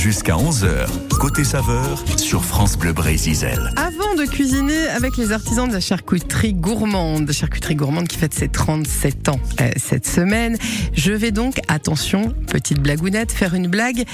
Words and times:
Jusqu'à 0.00 0.32
11h, 0.32 0.86
côté 1.18 1.44
saveur 1.44 2.02
sur 2.16 2.42
France 2.42 2.78
Bleu 2.78 2.94
Brésil. 2.94 3.46
Avant 3.76 4.14
de 4.14 4.24
cuisiner 4.24 4.88
avec 4.88 5.18
les 5.18 5.30
artisans 5.30 5.68
de 5.68 5.74
la 5.74 5.80
charcuterie 5.80 6.54
gourmande, 6.54 7.30
charcuterie 7.32 7.74
gourmande 7.74 8.08
qui 8.08 8.16
fête 8.16 8.32
ses 8.32 8.48
37 8.48 9.28
ans 9.28 9.38
euh, 9.60 9.70
cette 9.76 10.06
semaine, 10.06 10.56
je 10.94 11.12
vais 11.12 11.32
donc, 11.32 11.60
attention, 11.68 12.32
petite 12.46 12.80
blagounette, 12.80 13.30
faire 13.30 13.52
une 13.52 13.68
blague 13.68 14.04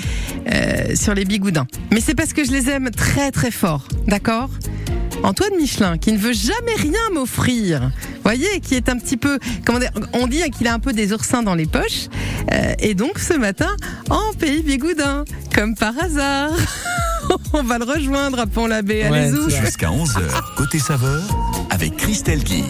euh, 0.52 0.96
sur 0.96 1.14
les 1.14 1.24
bigoudins. 1.24 1.68
Mais 1.92 2.00
c'est 2.00 2.16
parce 2.16 2.32
que 2.32 2.42
je 2.42 2.50
les 2.50 2.68
aime 2.68 2.90
très 2.90 3.30
très 3.30 3.52
fort, 3.52 3.86
d'accord? 4.08 4.50
Antoine 5.26 5.56
Michelin, 5.56 5.98
qui 5.98 6.12
ne 6.12 6.18
veut 6.18 6.32
jamais 6.32 6.76
rien 6.76 7.00
m'offrir, 7.12 7.90
voyez, 8.22 8.60
qui 8.60 8.76
est 8.76 8.88
un 8.88 8.96
petit 8.96 9.16
peu, 9.16 9.40
comment 9.64 9.80
on 10.12 10.28
dit 10.28 10.40
qu'il 10.52 10.68
a 10.68 10.72
un 10.72 10.78
peu 10.78 10.92
des 10.92 11.12
oursins 11.12 11.42
dans 11.42 11.56
les 11.56 11.66
poches, 11.66 12.06
euh, 12.52 12.74
et 12.78 12.94
donc 12.94 13.18
ce 13.18 13.34
matin, 13.34 13.74
en 14.08 14.32
pays 14.38 14.62
bigoudin, 14.62 15.24
comme 15.52 15.74
par 15.74 15.98
hasard. 15.98 16.52
on 17.52 17.64
va 17.64 17.78
le 17.78 17.84
rejoindre 17.84 18.38
à 18.38 18.46
Pont-l'Abbé, 18.46 19.02
allez-y. 19.02 19.50
Jusqu'à 19.50 19.88
11h, 19.88 20.20
côté 20.56 20.78
saveur, 20.78 21.22
avec 21.70 21.96
Christelle 21.96 22.42
Guy. 22.42 22.62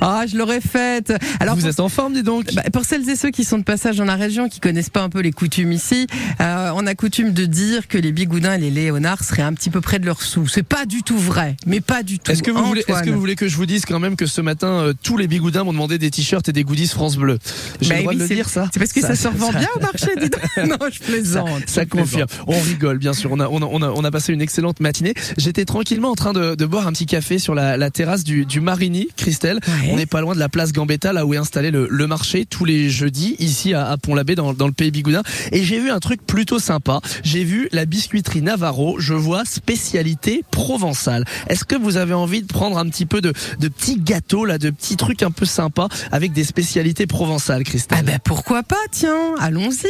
Ah, 0.00 0.24
je 0.30 0.36
l'aurais 0.36 0.60
faite. 0.60 1.12
Alors, 1.40 1.54
Vous 1.56 1.62
pour, 1.62 1.70
êtes 1.70 1.80
en 1.80 1.88
forme, 1.88 2.12
dis 2.14 2.22
donc. 2.22 2.52
bah, 2.54 2.62
pour 2.72 2.84
celles 2.84 3.08
et 3.08 3.16
ceux 3.16 3.30
qui 3.30 3.44
sont 3.44 3.58
de 3.58 3.64
passage 3.64 3.96
dans 3.96 4.04
la 4.04 4.14
région, 4.14 4.48
qui 4.48 4.60
connaissent 4.60 4.90
pas 4.90 5.02
un 5.02 5.08
peu 5.08 5.20
les 5.20 5.32
coutumes 5.32 5.72
ici, 5.72 6.06
euh, 6.40 6.70
on 6.74 6.86
a 6.86 6.94
coutume 6.94 7.32
de 7.32 7.44
dire 7.46 7.88
que 7.88 7.98
les 7.98 8.12
bigoudins 8.12 8.54
et 8.54 8.58
les 8.58 8.70
léonards 8.70 9.24
seraient 9.24 9.42
un 9.42 9.52
petit 9.54 9.70
peu 9.70 9.80
près 9.80 9.98
de 9.98 10.06
leur 10.06 10.22
sous. 10.22 10.46
C'est 10.46 10.62
pas 10.62 10.86
du 10.86 11.02
tout 11.02 11.18
vrai, 11.18 11.56
mais 11.66 11.80
pas 11.80 12.02
du 12.02 12.18
tout. 12.20 12.30
Est-ce 12.30 12.42
que, 12.42 12.50
vous 12.52 12.64
voulez, 12.64 12.84
est-ce 12.86 13.02
que 13.02 13.10
vous 13.10 13.18
voulez 13.20 13.34
que 13.34 13.48
je 13.48 13.56
vous 13.56 13.66
dise 13.66 13.84
quand 13.84 13.98
même 13.98 14.14
que 14.16 14.26
ce 14.26 14.40
matin, 14.40 14.68
euh, 14.68 14.92
tous 15.02 15.16
les 15.16 15.26
bigoudins 15.26 15.64
m'ont 15.64 15.72
demandé 15.72 15.98
des 15.98 16.10
t-shirts 16.10 16.48
et 16.48 16.52
des 16.52 16.62
goodies 16.64 16.86
France 16.88 17.16
Bleu? 17.16 17.38
J'ai 17.80 17.88
Bah 17.90 17.94
le 17.96 18.00
droit 18.02 18.12
oui, 18.12 18.16
de 18.18 18.22
le 18.22 18.28
c'est- 18.28 18.34
dire, 18.36 18.48
ça 18.48 18.68
C'est 18.72 18.78
parce 18.78 18.92
que 18.92 19.00
ça, 19.00 19.16
se 19.16 19.26
revend 19.28 19.52
ça- 19.52 19.58
bien 19.58 19.68
au 19.76 19.80
marché, 19.80 20.08
dis 20.20 20.30
donc. 20.30 20.40
Non, 20.68 20.86
je 20.90 20.98
Ça, 20.98 21.04
plaisante. 21.04 21.48
ça 21.66 21.82
je 21.82 21.88
confirme. 21.88 22.26
plaisante. 22.28 22.44
On 22.46 22.60
rigole, 22.60 22.98
bien 22.98 23.12
sûr. 23.12 23.32
On 23.32 23.40
a, 23.40 23.48
on 23.48 23.60
a, 23.62 23.66
on 23.66 23.82
a, 23.82 23.88
on 23.90 24.04
a 24.04 24.10
passé 24.10 24.32
une 24.32 24.40
excellente 24.42 24.80
matinée. 24.80 25.14
J'étais 25.36 25.64
tranquillement 25.64 26.10
en 26.10 26.14
train 26.14 26.32
de, 26.32 26.54
de 26.54 26.66
boire 26.66 26.86
un 26.86 26.92
petit 26.92 27.06
café 27.06 27.38
sur 27.38 27.54
la, 27.54 27.76
la 27.76 27.90
terrasse 27.98 28.22
du, 28.22 28.46
du 28.46 28.60
Marigny, 28.60 29.08
Christelle. 29.16 29.58
Ouais. 29.66 29.90
On 29.90 29.96
n'est 29.96 30.06
pas 30.06 30.20
loin 30.20 30.32
de 30.32 30.38
la 30.38 30.48
place 30.48 30.72
Gambetta, 30.72 31.12
là 31.12 31.26
où 31.26 31.34
est 31.34 31.36
installé 31.36 31.72
le, 31.72 31.88
le 31.90 32.06
marché 32.06 32.46
tous 32.46 32.64
les 32.64 32.90
jeudis, 32.90 33.34
ici 33.40 33.74
à, 33.74 33.88
à 33.88 33.96
Pont-l'Abbé, 33.96 34.36
dans, 34.36 34.54
dans 34.54 34.68
le 34.68 34.72
pays 34.72 34.92
Bigoudin. 34.92 35.24
Et 35.50 35.64
j'ai 35.64 35.80
vu 35.80 35.90
un 35.90 35.98
truc 35.98 36.24
plutôt 36.24 36.60
sympa. 36.60 37.00
J'ai 37.24 37.42
vu 37.42 37.68
la 37.72 37.86
biscuiterie 37.86 38.40
Navarro. 38.40 39.00
Je 39.00 39.14
vois 39.14 39.44
spécialité 39.44 40.44
provençale. 40.52 41.24
Est-ce 41.48 41.64
que 41.64 41.74
vous 41.74 41.96
avez 41.96 42.14
envie 42.14 42.42
de 42.42 42.46
prendre 42.46 42.78
un 42.78 42.88
petit 42.88 43.04
peu 43.04 43.20
de, 43.20 43.32
de 43.58 43.66
petits 43.66 43.98
gâteaux, 43.98 44.44
là, 44.44 44.58
de 44.58 44.70
petits 44.70 44.96
trucs 44.96 45.24
un 45.24 45.32
peu 45.32 45.44
sympas 45.44 45.88
avec 46.12 46.32
des 46.32 46.44
spécialités 46.44 47.08
provençales, 47.08 47.64
Christelle? 47.64 47.98
Ah 48.00 48.04
ben 48.04 48.18
pourquoi 48.22 48.62
pas, 48.62 48.76
tiens, 48.92 49.34
allons-y. 49.40 49.88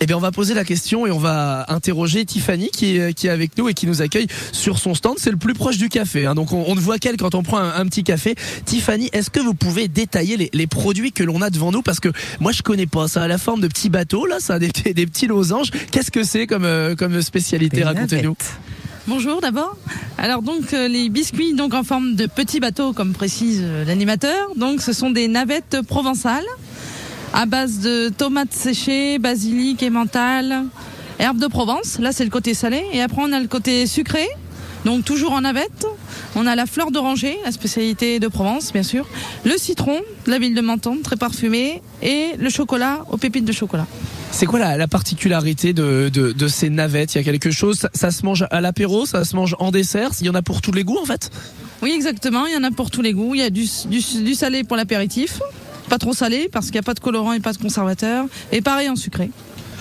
Eh 0.00 0.06
bien, 0.06 0.16
on 0.16 0.20
va 0.20 0.32
poser 0.32 0.54
la 0.54 0.64
question 0.64 1.06
et 1.06 1.10
on 1.10 1.18
va 1.18 1.66
interroger 1.68 2.24
Tiffany 2.24 2.70
qui 2.70 2.96
est, 2.96 3.14
qui 3.14 3.26
est 3.26 3.30
avec 3.30 3.56
nous 3.58 3.68
et 3.68 3.74
qui 3.74 3.86
nous 3.86 4.02
accueille 4.02 4.26
sur 4.52 4.78
son 4.78 4.94
stand. 4.94 5.16
C'est 5.18 5.30
le 5.30 5.36
plus 5.36 5.54
proche 5.54 5.76
du 5.76 5.88
café, 5.88 6.26
hein. 6.26 6.34
donc 6.34 6.52
on, 6.52 6.64
on 6.66 6.74
ne 6.74 6.80
voit 6.80 6.98
qu'elle 6.98 7.16
quand 7.16 7.34
on 7.34 7.42
prend 7.42 7.58
un, 7.58 7.74
un 7.74 7.86
petit 7.86 8.02
café. 8.02 8.34
Tiffany, 8.64 9.10
est-ce 9.12 9.30
que 9.30 9.40
vous 9.40 9.54
pouvez 9.54 9.88
détailler 9.88 10.36
les, 10.36 10.50
les 10.52 10.66
produits 10.66 11.12
que 11.12 11.22
l'on 11.22 11.42
a 11.42 11.50
devant 11.50 11.70
nous? 11.70 11.82
Parce 11.82 12.00
que 12.00 12.08
moi, 12.40 12.52
je 12.52 12.62
connais 12.62 12.86
pas. 12.86 13.08
Ça 13.08 13.22
a 13.22 13.28
la 13.28 13.38
forme 13.38 13.60
de 13.60 13.68
petits 13.68 13.90
bateaux, 13.90 14.26
là, 14.26 14.40
ça 14.40 14.54
a 14.54 14.58
des, 14.58 14.70
des 14.70 15.06
petits 15.06 15.26
losanges. 15.26 15.70
Qu'est-ce 15.90 16.10
que 16.10 16.24
c'est 16.24 16.46
comme, 16.46 16.64
euh, 16.64 16.94
comme 16.94 17.20
spécialité? 17.22 17.84
Racontez-nous. 17.84 18.36
Bonjour 19.06 19.40
d'abord. 19.40 19.76
Alors 20.18 20.42
donc 20.42 20.72
euh, 20.72 20.86
les 20.86 21.08
biscuits 21.08 21.54
donc 21.54 21.74
en 21.74 21.82
forme 21.82 22.14
de 22.14 22.26
petits 22.26 22.60
bateaux 22.60 22.92
comme 22.92 23.12
précise 23.12 23.60
euh, 23.62 23.84
l'animateur. 23.84 24.50
Donc 24.56 24.82
ce 24.82 24.92
sont 24.92 25.10
des 25.10 25.26
navettes 25.26 25.78
provençales 25.88 26.44
à 27.32 27.46
base 27.46 27.78
de 27.80 28.08
tomates 28.08 28.52
séchées, 28.52 29.18
basilic, 29.18 29.82
emmental, 29.82 30.64
herbes 31.18 31.38
de 31.38 31.46
Provence. 31.46 31.98
Là 31.98 32.12
c'est 32.12 32.24
le 32.24 32.30
côté 32.30 32.54
salé 32.54 32.82
et 32.92 33.00
après 33.00 33.22
on 33.22 33.32
a 33.32 33.40
le 33.40 33.48
côté 33.48 33.86
sucré. 33.86 34.26
Donc 34.84 35.04
toujours 35.04 35.32
en 35.32 35.42
navette. 35.42 35.86
On 36.34 36.46
a 36.46 36.56
la 36.56 36.64
fleur 36.64 36.90
d'oranger, 36.90 37.36
la 37.44 37.52
spécialité 37.52 38.18
de 38.18 38.28
Provence 38.28 38.72
bien 38.72 38.82
sûr, 38.82 39.06
le 39.44 39.58
citron 39.58 40.00
de 40.26 40.30
la 40.30 40.38
ville 40.38 40.54
de 40.54 40.60
Menton, 40.60 40.98
très 41.02 41.16
parfumé 41.16 41.82
et 42.02 42.28
le 42.38 42.48
chocolat 42.48 43.04
aux 43.10 43.16
pépites 43.16 43.44
de 43.44 43.52
chocolat. 43.52 43.86
C'est 44.32 44.46
quoi 44.46 44.60
la, 44.60 44.76
la 44.76 44.86
particularité 44.86 45.72
de, 45.72 46.08
de, 46.08 46.32
de 46.32 46.48
ces 46.48 46.70
navettes? 46.70 47.14
Il 47.14 47.18
y 47.18 47.20
a 47.20 47.24
quelque 47.24 47.50
chose, 47.50 47.78
ça, 47.80 47.90
ça 47.92 48.10
se 48.12 48.24
mange 48.24 48.46
à 48.50 48.60
l'apéro, 48.60 49.04
ça 49.04 49.24
se 49.24 49.34
mange 49.34 49.56
en 49.58 49.72
dessert, 49.72 50.12
il 50.20 50.26
y 50.26 50.30
en 50.30 50.34
a 50.34 50.42
pour 50.42 50.62
tous 50.62 50.72
les 50.72 50.84
goûts 50.84 50.98
en 51.02 51.04
fait? 51.04 51.30
Oui, 51.82 51.92
exactement. 51.92 52.46
Il 52.46 52.54
y 52.54 52.56
en 52.56 52.62
a 52.62 52.70
pour 52.70 52.90
tous 52.90 53.02
les 53.02 53.12
goûts. 53.12 53.34
Il 53.34 53.40
y 53.40 53.44
a 53.44 53.50
du, 53.50 53.66
du, 53.86 54.00
du 54.22 54.34
salé 54.34 54.64
pour 54.64 54.76
l'apéritif, 54.76 55.40
pas 55.90 55.98
trop 55.98 56.14
salé 56.14 56.48
parce 56.50 56.66
qu'il 56.66 56.74
n'y 56.76 56.78
a 56.78 56.82
pas 56.84 56.94
de 56.94 57.00
colorant 57.00 57.32
et 57.34 57.40
pas 57.40 57.52
de 57.52 57.58
conservateur. 57.58 58.24
Et 58.52 58.62
pareil 58.62 58.88
en 58.88 58.96
sucré. 58.96 59.30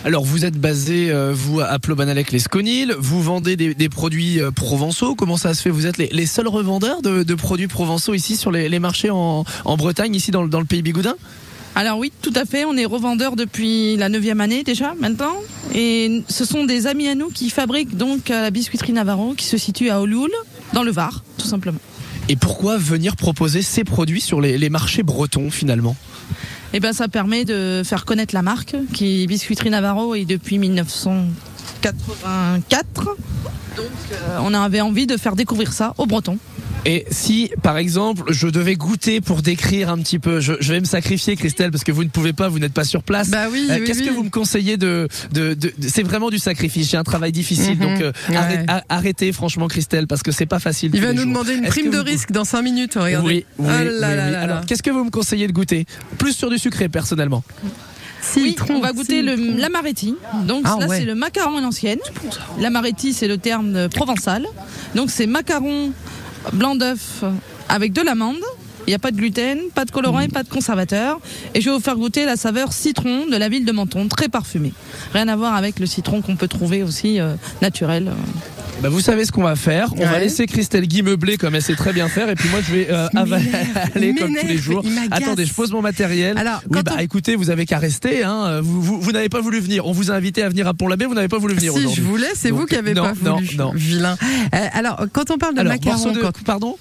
Alors 0.05 0.23
vous 0.23 0.45
êtes 0.45 0.55
basé, 0.57 1.11
euh, 1.11 1.33
vous, 1.33 1.59
à 1.59 1.77
Plobanalec 1.77 2.31
les 2.31 2.39
Sconil, 2.39 2.95
vous 2.99 3.21
vendez 3.21 3.55
des, 3.57 3.73
des 3.73 3.89
produits 3.89 4.41
euh, 4.41 4.49
provençaux, 4.49 5.13
comment 5.13 5.35
ça 5.37 5.53
se 5.53 5.61
fait? 5.61 5.69
Vous 5.69 5.85
êtes 5.87 5.97
les, 5.97 6.07
les 6.11 6.25
seuls 6.25 6.47
revendeurs 6.47 7.01
de, 7.01 7.23
de 7.23 7.35
produits 7.35 7.67
provençaux 7.67 8.13
ici 8.13 8.37
sur 8.37 8.49
les, 8.51 8.69
les 8.69 8.79
marchés 8.79 9.09
en, 9.09 9.43
en 9.65 9.77
Bretagne, 9.77 10.15
ici 10.15 10.31
dans, 10.31 10.41
le- 10.43 10.49
dans 10.49 10.59
le 10.61 10.65
pays 10.65 10.81
bigoudin 10.81 11.15
Alors 11.75 11.97
oui, 11.97 12.13
tout 12.21 12.31
à 12.35 12.45
fait. 12.45 12.63
On 12.63 12.77
est 12.77 12.85
revendeur 12.85 13.35
depuis 13.35 13.97
la 13.97 14.07
neuvième 14.07 14.39
année 14.39 14.63
déjà 14.63 14.93
maintenant. 15.01 15.35
Et 15.75 16.23
ce 16.29 16.45
sont 16.45 16.63
des 16.63 16.87
amis 16.87 17.09
à 17.09 17.15
nous 17.15 17.27
qui 17.29 17.49
fabriquent 17.49 17.97
donc 17.97 18.31
à 18.31 18.41
la 18.41 18.51
biscuiterie 18.51 18.93
Navarro 18.93 19.33
qui 19.33 19.45
se 19.45 19.57
situe 19.57 19.89
à 19.89 19.99
Olioul, 19.99 20.31
dans 20.73 20.83
le 20.83 20.91
Var, 20.91 21.23
tout 21.37 21.45
simplement. 21.47 21.79
Et 22.29 22.35
pourquoi 22.35 22.77
venir 22.77 23.15
proposer 23.15 23.63
ces 23.63 23.83
produits 23.83 24.21
sur 24.21 24.39
les, 24.39 24.69
marchés 24.69 25.01
bretons 25.01 25.49
finalement? 25.49 25.95
Et 26.73 26.79
ben 26.79 26.93
ça 26.93 27.07
permet 27.07 27.43
de 27.43 27.81
faire 27.83 28.05
connaître 28.05 28.35
la 28.35 28.43
marque 28.43 28.75
qui 28.93 29.23
est 29.23 29.27
Biscuiterie 29.27 29.71
Navarro 29.71 30.13
et 30.13 30.25
depuis 30.25 30.59
1984. 30.59 33.15
Donc 33.75 33.87
euh, 34.11 34.37
on 34.43 34.53
avait 34.53 34.81
envie 34.81 35.07
de 35.07 35.17
faire 35.17 35.35
découvrir 35.35 35.73
ça 35.73 35.95
aux 35.97 36.05
Bretons. 36.05 36.37
Et 36.85 37.05
si, 37.11 37.51
par 37.61 37.77
exemple, 37.77 38.23
je 38.31 38.47
devais 38.47 38.75
goûter 38.75 39.19
pour 39.21 39.41
décrire 39.41 39.89
un 39.89 39.97
petit 39.97 40.17
peu, 40.19 40.39
je, 40.39 40.53
je 40.59 40.71
vais 40.73 40.79
me 40.79 40.85
sacrifier, 40.85 41.35
Christelle, 41.35 41.71
parce 41.71 41.83
que 41.83 41.91
vous 41.91 42.03
ne 42.05 42.09
pouvez 42.09 42.31
pas, 42.33 42.47
vous 42.47 42.59
n'êtes 42.59 42.73
pas 42.73 42.85
sur 42.85 43.03
place. 43.03 43.29
Bah 43.29 43.47
oui, 43.51 43.67
Euh, 43.69 43.77
oui, 43.79 43.83
Qu'est-ce 43.85 43.99
oui. 43.99 44.05
que 44.07 44.13
vous 44.13 44.23
me 44.23 44.29
conseillez 44.29 44.77
de, 44.77 45.07
de, 45.33 45.53
de- 45.53 45.73
de- 45.77 45.87
C'est 45.89 46.03
vraiment 46.03 46.29
du 46.29 46.39
sacrifice. 46.39 46.89
J'ai 46.89 46.97
un 46.97 47.03
travail 47.03 47.31
difficile, 47.31 47.77
Mhm. 47.77 47.79
donc 47.79 48.01
euh, 48.01 48.11
Ouais. 48.29 48.65
arrêtez, 48.87 49.31
franchement, 49.33 49.67
Christelle, 49.67 50.07
parce 50.07 50.23
que 50.23 50.31
c'est 50.31 50.45
pas 50.45 50.59
facile. 50.59 50.91
Il 50.93 51.01
va 51.01 51.11
nous 51.11 51.17
jours. 51.21 51.27
demander 51.27 51.53
une 51.55 51.65
prime 51.67 51.89
de 51.91 51.97
vous- 51.97 52.03
risque 52.03 52.31
dans 52.31 52.45
5 52.45 52.61
minutes, 52.61 52.93
regardez. 52.95 53.27
Oui, 53.27 53.45
oui, 53.57 53.65
Oh 53.67 53.69
là 53.69 53.77
oui, 53.81 53.85
là 53.99 54.09
oui. 54.09 54.15
là 54.15 54.31
là. 54.31 54.41
Alors, 54.41 54.65
qu'est-ce 54.65 54.83
que 54.83 54.89
vous 54.91 55.03
me 55.03 55.09
conseillez 55.11 55.47
de 55.47 55.51
goûter? 55.53 55.85
Plus 56.17 56.33
sur 56.33 56.49
du 56.49 56.57
sucré, 56.57 56.87
personnellement. 56.89 57.43
Oui, 58.35 58.49
Citron, 58.49 58.75
on 58.75 58.81
va 58.81 58.91
goûter 58.91 59.21
l'amaretti. 59.21 60.13
Donc 60.45 60.63
Ah 60.65 60.75
là, 60.79 60.87
ouais. 60.87 60.99
c'est 60.99 61.05
le 61.05 61.15
macaron 61.15 61.57
à 61.57 61.61
l'ancienne. 61.61 61.99
L'amaretti, 62.59 63.13
c'est 63.13 63.27
le 63.29 63.37
terme 63.37 63.87
provençal. 63.89 64.45
Donc 64.93 65.09
c'est 65.09 65.25
macaron 65.25 65.91
blanc 66.53 66.75
d'œuf 66.75 67.23
avec 67.67 67.93
de 67.93 68.01
l'amande. 68.01 68.39
Il 68.87 68.91
n'y 68.91 68.95
a 68.95 68.99
pas 68.99 69.11
de 69.11 69.17
gluten, 69.17 69.59
pas 69.75 69.85
de 69.85 69.91
colorant 69.91 70.21
et 70.21 70.29
pas 70.29 70.41
de 70.41 70.49
conservateur. 70.49 71.19
Et 71.53 71.61
je 71.61 71.69
vais 71.69 71.75
vous 71.75 71.81
faire 71.81 71.95
goûter 71.95 72.25
la 72.25 72.37
saveur 72.37 72.73
citron 72.73 73.27
de 73.27 73.37
la 73.37 73.47
ville 73.47 73.65
de 73.65 73.71
Menton, 73.71 74.07
très 74.07 74.29
parfumée. 74.29 74.73
Rien 75.13 75.27
à 75.27 75.35
voir 75.35 75.53
avec 75.53 75.79
le 75.79 75.85
citron 75.85 76.21
qu'on 76.21 76.35
peut 76.35 76.47
trouver 76.47 76.81
aussi 76.81 77.19
euh, 77.19 77.35
naturel. 77.61 78.11
Bah, 78.81 78.87
vous 78.87 79.01
savez 79.01 79.25
ce 79.25 79.31
qu'on 79.33 79.43
va 79.43 79.57
faire. 79.57 79.93
On 79.97 80.05
va 80.05 80.19
laisser 80.19 80.45
Christelle 80.45 80.87
Guy 80.87 81.03
meubler 81.03 81.35
comme 81.35 81.53
elle 81.53 81.61
sait 81.61 81.75
très 81.75 81.91
bien 81.91 82.07
faire, 82.07 82.29
et 82.29 82.35
puis 82.35 82.47
moi 82.49 82.59
je 82.65 82.73
vais 82.73 82.87
euh, 82.89 83.07
avaler 83.13 84.15
comme 84.19 84.33
tous 84.33 84.47
les 84.47 84.57
jours. 84.57 84.83
Attendez, 85.11 85.45
je 85.45 85.53
pose 85.53 85.71
mon 85.73 85.81
matériel. 85.81 86.37
Alors, 86.37 86.61
oui, 86.69 86.79
bah 86.85 86.93
on- 86.95 86.99
écoutez, 86.99 87.35
vous 87.35 87.49
avez 87.49 87.65
qu'à 87.65 87.77
rester. 87.77 88.23
Hein. 88.23 88.61
Vous, 88.61 88.81
vous, 88.81 89.01
vous 89.01 89.11
n'avez 89.11 89.27
pas 89.27 89.41
voulu 89.41 89.59
venir. 89.59 89.85
On 89.85 89.91
vous 89.91 90.11
a 90.11 90.13
invité 90.15 90.43
à 90.43 90.49
venir 90.49 90.65
à 90.65 90.73
Pont-l'Abbé, 90.73 91.05
vous 91.05 91.13
n'avez 91.13 91.27
pas 91.27 91.37
voulu 91.39 91.55
venir 91.55 91.73
Si 91.73 91.79
aujourd'hui. 91.79 92.01
je 92.03 92.07
voulais, 92.07 92.29
c'est 92.35 92.51
vous 92.51 92.65
qui 92.65 92.75
avez 92.77 92.93
non, 92.93 93.03
pas 93.03 93.13
non, 93.21 93.35
voulu. 93.35 93.57
non. 93.57 93.71
Vilain. 93.75 94.17
Euh, 94.55 94.67
alors, 94.73 95.05
quand 95.11 95.29
on 95.31 95.37
parle 95.37 95.55
de 95.55 95.59
Alors, 95.59 95.73
macaron, 95.73 95.97
morceau 95.97 96.11
de, 96.11 96.19
quand- 96.21 96.43
pardon, 96.45 96.77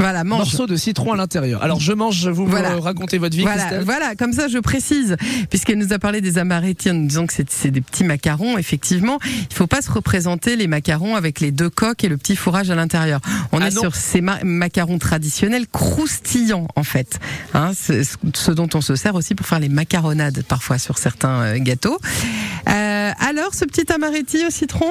voilà, 0.00 0.24
mange. 0.24 0.38
morceau 0.40 0.66
de 0.66 0.76
citron 0.76 1.12
à 1.12 1.16
l'intérieur. 1.16 1.62
Alors 1.62 1.80
je 1.80 1.92
mange, 1.92 2.26
vous 2.28 2.46
Voilà. 2.46 2.74
me 2.74 2.80
racontez 2.80 3.18
votre 3.18 3.36
vie, 3.36 3.42
Voilà, 3.42 3.62
Christelle. 3.62 3.84
voilà, 3.84 4.14
comme 4.16 4.32
ça 4.32 4.48
je 4.48 4.58
précise, 4.58 5.16
puisqu'elle 5.50 5.78
nous 5.78 5.92
a 5.92 5.98
parlé 5.98 6.20
des 6.20 6.38
amaretti 6.38 6.90
en 6.90 6.94
nous 6.94 7.06
disant 7.06 7.26
que 7.26 7.32
c'est 7.48 7.70
des 7.70 7.80
petits 7.80 8.04
macarons, 8.04 8.58
effectivement, 8.58 9.18
il 9.24 9.54
faut 9.54 9.66
pas 9.66 9.82
se 9.82 9.90
représenter 9.90 10.56
les 10.56 10.66
macarons 10.66 11.16
avec 11.16 11.40
les 11.40 11.52
deux 11.52 11.70
coques 11.70 12.02
et 12.04 12.08
le 12.08 12.16
petit 12.16 12.36
fourrage 12.36 12.70
à 12.70 12.74
l'intérieur. 12.74 13.20
On 13.52 13.60
Ah 13.60 13.68
est 13.68 13.74
non. 13.74 13.82
sur 13.82 13.94
ces 13.96 14.20
ma- 14.20 14.42
macarons 14.42 14.98
traditionnels 14.98 15.66
croustillants 15.68 16.66
en 16.76 16.82
fait, 16.84 17.18
hein, 17.54 17.72
ce 17.74 18.50
dont 18.50 18.68
on 18.74 18.80
se 18.80 18.96
sert 18.96 19.14
aussi 19.14 19.34
pour 19.34 19.46
faire 19.46 19.60
les 19.60 19.68
macaronades 19.68 20.42
parfois 20.48 20.78
sur 20.78 20.98
certains 20.98 21.40
euh, 21.42 21.58
gâteaux. 21.58 21.98
Euh, 22.68 23.10
alors 23.20 23.54
ce 23.54 23.64
petit 23.64 23.90
amaretti 23.92 24.44
au 24.46 24.50
citron, 24.50 24.90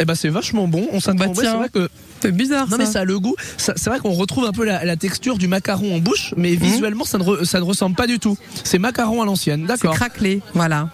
Eh 0.00 0.04
ben 0.04 0.14
c'est 0.14 0.28
vachement 0.28 0.66
bon. 0.66 0.88
On 0.92 1.00
s'attend. 1.00 1.26
Bah, 1.26 1.32
c'est 1.34 1.46
vrai 1.52 1.68
que 1.68 1.88
c'est 2.22 2.32
bizarre 2.32 2.64
non 2.66 2.72
ça. 2.72 2.78
mais 2.78 2.86
ça 2.86 3.00
a 3.00 3.04
le 3.04 3.18
goût. 3.18 3.34
C'est 3.56 3.84
vrai 3.86 3.98
qu'on 3.98 4.12
retrouve 4.12 4.44
un 4.46 4.52
peu 4.52 4.64
la, 4.64 4.84
la 4.84 4.96
texture 4.96 5.36
du 5.38 5.48
macaron 5.48 5.94
en 5.96 5.98
bouche, 5.98 6.34
mais 6.36 6.54
visuellement 6.54 7.04
ça 7.04 7.18
ne, 7.18 7.24
re- 7.24 7.44
ça 7.44 7.58
ne 7.58 7.64
ressemble 7.64 7.96
pas 7.96 8.06
du 8.06 8.18
tout. 8.18 8.36
C'est 8.64 8.78
macaron 8.78 9.22
à 9.22 9.26
l'ancienne. 9.26 9.60
Mhm. 9.62 9.66
C'est 9.68 9.72
D'accord. 9.74 9.94
craquelé, 9.94 10.40
voilà. 10.54 10.88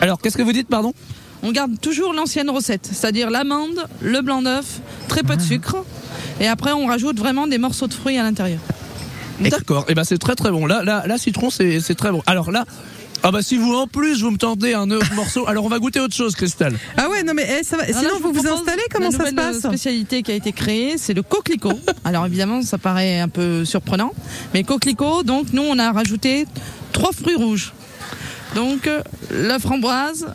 Alors 0.00 0.18
qu'est-ce 0.20 0.36
que 0.36 0.42
vous 0.42 0.52
dites, 0.52 0.68
pardon? 0.68 0.92
On 1.42 1.52
garde 1.52 1.80
toujours 1.80 2.12
l'ancienne 2.12 2.50
recette, 2.50 2.86
c'est-à-dire 2.92 3.30
l'amande, 3.30 3.86
le 4.02 4.20
blanc 4.20 4.42
d'œuf, 4.42 4.80
très 5.08 5.22
peu 5.22 5.36
de 5.36 5.42
sucre. 5.42 5.76
Et 6.40 6.46
après, 6.48 6.72
on 6.72 6.86
rajoute 6.86 7.18
vraiment 7.18 7.46
des 7.46 7.58
morceaux 7.58 7.86
de 7.86 7.94
fruits 7.94 8.18
à 8.18 8.22
l'intérieur. 8.22 8.60
D'accord. 9.40 9.86
Et 9.88 9.94
ben 9.94 10.04
c'est 10.04 10.18
très 10.18 10.34
très 10.34 10.50
bon. 10.50 10.66
Là, 10.66 10.82
là, 10.84 11.04
là 11.06 11.16
citron, 11.16 11.48
c'est 11.50 11.94
très 11.96 12.12
bon. 12.12 12.22
Alors 12.26 12.50
là, 12.50 12.64
Ah 13.22 13.30
bah 13.30 13.42
si 13.42 13.58
vous 13.58 13.74
en 13.74 13.86
plus 13.86 14.22
vous 14.22 14.30
me 14.30 14.38
tendez 14.38 14.72
un 14.72 14.90
autre 14.90 15.12
morceau, 15.14 15.46
alors 15.46 15.64
on 15.66 15.68
va 15.68 15.78
goûter 15.78 16.00
autre 16.00 16.14
chose, 16.14 16.34
Cristal. 16.34 16.74
Ah 16.96 17.08
ouais, 17.10 17.22
non 17.22 17.34
mais 17.34 17.46
eh, 17.60 17.62
ça 17.62 17.76
va. 17.76 17.82
Alors 17.82 18.02
là, 18.02 18.08
Sinon, 18.08 18.20
vous 18.22 18.32
vous 18.32 18.48
installez 18.48 18.82
Comment 18.90 19.06
la 19.06 19.10
ça 19.10 19.16
se 19.18 19.30
nouvelle, 19.30 19.34
passe 19.34 19.56
euh, 19.64 19.68
spécialité 19.68 20.22
qui 20.22 20.32
a 20.32 20.34
été 20.34 20.52
créée, 20.52 20.96
c'est 20.96 21.12
le 21.12 21.22
coquelicot. 21.22 21.78
Alors 22.04 22.24
évidemment, 22.26 22.62
ça 22.62 22.78
paraît 22.78 23.20
un 23.20 23.28
peu 23.28 23.64
surprenant, 23.66 24.12
mais 24.54 24.64
coquelicot. 24.64 25.22
Donc 25.22 25.52
nous, 25.52 25.62
on 25.62 25.78
a 25.78 25.92
rajouté 25.92 26.46
trois 26.92 27.12
fruits 27.12 27.36
rouges. 27.36 27.74
Donc 28.54 28.86
euh, 28.86 29.02
la 29.30 29.58
framboise, 29.58 30.28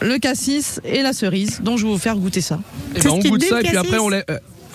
le 0.00 0.18
cassis 0.18 0.80
et 0.84 1.02
la 1.02 1.12
cerise. 1.12 1.60
Donc 1.62 1.76
je 1.78 1.84
vais 1.84 1.92
vous 1.92 1.98
faire 1.98 2.16
goûter 2.16 2.40
ça. 2.40 2.58
Et 2.94 3.00
ben 3.00 3.02
ce 3.02 3.08
on 3.08 3.18
goûte 3.18 3.44
ça 3.44 3.60
et 3.60 3.64
puis 3.64 3.76
après 3.76 3.98
on 3.98 4.08
laisse. 4.08 4.24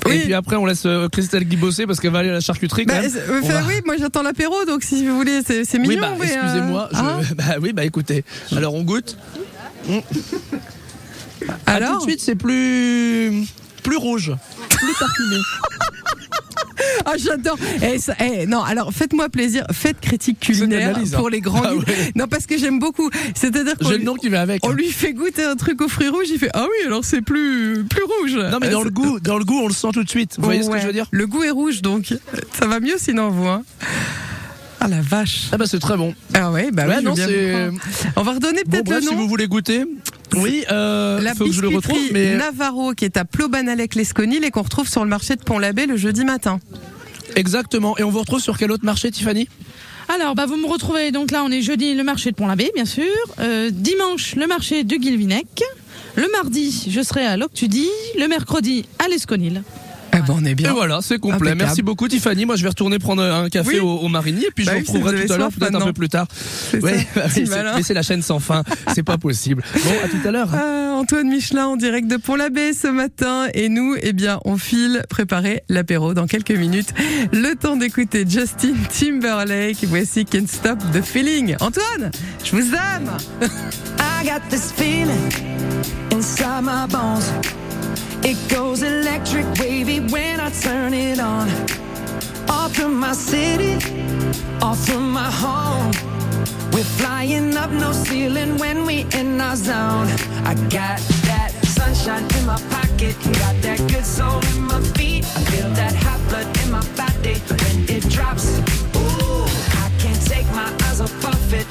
Oui. 0.06 0.16
Et 0.16 0.19
puis 0.24 0.34
après 0.34 0.56
on 0.56 0.66
laisse 0.66 0.86
euh, 0.86 1.07
Christelle 1.10 1.44
Guy 1.44 1.56
bosser 1.57 1.86
parce 1.86 2.00
qu'elle 2.00 2.12
va 2.12 2.19
aller 2.19 2.30
à 2.30 2.34
la 2.34 2.40
charcuterie 2.40 2.86
quand 2.86 2.96
Bah, 2.96 3.01
même. 3.01 3.12
euh, 3.16 3.40
On 3.42 3.46
enfin, 3.46 3.62
va- 3.62 3.68
oui, 3.68 3.75
moi 3.86 3.96
j'attends 4.00 4.24
l'apéro, 4.24 4.66
donc 4.66 4.84
si 4.84 5.06
vous 5.06 5.16
voulez, 5.16 5.42
c'est 5.46 5.66
c'est 5.66 5.78
mignon. 5.80 5.96
Oui 5.96 6.00
bah 6.01 6.13
euh, 6.19 6.24
excusez-moi. 6.24 6.90
je- 6.92 6.98
hein 6.98 7.19
Bah 7.36 7.44
oui 7.62 7.74
bah 7.74 7.86
écoutez. 7.86 8.24
Alors 8.56 8.74
on 8.75 8.84
goûte. 8.84 9.18
Ah, 9.90 9.94
tout 11.48 11.54
Alors 11.66 11.98
de 11.98 12.01
suite 12.04 12.22
c'est 12.22 12.36
plus 12.36 13.46
plus 13.84 13.98
rouge, 13.98 14.34
plus 14.69 14.94
parfumé. 15.00 15.36
Ah, 17.05 17.13
j'adore. 17.17 17.57
Eh, 17.81 17.97
ça- 17.99 18.15
eh, 18.19 18.45
non, 18.45 18.61
alors 18.61 18.91
faites-moi 18.93 19.29
plaisir, 19.29 19.65
faites 19.71 19.99
critique 19.99 20.39
culinaire 20.39 20.89
analyse, 20.89 21.15
hein. 21.15 21.17
pour 21.17 21.29
les 21.29 21.41
grands. 21.41 21.61
Ah 21.63 21.73
guides. 21.73 21.87
ouais. 21.87 22.11
Non, 22.15 22.27
parce 22.27 22.45
que 22.45 22.57
j'aime 22.57 22.79
beaucoup. 22.79 23.09
C'est-à-dire 23.35 23.77
qu'on 23.77 23.85
J'ai 23.87 23.93
le 23.93 23.97
lui, 23.99 24.05
nom 24.05 24.15
qui 24.15 24.29
va 24.29 24.41
avec. 24.41 24.65
on 24.65 24.71
lui 24.71 24.89
fait 24.91 25.13
goûter 25.13 25.43
un 25.43 25.55
truc 25.55 25.81
aux 25.81 25.87
fruits 25.87 26.09
rouges, 26.09 26.29
il 26.29 26.39
fait 26.39 26.49
ah 26.53 26.63
oui, 26.65 26.87
alors 26.87 27.03
c'est 27.05 27.21
plus 27.21 27.83
plus 27.89 28.03
rouge. 28.03 28.35
Non 28.51 28.57
mais 28.61 28.69
dans 28.69 28.83
le 28.83 28.89
goût, 28.89 29.19
dans 29.19 29.37
le 29.37 29.45
goût 29.45 29.59
on 29.63 29.67
le 29.67 29.73
sent 29.73 29.87
tout 29.93 30.03
de 30.03 30.09
suite. 30.09 30.35
Vous 30.37 30.43
voyez 30.45 30.61
ce 30.63 30.67
que 30.67 30.73
Ouais. 30.73 30.81
je 30.81 30.87
veux 30.87 30.93
dire? 30.93 31.07
Le 31.11 31.25
goût 31.27 31.43
est 31.43 31.49
rouge, 31.51 31.81
donc 31.81 32.13
ça 32.59 32.67
va 32.67 32.79
mieux 32.79 32.97
sinon 32.97 33.29
vous. 33.29 33.47
Hein. 33.47 33.63
Ah 34.79 34.87
la 34.87 35.01
vache. 35.01 35.47
Ah 35.51 35.57
bah 35.57 35.65
c'est 35.67 35.79
très 35.79 35.97
bon. 35.97 36.13
Ah 36.33 36.51
ouais, 36.51 36.71
bah 36.71 36.87
Ouais, 36.87 36.95
oui, 36.99 37.03
non, 37.03 37.15
c'est-. 37.15 37.69
On 38.15 38.21
va 38.23 38.31
redonner 38.33 38.63
Bon 38.63 38.71
peut-être 38.71 38.85
bref, 38.85 39.01
le 39.01 39.07
si 39.09 39.13
nom. 39.13 39.21
vous 39.21 39.27
voulez 39.27 39.47
goûter. 39.47 39.83
Oui, 40.37 40.63
euh, 40.71 41.19
La 41.21 41.33
faut 41.35 41.45
que 41.45 41.51
je 41.51 41.61
le 41.61 41.69
retrouve 41.69 41.97
mais 42.13 42.35
Navarro 42.35 42.93
qui 42.93 43.03
est 43.05 43.17
à 43.17 43.25
Plobanalec-Lesconil 43.25 44.43
et 44.43 44.51
qu'on 44.51 44.61
retrouve 44.61 44.87
sur 44.87 45.03
le 45.03 45.09
marché 45.09 45.35
de 45.35 45.43
Pont-l'Abbé 45.43 45.85
le 45.85 45.97
jeudi 45.97 46.23
matin. 46.23 46.59
exactement. 47.35 47.97
Et 47.97 48.03
on 48.03 48.09
vous 48.09 48.19
retrouve 48.19 48.39
sur 48.39 48.57
quel 48.57 48.71
autre 48.71 48.85
marché 48.85 49.11
Tiffany? 49.11 49.49
Alors, 50.15 50.33
bah, 50.33 50.45
vous 50.47 50.55
me 50.57 50.65
retrouvez, 50.65 51.11
donc 51.11 51.29
là, 51.29 51.43
on 51.43 51.51
est 51.51 51.61
jeudi, 51.61 51.93
le 51.93 52.03
marché 52.03 52.31
de 52.31 52.35
Pont-l'Abbé, 52.35 52.71
bien 52.73 52.85
sûr. 52.85 53.03
Euh, 53.39 53.69
dimanche, 53.71 54.35
le 54.35 54.47
marché 54.47 54.83
de 54.83 54.95
Guilvinec. 54.95 55.61
Le 56.15 56.25
mardi, 56.31 56.87
je 56.89 57.01
serai 57.01 57.25
à 57.25 57.37
Loctudy. 57.37 57.87
Le 58.17 58.27
mercredi, 58.27 58.85
à 59.03 59.07
l'Esconil. 59.07 59.61
Eh 60.19 60.27
ben 60.27 60.36
on 60.38 60.45
est 60.45 60.51
Et 60.51 60.56
bien. 60.56 60.74
voilà, 60.74 61.00
c'est 61.01 61.18
complet. 61.19 61.36
Impeccable. 61.50 61.62
Merci 61.63 61.81
beaucoup 61.81 62.07
Tiffany. 62.07 62.45
Moi 62.45 62.56
je 62.56 62.63
vais 62.63 62.69
retourner 62.69 63.00
prendre 63.00 63.24
un 63.24 63.50
café 63.50 63.75
Oui. 63.75 63.80
au, 63.80 63.98
au 64.00 64.07
Marigny 64.07 64.45
et 64.45 64.51
puis 64.56 64.66
Bah 64.66 64.74
je 64.74 64.77
oui, 64.80 64.83
vous 64.88 64.94
retrouverai 64.94 65.25
tout 65.25 65.33
à 65.33 65.38
l'heure, 65.38 65.50
peut-être 65.51 65.75
un 65.75 65.86
peu 65.86 65.94
plus 65.94 66.10
tard. 66.10 66.27
Ouais, 66.74 67.07
bah 67.16 67.24
oui, 67.36 67.50
mais 67.75 67.83
c'est 67.83 67.94
la 67.94 68.01
chaîne 68.04 68.21
sans 68.21 68.39
fin, 68.39 68.63
c'est 68.94 69.04
pas 69.04 69.18
possible. 69.18 69.63
Bon, 69.74 69.92
à 70.04 70.07
tout 70.07 70.27
à 70.27 70.31
l'heure. 70.31 70.50
Euh, 70.54 70.92
Antoine 70.94 71.30
Michelin 71.30 71.66
en 71.68 71.77
direct 71.77 72.07
de 72.07 72.18
Pont-l'Abbé 72.18 72.74
ce 72.74 72.88
matin 72.88 73.48
et 73.54 73.69
nous, 73.69 73.95
eh 74.01 74.12
bien, 74.13 74.39
on 74.45 74.57
file 74.57 75.04
préparer 75.10 75.63
l'apéro 75.69 76.13
dans 76.13 76.27
quelques 76.27 76.51
minutes. 76.51 76.94
Le 77.31 77.54
temps 77.56 77.77
d'écouter 77.77 78.25
Justin 78.27 78.74
Timberlake. 78.89 79.83
Voici 79.88 80.25
Can't 80.25 80.48
Stop 80.48 80.80
the 80.94 81.01
Feeling. 81.01 81.56
Antoine, 81.62 82.12
je 82.44 82.51
vous 82.56 82.74
aime. 82.74 83.12
I 84.00 84.25
got 84.25 84.42
this 84.50 84.72
feeling 84.74 85.31
inside 86.12 86.63
my 86.63 86.86
bones. 86.89 87.31
It 88.21 88.38
goes 88.50 88.83
electric 88.83 89.45
wavy 89.60 90.00
when 90.00 90.39
I 90.39 90.50
turn 90.50 90.94
it 90.94 91.19
on. 91.19 91.48
Off 92.50 92.75
from 92.75 93.00
my 93.00 93.13
city, 93.13 93.75
off 94.62 94.86
from 94.86 95.12
my 95.12 95.30
home. 95.31 95.92
We're 96.74 96.83
flying 96.83 97.56
up 97.56 97.71
no 97.71 97.92
ceiling 97.92 98.57
when 98.57 98.86
we 98.86 99.06
in 99.13 99.39
our 99.39 99.56
zone. 99.56 100.07
I 100.45 100.54
got 100.69 101.00
that 101.30 101.51
sunshine 101.63 102.25
in 102.38 102.45
my 102.45 102.60
pocket, 102.69 103.16
got 103.39 103.56
that 103.62 103.80
good 103.89 104.06
soul 104.06 104.39
in 104.54 104.62
my 104.63 104.81
feet. 104.98 105.25
I 105.36 105.42
feel 105.51 105.69
that 105.72 105.95
hot 105.95 106.19
blood 106.30 106.48
in 106.63 106.72
my 106.72 106.86
body 106.95 107.36
when 107.62 107.89
it 107.89 108.07
drops. 108.10 108.60
Ooh, 108.95 109.45
I 109.83 109.92
can't 109.98 110.22
take 110.25 110.48
my 110.51 110.69
eyes 110.88 111.01
off 111.01 111.25
of 111.25 111.54
it, 111.54 111.68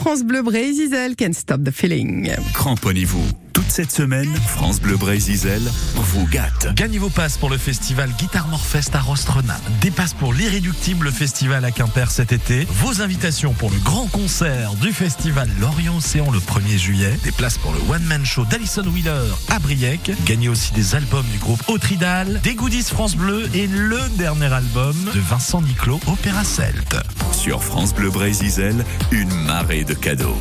France 0.00 0.22
Bleu 0.24 0.42
Bray 0.42 0.72
Zizel, 0.72 1.14
Can't 1.14 1.34
Stop 1.34 1.62
the 1.62 1.70
Feeling. 1.70 2.30
Cramponnez-vous. 2.54 3.49
Cette 3.70 3.92
semaine, 3.92 4.34
France 4.48 4.80
Bleu 4.80 4.96
Brésil 4.96 5.60
vous 5.94 6.26
gâte. 6.26 6.74
Gagnez 6.74 6.98
vos 6.98 7.08
passes 7.08 7.36
pour 7.38 7.48
le 7.48 7.56
festival 7.56 8.10
Guitar 8.18 8.48
Morfest 8.48 8.90
à 8.94 9.00
Rostrenin. 9.00 9.54
Des 9.80 9.92
passes 9.92 10.12
pour 10.12 10.34
l'irréductible 10.34 11.12
festival 11.12 11.64
à 11.64 11.70
Quimper 11.70 12.10
cet 12.10 12.32
été. 12.32 12.66
Vos 12.68 13.00
invitations 13.00 13.52
pour 13.52 13.70
le 13.70 13.78
grand 13.78 14.08
concert 14.08 14.74
du 14.74 14.92
festival 14.92 15.48
Lorient 15.60 15.96
Océan 15.96 16.32
le 16.32 16.40
1er 16.40 16.78
juillet. 16.78 17.16
Des 17.22 17.30
places 17.30 17.58
pour 17.58 17.72
le 17.72 17.78
One 17.88 18.02
Man 18.02 18.26
Show 18.26 18.44
d'Alison 18.44 18.82
Wheeler 18.82 19.30
à 19.50 19.60
Briec. 19.60 20.10
Gagnez 20.26 20.48
aussi 20.48 20.72
des 20.72 20.96
albums 20.96 21.26
du 21.30 21.38
groupe 21.38 21.62
Autridal, 21.68 22.40
des 22.42 22.56
goodies 22.56 22.82
France 22.82 23.14
Bleu 23.14 23.48
et 23.54 23.68
le 23.68 24.00
dernier 24.18 24.52
album 24.52 24.96
de 25.14 25.20
Vincent 25.20 25.62
Niclot, 25.62 26.00
Opéra 26.08 26.42
Celte. 26.42 26.96
Sur 27.30 27.62
France 27.62 27.94
Bleu 27.94 28.10
Brésil, 28.10 28.84
une 29.12 29.32
marée 29.44 29.84
de 29.84 29.94
cadeaux. 29.94 30.40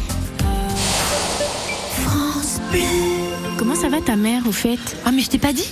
Comment 3.60 3.76
ça 3.76 3.90
va 3.90 4.00
ta 4.00 4.16
mère 4.16 4.48
au 4.48 4.54
fait? 4.54 4.80
Ah 5.04 5.12
mais 5.12 5.22
je 5.22 5.30
t'ai 5.30 5.38
pas 5.38 5.52
dit 5.52 5.70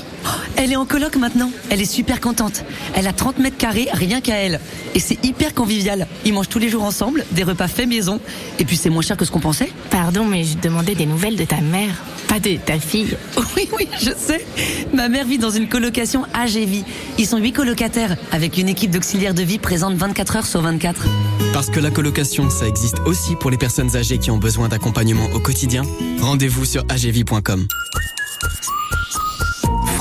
Elle 0.56 0.72
est 0.72 0.76
en 0.76 0.86
coloc 0.86 1.16
maintenant. 1.16 1.52
Elle 1.70 1.82
est 1.82 1.86
super 1.86 2.20
contente. 2.20 2.64
Elle 2.96 3.08
a 3.08 3.14
30 3.14 3.40
mètres 3.40 3.58
carrés 3.58 3.88
rien 3.94 4.22
qu'à 4.22 4.36
elle. 4.36 4.60
Et 4.96 5.00
c'est 5.00 5.24
hyper 5.24 5.54
convivial. 5.54 6.08
Ils 6.26 6.34
mangent 6.34 6.50
tous 6.50 6.60
les 6.60 6.70
jours 6.70 6.84
ensemble, 6.84 7.26
des 7.32 7.44
repas 7.44 7.68
faits 7.68 7.88
maison. 7.88 8.20
Et 8.60 8.66
puis 8.66 8.78
c'est 8.78 8.90
moins 8.90 9.02
cher 9.02 9.18
que 9.18 9.26
ce 9.26 9.32
qu'on 9.32 9.40
pensait. 9.40 9.72
Pardon 9.90 10.26
mais 10.26 10.44
je 10.44 10.58
demandais 10.58 10.96
des 10.96 11.06
nouvelles 11.06 11.36
de 11.36 11.46
ta 11.46 11.62
mère, 11.62 12.04
pas 12.28 12.40
de 12.40 12.56
ta 12.58 12.80
fille. 12.80 13.16
Oui, 13.56 13.68
oui, 13.76 13.88
je 14.00 14.12
sais. 14.16 14.46
Ma 14.94 15.10
mère 15.10 15.26
vit 15.26 15.40
dans 15.40 15.50
une 15.50 15.68
colocation 15.68 16.26
AGV. 16.34 16.84
Ils 17.18 17.26
sont 17.26 17.38
huit 17.38 17.54
colocataires, 17.54 18.16
avec 18.32 18.58
une 18.58 18.70
équipe 18.70 18.92
d'auxiliaires 18.92 19.34
de 19.34 19.42
vie 19.42 19.58
présente 19.58 19.96
24 19.96 20.36
heures 20.36 20.46
sur 20.46 20.62
24. 20.62 21.08
Parce 21.54 21.72
que 21.72 21.80
la 21.80 21.90
colocation, 21.90 22.52
ça 22.52 22.68
existe 22.68 23.00
aussi 23.06 23.36
pour 23.36 23.50
les 23.50 23.58
personnes 23.58 23.96
âgées 23.96 24.20
qui 24.20 24.30
ont 24.30 24.38
besoin 24.38 24.68
d'accompagnement 24.68 25.28
au 25.34 25.40
quotidien. 25.40 25.82
Rendez-vous 26.22 26.66
sur 26.66 26.84
agv.com. 26.90 27.68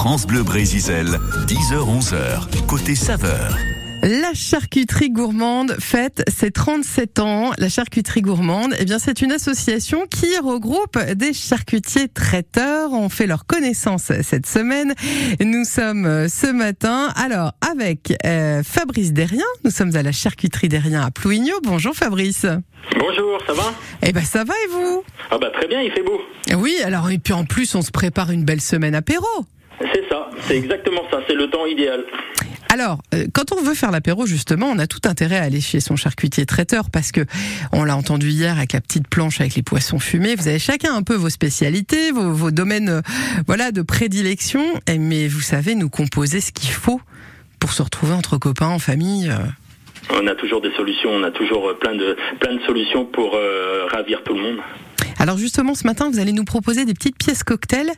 France 0.07 0.25
Bleu 0.25 0.45
Brésil, 0.45 1.19
10h-11h, 1.49 2.65
côté 2.69 2.95
saveur. 2.95 3.59
La 4.05 4.35
charcuterie 4.35 5.11
gourmande 5.11 5.75
fête 5.81 6.23
ses 6.29 6.53
37 6.53 7.19
ans. 7.19 7.51
La 7.59 7.69
charcuterie 7.69 8.21
gourmande, 8.21 8.73
eh 8.79 8.85
bien, 8.85 9.01
c'est 9.01 9.21
une 9.21 9.33
association 9.33 10.07
qui 10.09 10.29
regroupe 10.39 10.97
des 11.17 11.33
charcutiers 11.33 12.07
traiteurs. 12.07 12.93
On 12.93 13.09
fait 13.09 13.27
leur 13.27 13.47
connaissance 13.47 14.13
cette 14.23 14.47
semaine. 14.47 14.95
Nous 15.45 15.65
sommes 15.65 16.07
euh, 16.07 16.29
ce 16.29 16.53
matin, 16.53 17.09
alors, 17.17 17.55
avec 17.69 18.15
euh, 18.25 18.63
Fabrice 18.63 19.13
Derrien. 19.13 19.43
Nous 19.65 19.73
sommes 19.73 19.97
à 19.97 20.05
la 20.05 20.13
charcuterie 20.13 20.69
Derrien 20.69 21.05
à 21.05 21.11
Plouigneau. 21.11 21.59
Bonjour 21.65 21.97
Fabrice. 21.97 22.47
Bonjour, 22.97 23.41
ça 23.45 23.55
va? 23.55 23.75
Eh 24.05 24.13
ben, 24.13 24.23
ça 24.23 24.45
va 24.45 24.55
et 24.55 24.71
vous? 24.71 25.03
Ah 25.33 25.39
bah 25.39 25.51
très 25.51 25.67
bien, 25.67 25.81
il 25.83 25.91
fait 25.91 26.05
beau. 26.05 26.21
Oui, 26.57 26.77
alors, 26.85 27.11
et 27.11 27.19
puis 27.19 27.33
en 27.33 27.45
plus, 27.45 27.75
on 27.75 27.83
se 27.83 27.91
prépare 27.91 28.31
une 28.31 28.45
belle 28.45 28.61
semaine 28.61 28.95
apéro. 28.95 29.27
C'est 29.81 30.09
ça, 30.09 30.31
c'est 30.43 30.57
exactement 30.57 31.03
ça, 31.11 31.21
c'est 31.29 31.35
le 31.35 31.49
temps 31.51 31.67
idéal. 31.67 32.05
Alors, 32.73 32.99
euh, 33.15 33.27
quand 33.33 33.53
on 33.53 33.63
veut 33.63 33.75
faire 33.75 33.91
l'apéro, 33.91 34.27
justement, 34.27 34.67
on 34.67 34.79
a 34.79 34.87
tout 34.87 35.01
intérêt 35.05 35.37
à 35.37 35.43
aller 35.43 35.61
chez 35.61 35.81
son 35.81 35.97
charcutier 35.97 36.47
traiteur 36.47 36.91
parce 36.91 37.13
que 37.13 37.21
on 37.73 37.85
l'a 37.85 37.97
entendu 37.97 38.29
hier 38.31 38.57
avec 38.57 38.73
la 38.73 38.81
petite 38.81 39.07
planche 39.09 39.41
avec 39.41 39.55
les 39.55 39.63
poissons 39.63 39.99
fumés. 39.99 40.35
Vous 40.35 40.49
avez 40.49 40.59
chacun 40.59 40.95
un 40.95 41.03
peu 41.03 41.15
vos 41.15 41.29
spécialités, 41.29 42.11
vos, 42.11 42.33
vos 42.33 42.51
domaines, 42.51 42.89
euh, 42.89 43.01
voilà, 43.47 43.71
de 43.71 43.83
prédilection. 43.83 44.63
Mais 44.99 45.29
vous 45.29 45.41
savez 45.41 45.75
nous 45.75 45.89
composer 45.91 46.41
ce 46.41 46.53
qu'il 46.53 46.71
faut 46.71 47.01
pour 47.61 47.73
se 47.73 47.83
retrouver 47.83 48.15
entre 48.15 48.37
copains, 48.39 48.69
en 48.69 48.79
famille. 48.79 49.29
euh. 49.31 49.37
On 50.11 50.27
a 50.27 50.35
toujours 50.35 50.61
des 50.61 50.73
solutions, 50.73 51.11
on 51.11 51.23
a 51.23 51.31
toujours 51.31 51.73
plein 51.79 51.95
de, 51.95 52.17
plein 52.41 52.55
de 52.55 52.61
solutions 52.63 53.05
pour 53.05 53.35
euh, 53.35 53.87
ravir 53.91 54.23
tout 54.25 54.35
le 54.35 54.41
monde. 54.41 54.59
Alors 55.19 55.39
justement, 55.39 55.75
ce 55.75 55.87
matin, 55.87 56.11
vous 56.11 56.19
allez 56.19 56.33
nous 56.33 56.45
proposer 56.45 56.85
des 56.85 56.95
petites 56.95 57.19
pièces 57.19 57.43
cocktail, 57.43 57.91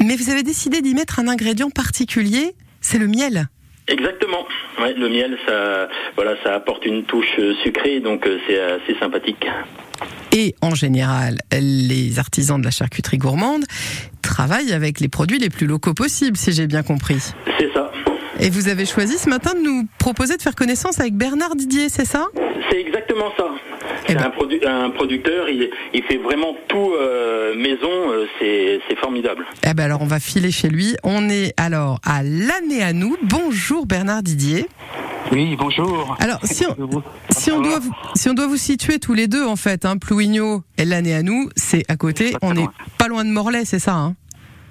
mais 0.00 0.16
vous 0.16 0.30
avez 0.30 0.42
décidé 0.42 0.80
d'y 0.80 0.94
mettre 0.94 1.18
un 1.18 1.28
ingrédient 1.28 1.70
particulier, 1.70 2.54
c'est 2.80 2.98
le 2.98 3.06
miel. 3.06 3.48
Exactement. 3.88 4.44
Ouais, 4.80 4.94
le 4.94 5.08
miel, 5.08 5.36
ça, 5.46 5.88
voilà, 6.16 6.34
ça 6.42 6.54
apporte 6.54 6.84
une 6.84 7.04
touche 7.04 7.38
euh, 7.38 7.54
sucrée, 7.62 8.00
donc 8.00 8.26
euh, 8.26 8.38
c'est 8.46 8.60
assez 8.60 8.98
sympathique. 8.98 9.46
Et 10.32 10.54
en 10.60 10.74
général, 10.74 11.38
les 11.52 12.18
artisans 12.18 12.60
de 12.60 12.64
la 12.64 12.70
charcuterie 12.70 13.16
gourmande 13.16 13.64
travaillent 14.22 14.72
avec 14.72 15.00
les 15.00 15.08
produits 15.08 15.38
les 15.38 15.50
plus 15.50 15.66
locaux 15.66 15.94
possibles, 15.94 16.36
si 16.36 16.52
j'ai 16.52 16.66
bien 16.66 16.82
compris. 16.82 17.32
C'est 17.58 17.72
ça. 17.72 17.92
Et 18.40 18.50
vous 18.50 18.68
avez 18.68 18.84
choisi 18.84 19.16
ce 19.16 19.30
matin 19.30 19.54
de 19.54 19.60
nous 19.60 19.86
proposer 19.98 20.36
de 20.36 20.42
faire 20.42 20.54
connaissance 20.54 21.00
avec 21.00 21.14
Bernard 21.14 21.54
Didier, 21.54 21.88
c'est 21.88 22.04
ça? 22.04 22.26
C'est 22.70 22.80
exactement 22.80 23.32
ça. 23.36 23.46
Eh 24.08 24.12
C'est 24.12 24.18
ben. 24.18 24.24
un, 24.26 24.28
produ- 24.30 24.66
un 24.66 24.90
producteur, 24.90 25.48
il, 25.48 25.68
il 25.92 26.02
fait 26.04 26.18
vraiment 26.18 26.54
tout 26.68 26.92
euh, 26.94 27.54
maison, 27.56 27.88
euh, 27.90 28.26
c'est 28.38 28.96
formidable. 28.98 29.44
Eh 29.68 29.74
ben 29.74 29.84
alors 29.84 30.00
on 30.02 30.06
va 30.06 30.20
filer 30.20 30.50
chez 30.50 30.68
lui. 30.68 30.94
On 31.02 31.28
est 31.28 31.52
alors 31.56 31.98
à 32.04 32.22
l'année 32.22 32.82
à 32.82 32.92
nous. 32.92 33.16
Bonjour 33.22 33.86
Bernard 33.86 34.22
Didier. 34.22 34.66
Oui, 35.32 35.56
bonjour. 35.58 36.16
Alors 36.20 36.38
si 36.44 36.64
on, 36.66 37.02
si 37.30 37.50
on 37.50 37.60
doit 37.60 37.80
vous, 37.80 37.92
si 38.14 38.28
on 38.28 38.34
doit 38.34 38.46
vous 38.46 38.56
situer 38.56 38.98
tous 39.00 39.14
les 39.14 39.26
deux 39.26 39.44
en 39.44 39.56
fait, 39.56 39.84
hein, 39.84 39.96
Plouigneau 39.98 40.62
et 40.78 40.84
l'année 40.84 41.14
à 41.14 41.22
nous, 41.22 41.48
c'est 41.56 41.82
à 41.90 41.96
côté. 41.96 42.34
On 42.42 42.52
est 42.52 42.60
loin. 42.60 42.72
pas 42.98 43.08
loin 43.08 43.24
de 43.24 43.30
Morlaix, 43.30 43.64
c'est 43.64 43.80
ça 43.80 43.94
hein? 43.94 44.14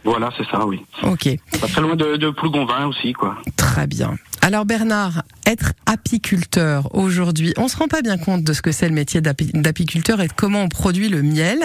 Voilà, 0.05 0.29
c'est 0.37 0.45
ça, 0.51 0.63
oui. 0.67 0.81
Ok, 1.01 1.27
Pas 1.59 1.65
très 1.67 1.81
loin 1.81 1.95
de, 1.95 2.15
de 2.17 2.29
Plougonvin 2.29 2.85
aussi, 2.85 3.11
quoi. 3.13 3.37
Très 3.75 3.87
bien. 3.87 4.15
Alors 4.41 4.63
Bernard, 4.65 5.23
être 5.45 5.73
apiculteur 5.85 6.95
aujourd'hui, 6.95 7.53
on 7.57 7.67
se 7.67 7.75
rend 7.75 7.87
pas 7.89 8.01
bien 8.01 8.17
compte 8.17 8.43
de 8.43 8.53
ce 8.53 8.61
que 8.61 8.71
c'est 8.71 8.87
le 8.87 8.93
métier 8.93 9.19
d'api- 9.19 9.51
d'apiculteur 9.53 10.21
et 10.21 10.27
de 10.27 10.33
comment 10.33 10.61
on 10.63 10.69
produit 10.69 11.09
le 11.09 11.21
miel. 11.21 11.59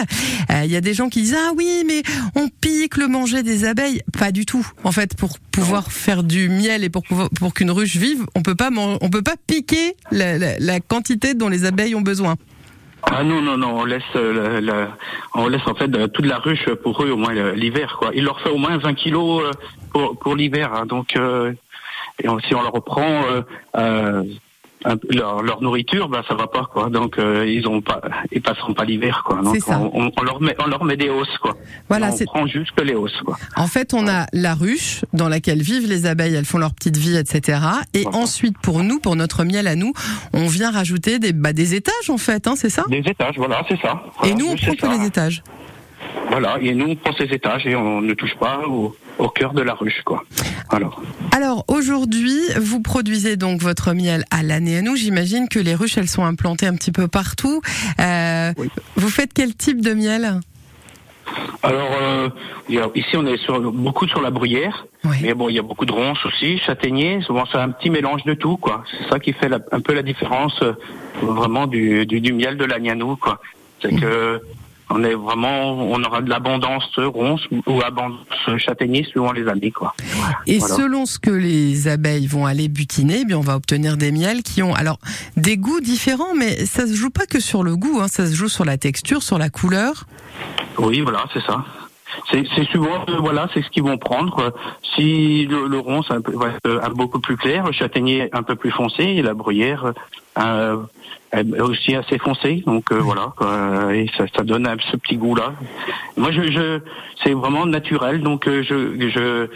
Euh, 0.50 0.62
Il 0.64 0.70
y 0.72 0.76
a 0.76 0.80
des 0.80 0.92
gens 0.94 1.08
qui 1.08 1.22
disent 1.22 1.36
ah 1.38 1.52
oui 1.56 1.84
mais 1.86 2.02
on 2.34 2.48
pique 2.48 2.96
le 2.96 3.06
manger 3.06 3.42
des 3.44 3.64
abeilles, 3.64 4.02
pas 4.18 4.32
du 4.32 4.44
tout. 4.44 4.66
En 4.82 4.90
fait, 4.92 5.16
pour 5.16 5.38
pouvoir 5.52 5.92
faire 5.92 6.24
du 6.24 6.48
miel 6.48 6.82
et 6.82 6.88
pour 6.90 7.04
pour 7.38 7.54
qu'une 7.54 7.70
ruche 7.70 7.94
vive, 7.96 8.24
on 8.34 8.42
peut 8.42 8.56
pas 8.56 8.70
on 8.76 9.08
peut 9.10 9.22
pas 9.22 9.36
piquer 9.46 9.94
la, 10.10 10.36
la- 10.38 10.58
la 10.58 10.80
quantité 10.80 11.34
dont 11.34 11.48
les 11.48 11.64
abeilles 11.64 11.94
ont 11.94 12.00
besoin. 12.02 12.34
Ah 13.02 13.22
non, 13.24 13.40
non, 13.40 13.56
non, 13.56 13.78
on 13.80 13.84
laisse, 13.86 14.02
euh, 14.16 14.60
la- 14.60 14.60
la- 14.60 14.96
on 15.34 15.48
laisse 15.48 15.66
en 15.66 15.74
fait 15.74 15.94
euh, 15.96 16.06
toute 16.08 16.26
la 16.26 16.38
ruche 16.38 16.68
pour 16.82 17.02
eux 17.02 17.10
au 17.10 17.16
moins 17.16 17.34
euh, 17.36 17.54
l'hiver, 17.54 17.96
quoi. 17.98 18.10
Il 18.14 18.24
leur 18.24 18.40
fait 18.40 18.50
au 18.50 18.58
moins 18.58 18.76
20 18.76 18.92
kilos 18.94 19.42
euh, 19.44 19.50
pour, 19.92 20.18
pour 20.18 20.36
l'hiver, 20.36 20.74
hein. 20.74 20.84
donc 20.86 21.16
euh, 21.16 21.52
et 22.22 22.28
on- 22.28 22.38
si 22.40 22.54
on 22.54 22.62
leur 22.62 22.72
reprend 22.72 23.02
euh, 23.30 23.42
euh, 23.76 24.22
leur, 25.10 25.42
leur 25.42 25.60
nourriture, 25.60 26.08
bah 26.08 26.22
ça 26.26 26.34
va 26.34 26.46
pas, 26.46 26.66
quoi. 26.72 26.88
Donc 26.88 27.18
euh, 27.18 27.46
ils 27.46 27.66
ont 27.68 27.82
pas, 27.82 28.00
ils 28.32 28.40
passeront 28.40 28.72
pas 28.72 28.84
l'hiver, 28.86 29.22
quoi. 29.26 29.42
Donc 29.42 29.54
C'est 29.54 29.60
ça. 29.60 29.78
on, 29.78 30.04
on- 30.06 30.10
on 30.16 30.22
leur 30.22 30.40
met, 30.40 30.56
on 30.58 30.66
leur 30.68 30.84
met 30.84 30.96
des 30.96 31.10
hausses, 31.10 31.36
quoi. 31.42 31.54
Voilà, 31.90 32.10
on 32.10 32.24
prend 32.24 32.46
juste 32.46 32.70
que 32.72 32.82
les 32.82 32.94
hausses, 32.94 33.20
quoi. 33.24 33.36
En 33.56 33.66
fait, 33.66 33.92
on 33.92 34.08
a 34.08 34.24
la 34.32 34.54
ruche 34.54 35.04
dans 35.12 35.28
laquelle 35.28 35.60
vivent 35.60 35.86
les 35.88 36.06
abeilles, 36.06 36.34
elles 36.34 36.46
font 36.46 36.56
leur 36.56 36.72
petite 36.72 36.96
vie, 36.96 37.16
etc. 37.16 37.58
Et 37.92 38.04
Voilà. 38.04 38.16
ensuite, 38.18 38.56
pour 38.62 38.82
nous, 38.82 39.00
pour 39.00 39.16
notre 39.16 39.44
miel 39.44 39.66
à 39.66 39.76
nous, 39.76 39.92
on 40.32 40.46
vient 40.46 40.70
rajouter 40.70 41.18
des, 41.18 41.34
bah, 41.34 41.52
des 41.52 41.74
étages, 41.74 42.08
en 42.08 42.16
fait, 42.18 42.46
hein, 42.46 42.54
c'est 42.56 42.70
ça? 42.70 42.84
Des 42.88 42.98
étages, 43.04 43.36
voilà, 43.36 43.62
c'est 43.68 43.80
ça. 43.82 44.02
Et 44.24 44.32
nous, 44.34 44.46
on 44.46 44.56
prend 44.56 44.72
ça. 44.92 44.96
les 44.98 45.04
étages. 45.06 45.42
Voilà, 46.30 46.56
et 46.60 46.74
nous 46.74 46.86
on 46.86 46.96
prend 46.96 47.12
ces 47.16 47.24
étages 47.24 47.66
et 47.66 47.76
on 47.76 48.00
ne 48.00 48.14
touche 48.14 48.34
pas 48.36 48.62
au 49.20 49.28
cœur 49.28 49.52
de 49.52 49.62
la 49.62 49.74
ruche, 49.74 50.02
quoi. 50.04 50.22
Alors, 50.70 51.00
Alors, 51.36 51.64
aujourd'hui, 51.68 52.38
vous 52.60 52.80
produisez 52.80 53.36
donc 53.36 53.60
votre 53.62 53.92
miel 53.92 54.24
à 54.30 54.42
l'année 54.42 54.78
à 54.78 54.82
nous. 54.82 54.96
J'imagine 54.96 55.48
que 55.48 55.58
les 55.58 55.74
ruches, 55.74 55.98
elles 55.98 56.08
sont 56.08 56.24
implantées 56.24 56.66
un 56.66 56.74
petit 56.74 56.92
peu 56.92 57.06
partout. 57.08 57.60
Euh, 58.00 58.52
Oui. 58.56 58.68
Vous 58.96 59.08
faites 59.10 59.32
quel 59.32 59.54
type 59.54 59.80
de 59.82 59.92
miel? 59.94 60.40
Alors 61.62 61.90
euh, 62.00 62.28
ici 62.96 63.16
on 63.16 63.24
est 63.26 63.36
sur, 63.36 63.60
beaucoup 63.72 64.08
sur 64.08 64.20
la 64.20 64.30
bruyère, 64.30 64.86
Oui. 65.04 65.18
mais 65.22 65.32
bon 65.34 65.48
il 65.48 65.54
y 65.54 65.58
a 65.60 65.62
beaucoup 65.62 65.84
de 65.86 65.92
ronces 65.92 66.24
aussi, 66.26 66.58
châtaigniers. 66.58 67.20
Souvent 67.22 67.44
c'est 67.52 67.58
un 67.58 67.68
petit 67.70 67.88
mélange 67.90 68.24
de 68.24 68.34
tout, 68.34 68.56
quoi. 68.56 68.82
C'est 68.90 69.08
ça 69.10 69.20
qui 69.20 69.32
fait 69.32 69.48
la- 69.48 69.60
un 69.70 69.80
peu 69.80 69.94
la 69.94 70.02
différence 70.02 70.60
euh, 70.62 70.72
vraiment 71.22 71.66
du, 71.68 72.04
du, 72.06 72.20
du 72.20 72.32
miel 72.32 72.56
de 72.56 72.64
l'agnanou, 72.64 73.14
quoi. 73.16 73.40
C'est 73.80 73.94
que 73.94 74.40
on 74.90 75.02
est 75.04 75.14
vraiment, 75.14 75.72
on 75.72 76.02
aura 76.02 76.20
de 76.20 76.28
l'abondance 76.28 76.90
ronce 76.98 77.42
ou 77.66 77.80
abondance 77.82 78.18
châtaignier 78.58 79.04
suivant 79.04 79.32
les 79.32 79.46
années, 79.48 79.70
quoi. 79.70 79.94
Et 80.46 80.58
Voilà. 80.58 80.74
selon 80.74 81.06
ce 81.06 81.18
que 81.18 81.30
les 81.30 81.88
abeilles 81.88 82.26
vont 82.26 82.46
aller 82.46 82.68
butiner, 82.68 83.20
eh 83.22 83.24
bien 83.24 83.38
on 83.38 83.42
va 83.42 83.56
obtenir 83.56 83.96
des 83.96 84.10
miels 84.12 84.42
qui 84.42 84.62
ont 84.62 84.74
alors 84.74 84.98
des 85.36 85.56
goûts 85.56 85.80
différents, 85.80 86.34
mais 86.36 86.66
ça 86.66 86.86
se 86.86 86.94
joue 86.94 87.10
pas 87.10 87.26
que 87.26 87.40
sur 87.40 87.62
le 87.62 87.76
goût, 87.76 88.00
hein, 88.00 88.08
ça 88.08 88.26
se 88.26 88.34
joue 88.34 88.48
sur 88.48 88.64
la 88.64 88.76
texture, 88.78 89.22
sur 89.22 89.38
la 89.38 89.48
couleur. 89.48 90.04
Oui, 90.78 91.00
voilà, 91.00 91.24
c'est 91.32 91.42
ça. 91.44 91.64
C'est 92.32 92.44
souvent, 92.72 93.04
euh, 93.08 93.18
voilà, 93.20 93.48
c'est 93.54 93.62
ce 93.62 93.70
qu'ils 93.70 93.84
vont 93.84 93.96
prendre. 93.96 94.52
Si 94.96 95.46
le, 95.46 95.68
le 95.68 95.78
rond, 95.78 96.02
c'est 96.02 96.14
un, 96.14 96.20
peu- 96.20 96.34
euh, 96.66 96.80
un 96.82 96.90
beaucoup 96.90 97.20
plus 97.20 97.36
clair, 97.36 97.64
le 97.66 97.72
châtaignier 97.72 98.28
un 98.32 98.42
peu 98.42 98.56
plus 98.56 98.72
foncé, 98.72 99.04
et 99.04 99.22
la 99.22 99.32
bruyère 99.34 99.92
euh, 100.38 100.76
aussi 101.60 101.94
assez 101.94 102.18
foncée. 102.18 102.62
Donc 102.66 102.90
euh, 102.92 102.96
voilà, 102.98 103.32
quoi. 103.36 103.94
et 103.94 104.06
ça, 104.16 104.24
ça 104.36 104.42
donne 104.42 104.66
un- 104.66 104.76
ce 104.90 104.96
petit 104.96 105.16
goût-là. 105.16 105.54
Moi, 106.16 106.30
je, 106.32 106.42
je 106.50 106.80
c'est 107.22 107.32
vraiment 107.32 107.66
naturel, 107.66 108.20
donc 108.22 108.46
euh, 108.48 108.62
je, 108.68 109.08
je 109.10 109.48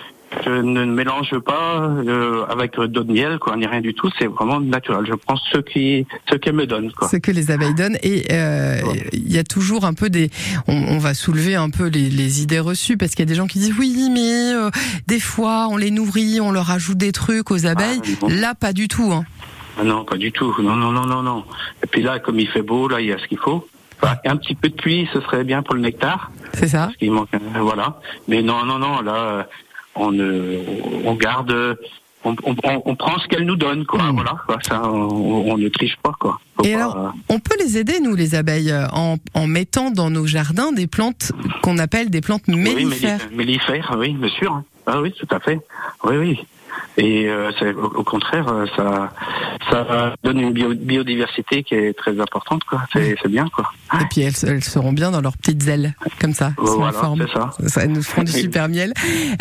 Je 0.45 0.51
ne 0.51 0.85
mélange 0.87 1.39
pas 1.47 1.79
euh, 2.09 2.45
avec 2.51 2.75
d'eau 2.75 3.05
de 3.05 3.13
miel, 3.13 3.39
quoi, 3.39 3.57
ni 3.57 3.67
rien 3.67 3.81
du 3.81 3.95
tout. 3.95 4.11
C'est 4.19 4.27
vraiment 4.27 4.59
naturel. 4.61 5.05
Je 5.07 5.15
prends 5.15 5.37
ce 5.37 5.59
qui, 5.59 6.07
ce 6.29 6.35
qu'elles 6.37 6.57
me 6.57 6.67
donnent, 6.67 6.91
quoi. 6.91 7.07
Ce 7.09 7.19
que 7.19 7.31
les 7.31 7.53
abeilles 7.53 7.75
donnent. 7.75 7.99
Et 8.03 8.25
euh, 8.33 8.81
il 9.13 9.33
y 9.33 9.39
a 9.39 9.45
toujours 9.45 9.85
un 9.85 9.95
peu 9.95 10.11
des. 10.11 10.31
On, 10.67 10.75
on 10.95 10.99
va 10.99 11.15
soulever 11.15 11.55
un 11.55 11.71
peu 11.71 11.87
les, 11.87 12.11
les 12.11 12.43
idées 12.43 12.59
reçues 12.59 12.97
parce 12.97 13.13
qu'il 13.15 13.21
y 13.25 13.29
a 13.29 13.33
des 13.33 13.37
gens 13.37 13.47
qui 13.47 13.61
disent 13.61 13.75
oui, 13.79 14.09
mais 14.13 14.55
euh, 14.57 14.71
des 15.07 15.21
fois 15.21 15.69
on 15.71 15.77
les 15.77 15.93
nourrit, 15.93 16.41
on 16.41 16.51
leur 16.51 16.69
ajoute 16.73 16.99
des 16.99 17.13
trucs 17.13 17.53
aux 17.53 17.65
abeilles. 17.67 18.01
bon. 18.21 18.27
Là, 18.29 18.55
pas 18.57 18.73
du 18.73 18.89
tout. 18.89 19.13
Hein. 19.13 19.25
Ah 19.79 19.85
non, 19.85 20.05
pas 20.05 20.17
du 20.17 20.31
tout. 20.33 20.55
Non, 20.61 20.77
non, 20.77 20.93
non, 20.93 21.07
non, 21.07 21.23
non. 21.23 21.45
Et 21.83 21.87
puis 21.87 22.03
là, 22.03 22.19
comme 22.19 22.39
il 22.41 22.49
fait 22.49 22.63
beau, 22.63 22.89
là, 22.89 23.01
il 23.01 23.09
y 23.09 23.13
a 23.13 23.19
ce 23.19 23.27
qu'il 23.27 23.39
faut. 23.39 23.67
Enfin, 24.03 24.17
un 24.25 24.37
petit 24.37 24.55
peu 24.55 24.69
de 24.69 24.75
pluie, 24.75 25.09
ce 25.13 25.21
serait 25.21 25.45
bien 25.45 25.63
pour 25.63 25.75
le 25.75 25.81
nectar. 25.81 26.31
C'est 26.53 26.69
ça. 26.69 26.87
Parce 26.87 26.97
qu'il 26.97 27.11
manque, 27.13 27.29
voilà. 27.61 27.99
Mais 28.29 28.43
non, 28.43 28.65
non, 28.65 28.79
non. 28.79 29.01
Là, 29.03 29.49
on, 29.95 30.13
euh, 30.19 30.63
on 31.05 31.15
garde, 31.15 31.77
on, 32.25 32.35
on, 32.45 32.55
on- 32.85 32.97
prend 32.97 33.19
ce 33.19 33.29
qu'elle 33.29 33.45
nous 33.45 33.57
donne, 33.57 33.85
quoi. 33.87 34.01
Voilà. 34.13 34.37
Quoi. 34.47 34.59
Ça, 34.63 34.83
on, 34.89 35.51
on 35.53 35.57
ne 35.59 35.69
triche 35.69 35.97
pas, 36.03 36.13
quoi. 36.19 36.39
Faut 36.57 36.65
Et 36.65 36.73
pas, 36.75 36.79
alors, 36.81 37.13
on 37.29 37.39
peut 37.39 37.57
les 37.59 37.79
aider, 37.79 37.99
nous, 38.01 38.15
les 38.15 38.35
abeilles, 38.35 38.71
euh, 38.73 38.87
en, 38.93 39.17
en 39.35 39.47
mettant 39.47 39.91
dans 39.91 40.11
nos 40.11 40.27
jardins 40.27 40.73
des 40.73 40.87
plantes 40.87 41.33
qu'on 41.63 41.79
appelle 41.79 42.11
des 42.11 42.21
plantes 42.21 42.43
Oui, 42.49 42.57
mellifères? 42.57 43.19
melli- 43.31 43.37
mellifères, 43.37 43.95
oui, 43.99 44.13
bien 44.13 44.29
sûr. 44.31 44.63
Ah 44.87 45.01
oui, 45.01 45.13
tout 45.19 45.29
à 45.35 45.41
fait. 45.41 45.61
Oui, 46.05 46.17
oui. 46.17 46.39
Et 46.97 47.29
euh, 47.29 47.51
au, 47.77 47.87
au 48.01 48.05
contraire, 48.05 48.47
euh, 48.49 48.67
ça, 48.77 49.11
ça 49.71 50.15
donne 50.23 50.39
une 50.41 50.53
bio- 50.53 50.75
biodiversité 50.75 51.63
qui 51.63 51.75
est 51.75 51.93
très 51.97 52.19
importante, 52.21 52.63
quoi. 52.65 52.83
C'est 52.93 53.17
c'est 53.21 53.29
bien, 53.29 53.49
quoi. 53.49 53.71
Et 54.01 54.05
puis 54.11 54.21
elles, 54.23 54.35
elles 54.47 54.65
seront 54.65 54.93
bien 54.93 55.11
dans 55.11 55.21
leurs 55.21 55.37
petites 55.37 55.67
ailes, 55.69 55.95
comme 56.21 56.35
ça, 56.35 56.53
elles 56.57 56.69
en 56.69 56.77
Voilà, 56.77 56.93
forme. 56.93 57.27
c'est 57.27 57.33
ça. 57.33 57.51
Ça 57.69 57.87
nous 57.87 58.03
feront 58.03 58.23
du 58.23 58.33
super 58.33 58.69
miel. 58.69 58.93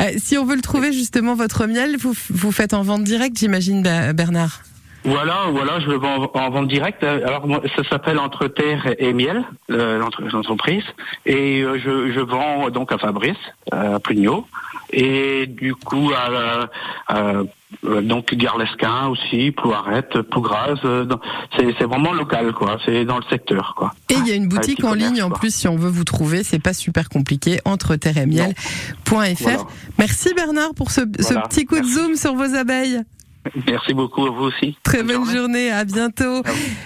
Euh, 0.01 0.03
si 0.17 0.37
on 0.37 0.45
veut 0.45 0.55
le 0.55 0.61
trouver 0.61 0.91
justement 0.93 1.35
votre 1.35 1.67
miel, 1.67 1.95
vous 1.99 2.13
vous 2.31 2.51
faites 2.51 2.73
en 2.73 2.81
vente 2.81 3.03
directe, 3.03 3.37
j'imagine, 3.37 3.83
Ber- 3.83 4.13
Bernard. 4.13 4.61
Voilà, 5.05 5.47
voilà, 5.51 5.81
je 5.81 5.87
le 5.89 5.95
vends 5.97 6.31
en, 6.33 6.39
en 6.39 6.49
vente 6.49 6.69
directe. 6.69 7.03
Alors 7.03 7.45
moi, 7.45 7.61
ça 7.75 7.83
s'appelle 7.89 8.17
Entre 8.19 8.47
Terre 8.47 8.95
et 8.99 9.11
Miel, 9.11 9.43
euh, 9.69 9.99
l'entre- 9.99 10.21
l'entreprise, 10.31 10.83
et 11.25 11.61
euh, 11.61 11.77
je, 11.77 12.13
je 12.13 12.19
vends 12.21 12.69
donc 12.69 12.91
à 12.93 12.97
Fabrice, 12.97 13.35
à 13.71 13.99
Plugnot, 13.99 14.47
et 14.93 15.47
du 15.47 15.75
coup 15.75 16.11
à, 16.15 16.69
à- 17.07 17.41
euh, 17.85 18.01
donc 18.01 18.31
Garlesquin 18.35 19.07
aussi, 19.07 19.49
Plouarette, 19.51 20.21
Plougras. 20.21 20.75
euh, 20.85 21.07
c'est 21.57 21.73
c'est 21.79 21.85
vraiment 21.85 22.13
local, 22.13 22.53
quoi. 22.53 22.77
C'est 22.85 23.03
dans 23.03 23.17
le 23.17 23.23
secteur, 23.31 23.73
quoi. 23.75 23.93
Et 24.09 24.13
il 24.13 24.27
y 24.27 24.31
a 24.31 24.35
une 24.35 24.47
boutique 24.47 24.83
en 24.83 24.93
ligne 24.93 25.23
en 25.23 25.29
quoi. 25.29 25.39
plus 25.39 25.53
si 25.53 25.67
on 25.67 25.75
veut 25.75 25.89
vous 25.89 26.03
trouver, 26.03 26.43
c'est 26.43 26.59
pas 26.59 26.73
super 26.73 27.09
compliqué, 27.09 27.59
entre 27.65 27.95
terre 27.95 28.17
et 28.19 28.27
miel.fr. 28.27 28.53
Voilà. 29.41 29.57
Merci 29.97 30.33
Bernard 30.35 30.75
pour 30.75 30.91
ce, 30.91 31.01
ce 31.19 31.33
petit 31.49 31.65
coup 31.65 31.79
de 31.79 31.85
zoom 31.85 32.15
sur 32.15 32.35
vos 32.35 32.55
abeilles. 32.55 33.01
Merci 33.67 33.93
beaucoup 33.93 34.25
à 34.25 34.29
vous 34.29 34.45
aussi. 34.45 34.77
Très 34.83 35.03
bonne 35.03 35.25
journée, 35.29 35.71
à 35.71 35.83
bientôt. 35.83 36.43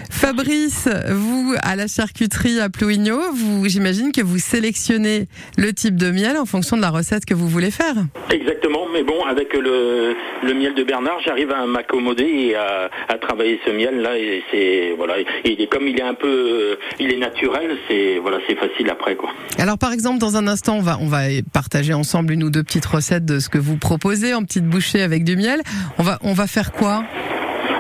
Fabrice, 0.10 0.90
vous 1.10 1.54
à 1.62 1.76
la 1.76 1.88
charcuterie 1.88 2.60
à 2.60 2.70
Plouigneau, 2.70 3.20
vous 3.34 3.68
j'imagine 3.68 4.12
que 4.12 4.22
vous 4.22 4.40
sélectionnez 4.40 5.28
le 5.58 5.74
type 5.74 5.96
de 5.96 6.10
miel 6.10 6.38
en 6.38 6.46
fonction 6.46 6.76
de 6.76 6.82
la 6.82 6.90
recette 6.90 7.26
que 7.26 7.34
vous 7.36 7.48
voulez 7.48 7.70
faire. 7.72 7.94
Exactement, 8.32 8.88
mais 8.92 9.04
bon, 9.04 9.24
avec 9.26 9.54
le, 9.54 10.16
le 10.44 10.54
miel 10.54 10.74
de 10.74 10.84
Bernard, 10.84 11.20
j'arrive 11.24 11.52
à 11.52 11.66
m'accommoder 11.68 12.24
et 12.24 12.56
à, 12.56 12.90
à 13.10 13.18
travailler 13.20 13.60
ce 13.66 13.72
miel 13.72 14.02
là, 14.02 14.18
et 14.18 14.44
c'est 14.52 14.94
voilà, 14.98 15.16
il 15.46 15.62
est 15.62 15.68
comme 15.68 15.88
il 15.88 16.00
est 16.00 16.04
un 16.04 16.16
peu, 16.16 16.28
euh, 16.28 16.76
il 17.00 17.12
est 17.12 17.18
naturel, 17.18 17.78
c'est 17.88 18.18
voilà, 18.20 18.40
c'est 18.48 18.56
facile 18.56 18.90
après 18.90 19.16
quoi. 19.16 19.30
Alors 19.60 19.78
par 19.78 19.92
exemple, 19.94 20.18
dans 20.18 20.36
un 20.36 20.48
instant, 20.48 20.78
on 20.78 20.82
va 20.82 20.98
on 21.00 21.08
va 21.08 21.22
partager 21.54 21.94
ensemble 21.94 22.34
une 22.34 22.44
ou 22.44 22.50
deux 22.50 22.64
petites 22.64 22.86
recettes 22.86 23.26
de 23.26 23.40
ce 23.40 23.50
que 23.50 23.60
vous 23.60 23.78
proposez 23.78 24.34
en 24.34 24.42
petites 24.44 24.66
bouchées 24.66 25.04
avec 25.04 25.24
du 25.24 25.36
miel. 25.36 25.62
On 26.00 26.04
va 26.04 26.18
on 26.24 26.34
va 26.34 26.47
faire 26.48 26.72
quoi? 26.72 27.04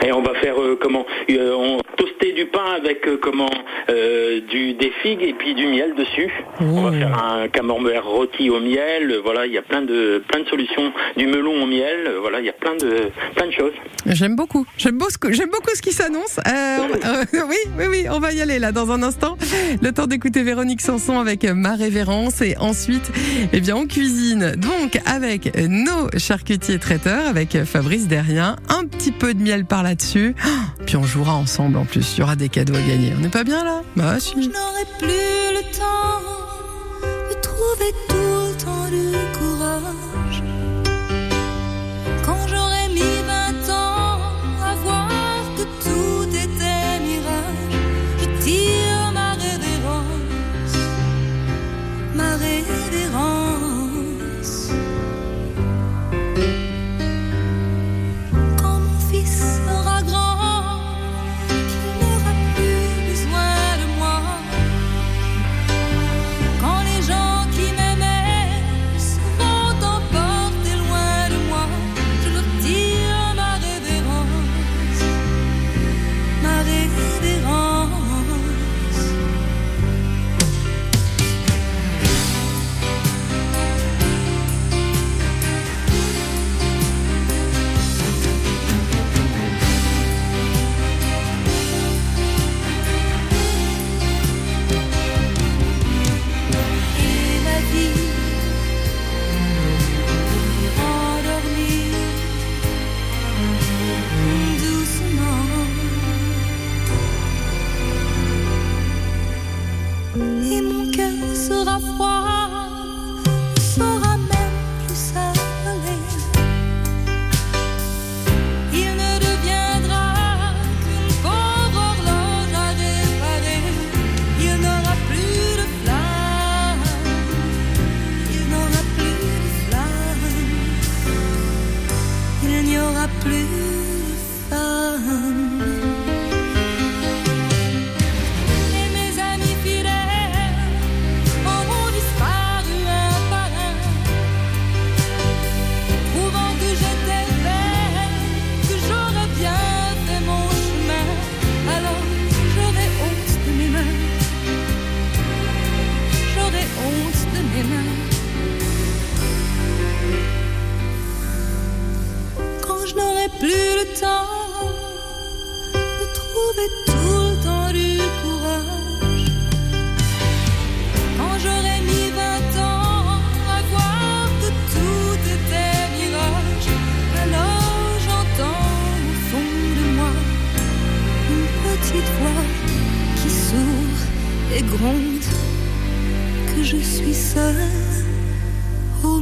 Et 0.05 0.11
on 0.11 0.21
va 0.21 0.33
faire 0.35 0.61
euh, 0.61 0.77
comment 0.79 1.05
euh, 1.29 1.53
on 1.53 1.81
toaster 1.97 2.33
du 2.33 2.45
pain 2.45 2.75
avec 2.77 3.07
euh, 3.07 3.17
comment 3.21 3.49
du 3.87 4.73
des 4.73 4.91
figues 5.01 5.23
et 5.23 5.33
puis 5.33 5.55
du 5.55 5.65
miel 5.67 5.95
dessus. 5.95 6.29
On 6.59 6.83
va 6.83 6.91
faire 6.91 7.23
un 7.23 7.47
camembert 7.47 8.05
rôti 8.05 8.49
au 8.49 8.59
miel. 8.59 9.19
Voilà, 9.23 9.45
il 9.45 9.53
y 9.53 9.57
a 9.57 9.61
plein 9.61 9.81
de 9.81 10.21
plein 10.27 10.41
de 10.41 10.47
solutions. 10.47 10.91
Du 11.15 11.25
melon 11.25 11.63
au 11.63 11.65
miel. 11.65 12.11
Voilà, 12.21 12.39
il 12.39 12.45
y 12.45 12.49
a 12.49 12.53
plein 12.53 12.75
de 12.75 13.09
plein 13.35 13.47
de 13.47 13.51
choses. 13.51 13.73
J'aime 14.05 14.35
beaucoup. 14.35 14.65
J'aime 14.77 14.97
beaucoup, 14.97 15.31
j'aime 15.31 15.49
beaucoup 15.49 15.71
ce 15.73 15.81
qui 15.81 15.91
s'annonce. 15.91 16.39
Euh, 16.57 17.23
oui, 17.47 17.55
oui, 17.77 17.85
oui, 17.89 18.05
on 18.09 18.19
va 18.19 18.31
y 18.31 18.41
aller 18.41 18.59
là 18.59 18.71
dans 18.71 18.91
un 18.91 19.03
instant. 19.03 19.37
Le 19.81 19.91
temps 19.91 20.07
d'écouter 20.07 20.43
Véronique 20.43 20.81
Sanson 20.81 21.19
avec 21.19 21.43
ma 21.43 21.75
révérence 21.75 22.41
et 22.41 22.55
ensuite, 22.59 23.11
eh 23.53 23.59
bien, 23.59 23.75
on 23.75 23.85
cuisine 23.85 24.53
donc 24.55 24.99
avec 25.05 25.57
nos 25.57 26.09
charcutiers 26.17 26.79
traiteurs, 26.79 27.27
avec 27.27 27.63
Fabrice 27.65 28.07
Derrien, 28.07 28.55
un 28.69 28.85
petit 28.85 29.11
peu 29.11 29.33
de 29.33 29.41
miel 29.41 29.65
par 29.65 29.83
là-dessus. 29.89 30.35
Ah, 30.43 30.47
Puis 30.85 30.95
on 30.97 31.03
jouera 31.03 31.33
ensemble 31.33 31.77
en 31.77 31.85
plus. 31.85 32.15
Il 32.15 32.19
y 32.19 32.23
aura 32.23 32.35
des 32.35 32.49
cadeaux 32.49 32.75
à 32.75 32.81
gagner. 32.81 33.13
On 33.17 33.21
n'est 33.21 33.29
pas 33.29 33.43
bien 33.43 33.63
là? 33.63 33.81
Bah 33.95 34.19
si. 34.19 34.35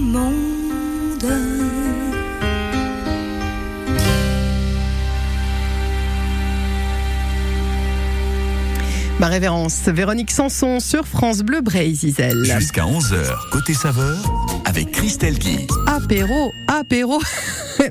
Monde. 0.05 1.25
Ma 9.19 9.27
révérence, 9.27 9.81
Véronique 9.87 10.31
Sanson 10.31 10.79
sur 10.79 11.07
France 11.07 11.39
Bleu 11.39 11.61
Brésil. 11.61 12.13
Jusqu'à 12.43 12.83
11h, 12.83 13.49
côté 13.49 13.73
saveur, 13.73 14.17
avec 14.65 14.91
Christelle 14.91 15.39
Guy. 15.39 15.67
Apéro, 15.87 16.51
apéro. 16.67 17.19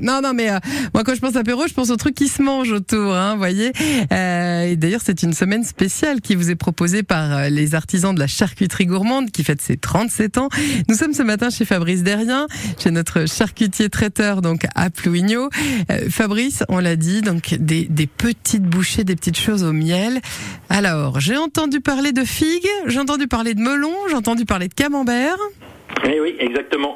Non, 0.01 0.21
non, 0.23 0.33
mais 0.35 0.51
euh, 0.51 0.59
moi 0.93 1.05
quand 1.05 1.15
je 1.15 1.21
pense 1.21 1.37
apéro, 1.37 1.67
je 1.67 1.75
pense 1.75 1.91
aux 1.91 1.97
trucs 1.97 2.15
qui 2.15 2.29
se 2.29 2.43
mangent 2.43 2.73
autour, 2.73 3.15
hein, 3.15 3.37
voyez. 3.37 3.73
Euh, 4.13 4.63
et 4.65 4.77
d'ailleurs, 4.77 5.01
c'est 5.03 5.23
une 5.23 5.33
semaine 5.33 5.65
spéciale 5.65 6.21
qui 6.21 6.35
vous 6.35 6.51
est 6.51 6.57
proposée 6.57 7.03
par 7.03 7.33
euh, 7.33 7.49
les 7.49 7.75
artisans 7.75 8.15
de 8.15 8.21
la 8.21 8.27
charcuterie 8.27 8.87
gourmande 8.87 9.31
qui 9.31 9.45
fête 9.45 9.61
ses 9.61 9.77
37 9.77 10.39
ans. 10.39 10.49
Nous 10.89 10.95
sommes 10.95 11.15
ce 11.15 11.23
matin 11.23 11.51
chez 11.51 11.65
Fabrice 11.65 12.03
Derrien, 12.03 12.47
chez 12.79 12.91
notre 12.91 13.27
charcutier 13.27 13.89
traiteur 13.89 14.43
donc 14.43 14.63
à 14.75 14.91
Plouigneau. 14.91 15.49
Euh, 15.91 16.09
Fabrice, 16.11 16.65
on 16.69 16.79
l'a 16.79 16.97
dit, 16.97 17.23
donc 17.23 17.55
des, 17.59 17.87
des 17.89 18.07
petites 18.07 18.65
bouchées, 18.65 19.05
des 19.05 19.17
petites 19.17 19.39
choses 19.39 19.63
au 19.63 19.73
miel. 19.73 20.21
Alors, 20.69 21.21
j'ai 21.21 21.37
entendu 21.37 21.81
parler 21.81 22.13
de 22.13 22.25
figues, 22.25 22.69
j'ai 22.87 23.01
entendu 23.01 23.27
parler 23.29 23.55
de 23.55 23.61
melon, 23.61 23.95
j'ai 24.09 24.17
entendu 24.17 24.45
parler 24.45 24.69
de 24.69 24.75
camembert. 24.75 25.37
Oui, 26.05 26.15
oui, 26.21 26.37
exactement. 26.39 26.95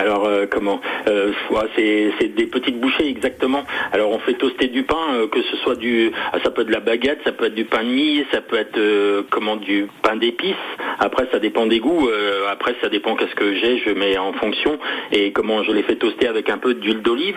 Alors 0.00 0.24
euh, 0.24 0.46
comment 0.50 0.80
euh, 1.08 1.32
c'est, 1.76 2.34
des 2.34 2.46
petites 2.46 2.80
bouchées 2.80 3.06
exactement. 3.06 3.64
Alors 3.92 4.10
on 4.10 4.18
fait 4.20 4.32
toaster 4.32 4.68
du 4.68 4.82
pain, 4.82 4.96
euh, 5.12 5.26
que 5.26 5.42
ce 5.42 5.56
soit 5.58 5.74
du, 5.74 6.10
ah, 6.32 6.38
ça 6.42 6.50
peut 6.50 6.62
être 6.62 6.68
de 6.68 6.72
la 6.72 6.80
baguette, 6.80 7.18
ça 7.22 7.32
peut 7.32 7.44
être 7.44 7.54
du 7.54 7.66
pain 7.66 7.84
de 7.84 7.90
mie, 7.90 8.24
ça 8.32 8.40
peut 8.40 8.56
être 8.56 8.78
euh, 8.78 9.22
comment 9.30 9.56
du 9.56 9.88
pain 10.02 10.16
d'épices. 10.16 10.54
Après 11.00 11.28
ça 11.30 11.38
dépend 11.38 11.66
des 11.66 11.80
goûts. 11.80 12.08
Après 12.50 12.74
ça 12.80 12.88
dépend 12.88 13.14
qu'est-ce 13.14 13.34
que 13.34 13.54
j'ai, 13.54 13.78
je 13.78 13.90
mets 13.90 14.16
en 14.16 14.32
fonction 14.32 14.78
et 15.12 15.32
comment 15.32 15.62
je 15.64 15.72
les 15.72 15.82
fais 15.82 15.96
toaster 15.96 16.28
avec 16.28 16.48
un 16.48 16.58
peu 16.58 16.74
d'huile 16.74 17.02
d'olive. 17.02 17.36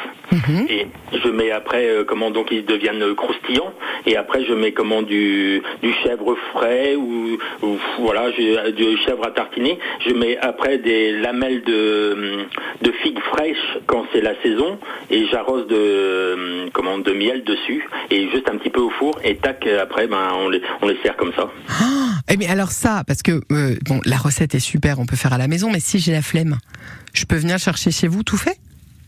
Et 0.70 0.88
je 1.14 1.30
mets 1.30 1.52
après 1.52 1.88
comment 2.08 2.32
donc 2.32 2.48
ils 2.52 2.66
deviennent 2.66 3.14
croustillants 3.16 3.74
et 4.06 4.16
après 4.18 4.44
je 4.46 4.54
mets 4.54 4.72
comment 4.72 5.02
du 5.02 5.62
du 5.82 5.94
chèvre 6.04 6.36
frais 6.54 6.96
ou, 6.96 7.38
ou 7.62 7.78
voilà 8.00 8.32
du 8.32 8.98
chèvre 9.06 9.26
à 9.26 9.32
tartiner. 9.32 9.80
Je 10.06 10.14
mets 10.14 10.38
après 10.38 10.78
des 10.78 11.12
lamelles 11.14 11.64
de 11.64 12.46
de 12.82 12.92
figues 13.04 13.20
fraîches 13.20 13.78
quand 13.88 14.06
c'est 14.12 14.22
la 14.22 14.40
saison 14.42 14.80
et 15.10 15.28
j'arrose 15.28 15.68
de 15.68 16.70
comment 16.72 16.98
de 16.98 17.12
miel 17.12 17.44
dessus 17.44 17.88
et 18.10 18.30
juste 18.30 18.50
un 18.50 18.58
petit 18.58 18.70
peu 18.70 18.82
au 18.82 18.90
four 18.92 19.20
et 19.24 19.36
tac 19.38 19.66
après 19.68 20.08
ben 20.08 20.30
on 20.40 20.50
les 20.50 20.62
on 20.82 20.88
les 20.88 20.98
sert 21.04 21.16
comme 21.16 21.34
ça. 21.34 21.50
Eh 22.30 22.38
bien 22.38 22.50
alors 22.50 22.72
ça, 22.72 23.04
parce 23.06 23.22
que 23.22 23.42
euh, 23.52 23.76
bon, 23.86 24.00
la 24.06 24.18
recette 24.18 24.56
est 24.56 24.60
super, 24.60 25.00
on 25.00 25.06
peut 25.06 25.16
faire 25.16 25.34
à 25.34 25.38
la 25.38 25.48
maison, 25.48 25.70
mais 25.72 25.80
si 25.80 26.00
j'ai 26.00 26.14
la 26.14 26.22
flemme, 26.22 26.58
je 27.14 27.26
peux 27.26 27.36
venir 27.36 27.58
chercher 27.60 27.92
chez 27.92 28.08
vous 28.08 28.24
tout 28.24 28.38
fait? 28.38 28.58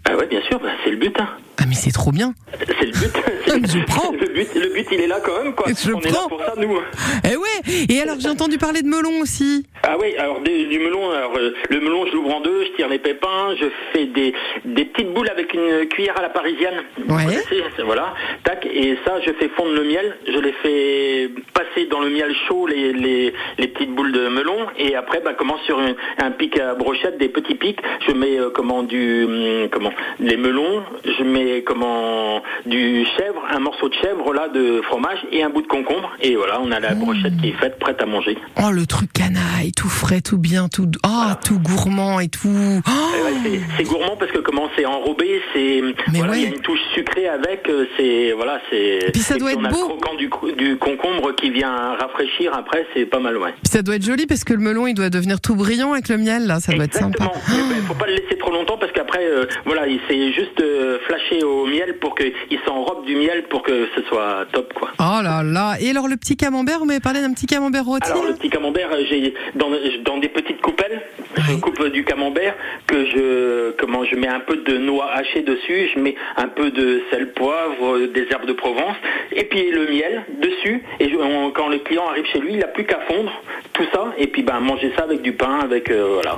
Ah 0.03 0.15
ouais 0.15 0.27
bien 0.27 0.41
sûr, 0.41 0.59
ben, 0.59 0.71
c'est 0.83 0.91
le 0.91 0.97
but. 0.97 1.15
Hein. 1.19 1.29
Ah 1.59 1.63
mais 1.67 1.75
c'est 1.75 1.91
trop 1.91 2.11
bien. 2.11 2.33
C'est 2.59 2.85
le 2.85 2.91
but. 2.91 3.67
je 3.67 3.85
prends. 3.85 4.11
Le 4.11 4.27
but, 4.27 4.47
le 4.55 4.73
but, 4.73 4.87
il 4.91 5.01
est 5.01 5.07
là 5.07 5.19
quand 5.23 5.41
même, 5.43 5.53
quoi. 5.55 5.67
Je 5.69 5.91
On 5.93 5.99
est 6.01 6.05
là 6.05 6.11
prends. 6.13 6.27
pour 6.29 6.39
ça, 6.43 6.53
nous. 6.57 6.77
Eh 7.23 7.35
ouais. 7.37 7.85
Et 7.89 8.01
alors 8.01 8.17
j'ai 8.19 8.29
entendu 8.29 8.57
parler 8.57 8.81
de 8.81 8.87
melon 8.87 9.21
aussi. 9.21 9.65
Ah 9.83 9.95
oui, 9.99 10.15
alors 10.17 10.41
des- 10.41 10.65
du 10.65 10.79
melon, 10.79 11.11
alors, 11.11 11.35
euh, 11.37 11.53
le 11.69 11.79
melon, 11.79 12.05
je 12.07 12.13
l'ouvre 12.13 12.35
en 12.35 12.41
deux, 12.41 12.65
je 12.65 12.75
tire 12.75 12.89
les 12.89 12.97
pépins, 12.99 13.55
je 13.59 13.65
fais 13.93 14.05
des, 14.07 14.33
des 14.65 14.85
petites 14.85 15.13
boules 15.13 15.29
avec 15.29 15.53
une 15.53 15.87
cuillère 15.87 16.17
à 16.17 16.21
la 16.23 16.29
parisienne. 16.29 16.83
Ouais. 17.07 17.37
voilà, 17.85 18.13
tac, 18.43 18.65
et 18.65 18.97
ça, 19.05 19.21
je 19.25 19.31
fais 19.33 19.47
fondre 19.49 19.71
le 19.73 19.83
miel, 19.83 20.17
je 20.27 20.39
les 20.39 20.53
fais 20.63 21.29
passer 21.53 21.85
dans 21.85 21.99
le 22.01 22.09
miel 22.09 22.33
chaud, 22.47 22.65
les, 22.67 22.93
les, 22.93 23.33
les 23.59 23.67
petites 23.67 23.93
boules 23.93 24.11
de 24.11 24.27
melon, 24.27 24.57
et 24.79 24.95
après, 24.95 25.21
bah, 25.23 25.33
comment 25.37 25.57
sur 25.65 25.79
un, 25.79 25.93
un 26.17 26.31
pic 26.31 26.59
à 26.59 26.73
brochette, 26.73 27.17
des 27.19 27.29
petits 27.29 27.55
pics, 27.55 27.79
je 28.07 28.11
mets 28.13 28.39
euh, 28.39 28.49
comment 28.53 28.81
du, 28.83 29.23
hum, 29.25 29.69
comment, 29.71 29.91
les 30.19 30.35
melons, 30.37 30.83
je 31.05 31.23
mets 31.23 31.44
comment 31.65 32.41
du 32.65 33.05
chèvre, 33.17 33.41
un 33.51 33.59
morceau 33.59 33.89
de 33.89 33.93
chèvre 33.95 34.33
là 34.33 34.47
de 34.49 34.81
fromage 34.83 35.19
et 35.31 35.43
un 35.43 35.49
bout 35.49 35.61
de 35.61 35.67
concombre, 35.67 36.11
et 36.21 36.35
voilà, 36.35 36.59
on 36.61 36.71
a 36.71 36.79
la 36.79 36.93
brochette 36.95 37.37
qui 37.41 37.49
est 37.49 37.53
faite, 37.59 37.77
prête 37.79 38.01
à 38.01 38.05
manger. 38.05 38.37
Oh 38.57 38.71
le 38.71 38.85
truc 38.85 39.11
canaille, 39.13 39.71
tout 39.75 39.89
frais, 39.89 40.21
tout 40.21 40.37
bien, 40.37 40.67
tout 40.67 40.89
oh, 41.05 41.09
tout 41.45 41.59
gourmand 41.59 42.19
et 42.19 42.27
tout. 42.29 42.49
Oh, 42.49 42.91
Eh 43.17 43.23
ouais, 43.23 43.31
c'est- 43.43 43.61
c'est 43.77 43.83
gourmand 43.83 44.15
parce 44.17 44.31
que 44.31 44.39
comment 44.39 44.69
c'est 44.75 44.85
enrobé, 44.85 45.41
c'est 45.53 45.81
voilà, 46.13 46.35
il 46.37 46.43
y 46.43 46.45
a 46.45 46.49
une 46.49 46.61
touche 46.61 46.79
sucrée 46.93 47.27
avec, 47.27 47.67
euh, 47.69 47.85
c'est 47.97 48.33
voilà, 48.33 48.59
c'est. 48.69 49.11
Puis 49.13 49.21
ça 49.21 49.35
doit 49.37 49.51
on 49.55 49.59
être 49.59 49.65
a 49.65 49.69
beau. 49.69 49.77
Le 49.81 49.85
croquant 49.99 50.15
du, 50.15 50.29
co- 50.29 50.51
du 50.51 50.77
concombre 50.77 51.33
qui 51.35 51.49
vient 51.51 51.95
rafraîchir 51.99 52.53
après, 52.55 52.85
c'est 52.93 53.05
pas 53.05 53.19
mal, 53.19 53.37
ouais. 53.37 53.51
Puis 53.63 53.71
ça 53.71 53.81
doit 53.81 53.95
être 53.95 54.05
joli 54.05 54.25
parce 54.25 54.43
que 54.43 54.53
le 54.53 54.59
melon 54.59 54.87
il 54.87 54.93
doit 54.93 55.09
devenir 55.09 55.39
tout 55.41 55.55
brillant 55.55 55.93
avec 55.93 56.09
le 56.09 56.17
miel 56.17 56.47
là, 56.47 56.59
ça 56.59 56.73
doit 56.73 56.85
être 56.85 56.93
sympa. 56.95 57.25
Ben, 57.49 57.81
faut 57.87 57.93
pas 57.93 58.07
le 58.07 58.13
laisser 58.15 58.37
trop 58.37 58.51
longtemps 58.51 58.77
parce 58.77 58.91
qu'après, 58.91 59.25
euh, 59.25 59.45
voilà, 59.65 59.87
il 59.87 59.99
s'est 60.07 60.31
juste 60.33 60.59
euh, 60.61 60.97
flashé 61.07 61.34
au 61.43 61.65
miel 61.65 61.97
pour 61.99 62.15
qu'il 62.15 62.33
s'enrobe 62.65 63.05
du 63.05 63.15
miel 63.15 63.43
pour 63.49 63.63
que 63.63 63.87
ce 63.95 64.01
soit 64.03 64.45
top, 64.51 64.73
quoi. 64.73 64.89
Oh 64.99 65.21
là 65.23 65.41
là. 65.43 65.75
Et 65.79 65.89
alors 65.89 66.07
le 66.07 66.17
petit 66.17 66.35
camembert, 66.37 66.79
vous 66.79 66.85
m'avez 66.85 66.99
parlé 66.99 67.21
d'un 67.21 67.33
petit 67.33 67.45
camembert 67.47 67.85
rôti 67.85 68.09
Alors 68.11 68.25
le 68.25 68.33
petit 68.33 68.49
camembert, 68.49 68.89
euh, 68.91 69.03
j'ai 69.09 69.33
dans, 69.55 69.69
dans 70.03 70.17
des 70.17 70.29
petites 70.29 70.61
coupelles, 70.61 71.01
je 71.37 71.55
coupe 71.55 71.83
du 71.89 72.03
camembert 72.03 72.55
que 72.87 73.05
je 73.05 73.71
comment 73.79 74.03
je 74.05 74.15
mets 74.15 74.27
un 74.27 74.39
peu 74.39 74.57
de 74.57 74.77
noix 74.77 75.11
hachées 75.13 75.41
dessus, 75.41 75.89
je 75.93 75.99
mets 75.99 76.15
un 76.37 76.47
peu 76.47 76.71
de 76.71 77.01
sel, 77.11 77.31
poivre, 77.33 77.99
des 78.13 78.27
herbes 78.31 78.45
de 78.47 78.53
Provence 78.53 78.95
et 79.31 79.43
puis 79.45 79.69
le 79.71 79.87
miel 79.87 80.23
dessus 80.41 80.83
et 80.99 81.09
je- 81.09 81.15
on- 81.17 81.51
quand 81.51 81.67
le 81.67 81.79
client 81.79 82.07
arrive 82.09 82.25
chez 82.31 82.39
lui, 82.39 82.53
il 82.53 82.59
n'a 82.59 82.67
plus 82.67 82.85
qu'à 82.85 82.99
fondre 83.07 83.31
tout 83.73 83.85
ça 83.93 84.13
et 84.17 84.27
puis 84.27 84.43
ben 84.43 84.59
manger 84.59 84.91
ça 84.97 85.03
avec 85.03 85.21
du 85.21 85.33
pain 85.33 85.59
avec 85.61 85.89
euh, 85.91 86.11
voilà. 86.15 86.37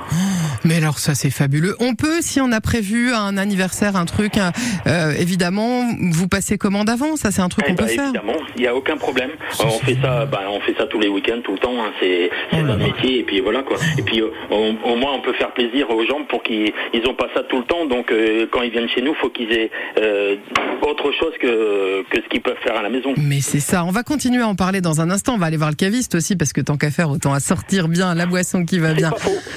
Mais 0.64 0.76
alors 0.76 0.98
ça 0.98 1.14
c'est 1.14 1.30
fabuleux. 1.30 1.76
On 1.80 1.94
peut, 1.94 2.20
si 2.20 2.40
on 2.40 2.52
a 2.52 2.60
prévu 2.60 3.12
un 3.12 3.36
anniversaire, 3.38 3.96
un 3.96 4.04
truc, 4.04 4.36
un- 4.36 4.52
euh, 4.86 5.12
évidemment, 5.18 5.84
vous 6.12 6.28
passez 6.28 6.58
commande 6.58 6.88
avant. 6.90 7.16
Ça 7.16 7.30
c'est 7.30 7.40
un 7.42 7.48
truc 7.48 7.64
Eh 7.66 7.70
qu'on 7.70 7.76
peut 7.76 7.84
ben, 7.84 7.90
faire. 7.94 8.04
évidemment, 8.04 8.38
il 8.56 8.62
n'y 8.62 8.66
a 8.66 8.74
aucun 8.74 8.96
problème. 8.96 9.30
Euh, 9.30 9.64
on 9.64 9.70
fait 9.84 9.96
ça, 10.02 10.26
ben, 10.26 10.40
on 10.50 10.60
fait 10.60 10.74
ça 10.76 10.86
tous 10.86 11.00
les 11.00 11.08
week-ends, 11.08 11.40
tout 11.44 11.52
le 11.52 11.58
temps. 11.58 11.74
hein. 11.82 11.90
C'est 12.00 12.30
c'est 12.50 12.62
notre 12.62 12.78
métier 12.84 13.20
et 13.20 13.22
puis 13.24 13.40
voilà 13.40 13.62
quoi. 13.62 13.76
Et 13.98 14.02
puis 14.02 14.20
euh, 14.20 14.28
au, 14.50 14.72
au 14.92 14.96
moins 14.96 15.12
on 15.14 15.20
peut 15.22 15.32
faire 15.34 15.52
plaisir 15.54 15.88
aux 15.90 16.04
gens 16.06 16.24
pour 16.28 16.42
qu'ils 16.42 16.72
ils 16.92 17.06
ont 17.06 17.14
pas 17.14 17.28
ça 17.34 17.42
tout 17.48 17.58
le 17.58 17.64
temps. 17.64 17.86
Donc 17.86 18.10
euh, 18.12 18.46
quand 18.50 18.62
ils 18.62 18.70
viennent 18.70 18.88
chez 18.88 19.02
nous, 19.02 19.14
faut 19.14 19.30
qu'ils 19.30 19.52
aient 19.52 19.70
euh, 19.98 20.36
autre 20.82 21.10
chose 21.18 21.32
que 21.40 22.02
que 22.10 22.22
ce 22.22 22.28
qu'ils 22.28 22.42
peuvent 22.42 22.56
faire 22.62 22.76
à 22.76 22.82
la 22.82 22.90
maison. 22.90 23.14
Mais 23.16 23.40
c'est 23.40 23.60
ça. 23.60 23.84
On 23.84 23.90
va 23.90 24.02
continuer 24.02 24.42
à 24.42 24.48
en 24.48 24.54
parler 24.54 24.80
dans 24.80 25.00
un 25.00 25.10
instant. 25.10 25.34
On 25.34 25.38
va 25.38 25.46
aller 25.46 25.56
voir 25.56 25.70
le 25.70 25.76
caviste 25.76 26.14
aussi 26.14 26.36
parce 26.36 26.52
que 26.52 26.60
tant 26.60 26.76
qu'à 26.76 26.90
faire, 26.90 27.10
autant 27.10 27.32
à 27.32 27.40
sortir 27.40 27.88
bien 27.88 28.14
la 28.14 28.26
boisson 28.26 28.64
qui 28.64 28.78
va 28.78 28.92
bien 28.94 29.10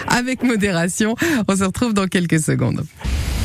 avec 0.08 0.44
modération. 0.44 0.91
On 1.48 1.56
se 1.56 1.64
retrouve 1.64 1.94
dans 1.94 2.08
quelques 2.08 2.40
secondes. 2.40 2.86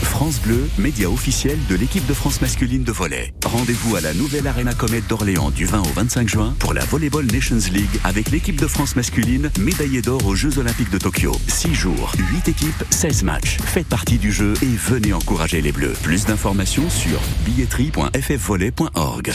France 0.03 0.41
Bleu, 0.41 0.67
média 0.79 1.11
officiel 1.11 1.59
de 1.69 1.75
l'équipe 1.75 2.07
de 2.07 2.15
France 2.15 2.41
masculine 2.41 2.83
de 2.85 2.93
volley. 2.93 3.35
Rendez-vous 3.45 3.97
à 3.97 4.01
la 4.01 4.15
nouvelle 4.15 4.47
Arena 4.47 4.73
Comet 4.73 5.03
d'Orléans 5.03 5.51
du 5.51 5.67
20 5.67 5.81
au 5.81 5.93
25 5.95 6.27
juin 6.27 6.55
pour 6.59 6.73
la 6.73 6.85
Volleyball 6.87 7.27
Nations 7.27 7.71
League 7.71 8.01
avec 8.03 8.31
l'équipe 8.31 8.59
de 8.59 8.67
France 8.67 8.97
masculine 8.97 9.51
médaillée 9.59 10.01
d'or 10.01 10.25
aux 10.27 10.35
Jeux 10.35 10.59
Olympiques 10.59 10.91
de 10.91 10.97
Tokyo. 10.97 11.33
6 11.49 11.75
jours, 11.75 12.13
8 12.33 12.49
équipes, 12.49 12.85
16 12.89 13.25
matchs. 13.25 13.59
Faites 13.63 13.89
partie 13.89 14.17
du 14.17 14.33
jeu 14.33 14.55
et 14.63 14.67
venez 14.67 15.13
encourager 15.13 15.61
les 15.61 15.73
Bleus. 15.73 15.95
Plus 16.03 16.25
d'informations 16.25 16.89
sur 16.89 17.21
billetterie.ffvolley.org. 17.45 19.33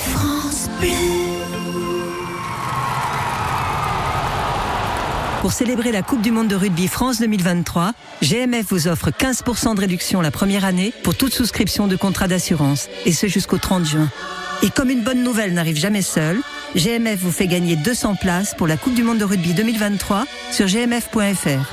France 0.00 0.68
Bleu. 0.80 1.29
Pour 5.40 5.52
célébrer 5.52 5.90
la 5.90 6.02
Coupe 6.02 6.20
du 6.20 6.32
Monde 6.32 6.48
de 6.48 6.54
rugby 6.54 6.86
France 6.86 7.18
2023, 7.18 7.92
GMF 8.20 8.66
vous 8.68 8.88
offre 8.88 9.10
15% 9.10 9.74
de 9.74 9.80
réduction 9.80 10.20
la 10.20 10.30
première 10.30 10.66
année 10.66 10.92
pour 11.02 11.14
toute 11.14 11.32
souscription 11.32 11.86
de 11.86 11.96
contrat 11.96 12.28
d'assurance, 12.28 12.90
et 13.06 13.12
ce 13.12 13.26
jusqu'au 13.26 13.56
30 13.56 13.86
juin. 13.86 14.10
Et 14.62 14.68
comme 14.68 14.90
une 14.90 15.02
bonne 15.02 15.22
nouvelle 15.22 15.54
n'arrive 15.54 15.78
jamais 15.78 16.02
seule, 16.02 16.40
GMF 16.76 17.18
vous 17.20 17.32
fait 17.32 17.46
gagner 17.46 17.74
200 17.74 18.16
places 18.16 18.54
pour 18.54 18.66
la 18.66 18.76
Coupe 18.76 18.92
du 18.92 19.02
Monde 19.02 19.16
de 19.16 19.24
rugby 19.24 19.54
2023 19.54 20.26
sur 20.52 20.66
gmf.fr. 20.66 21.72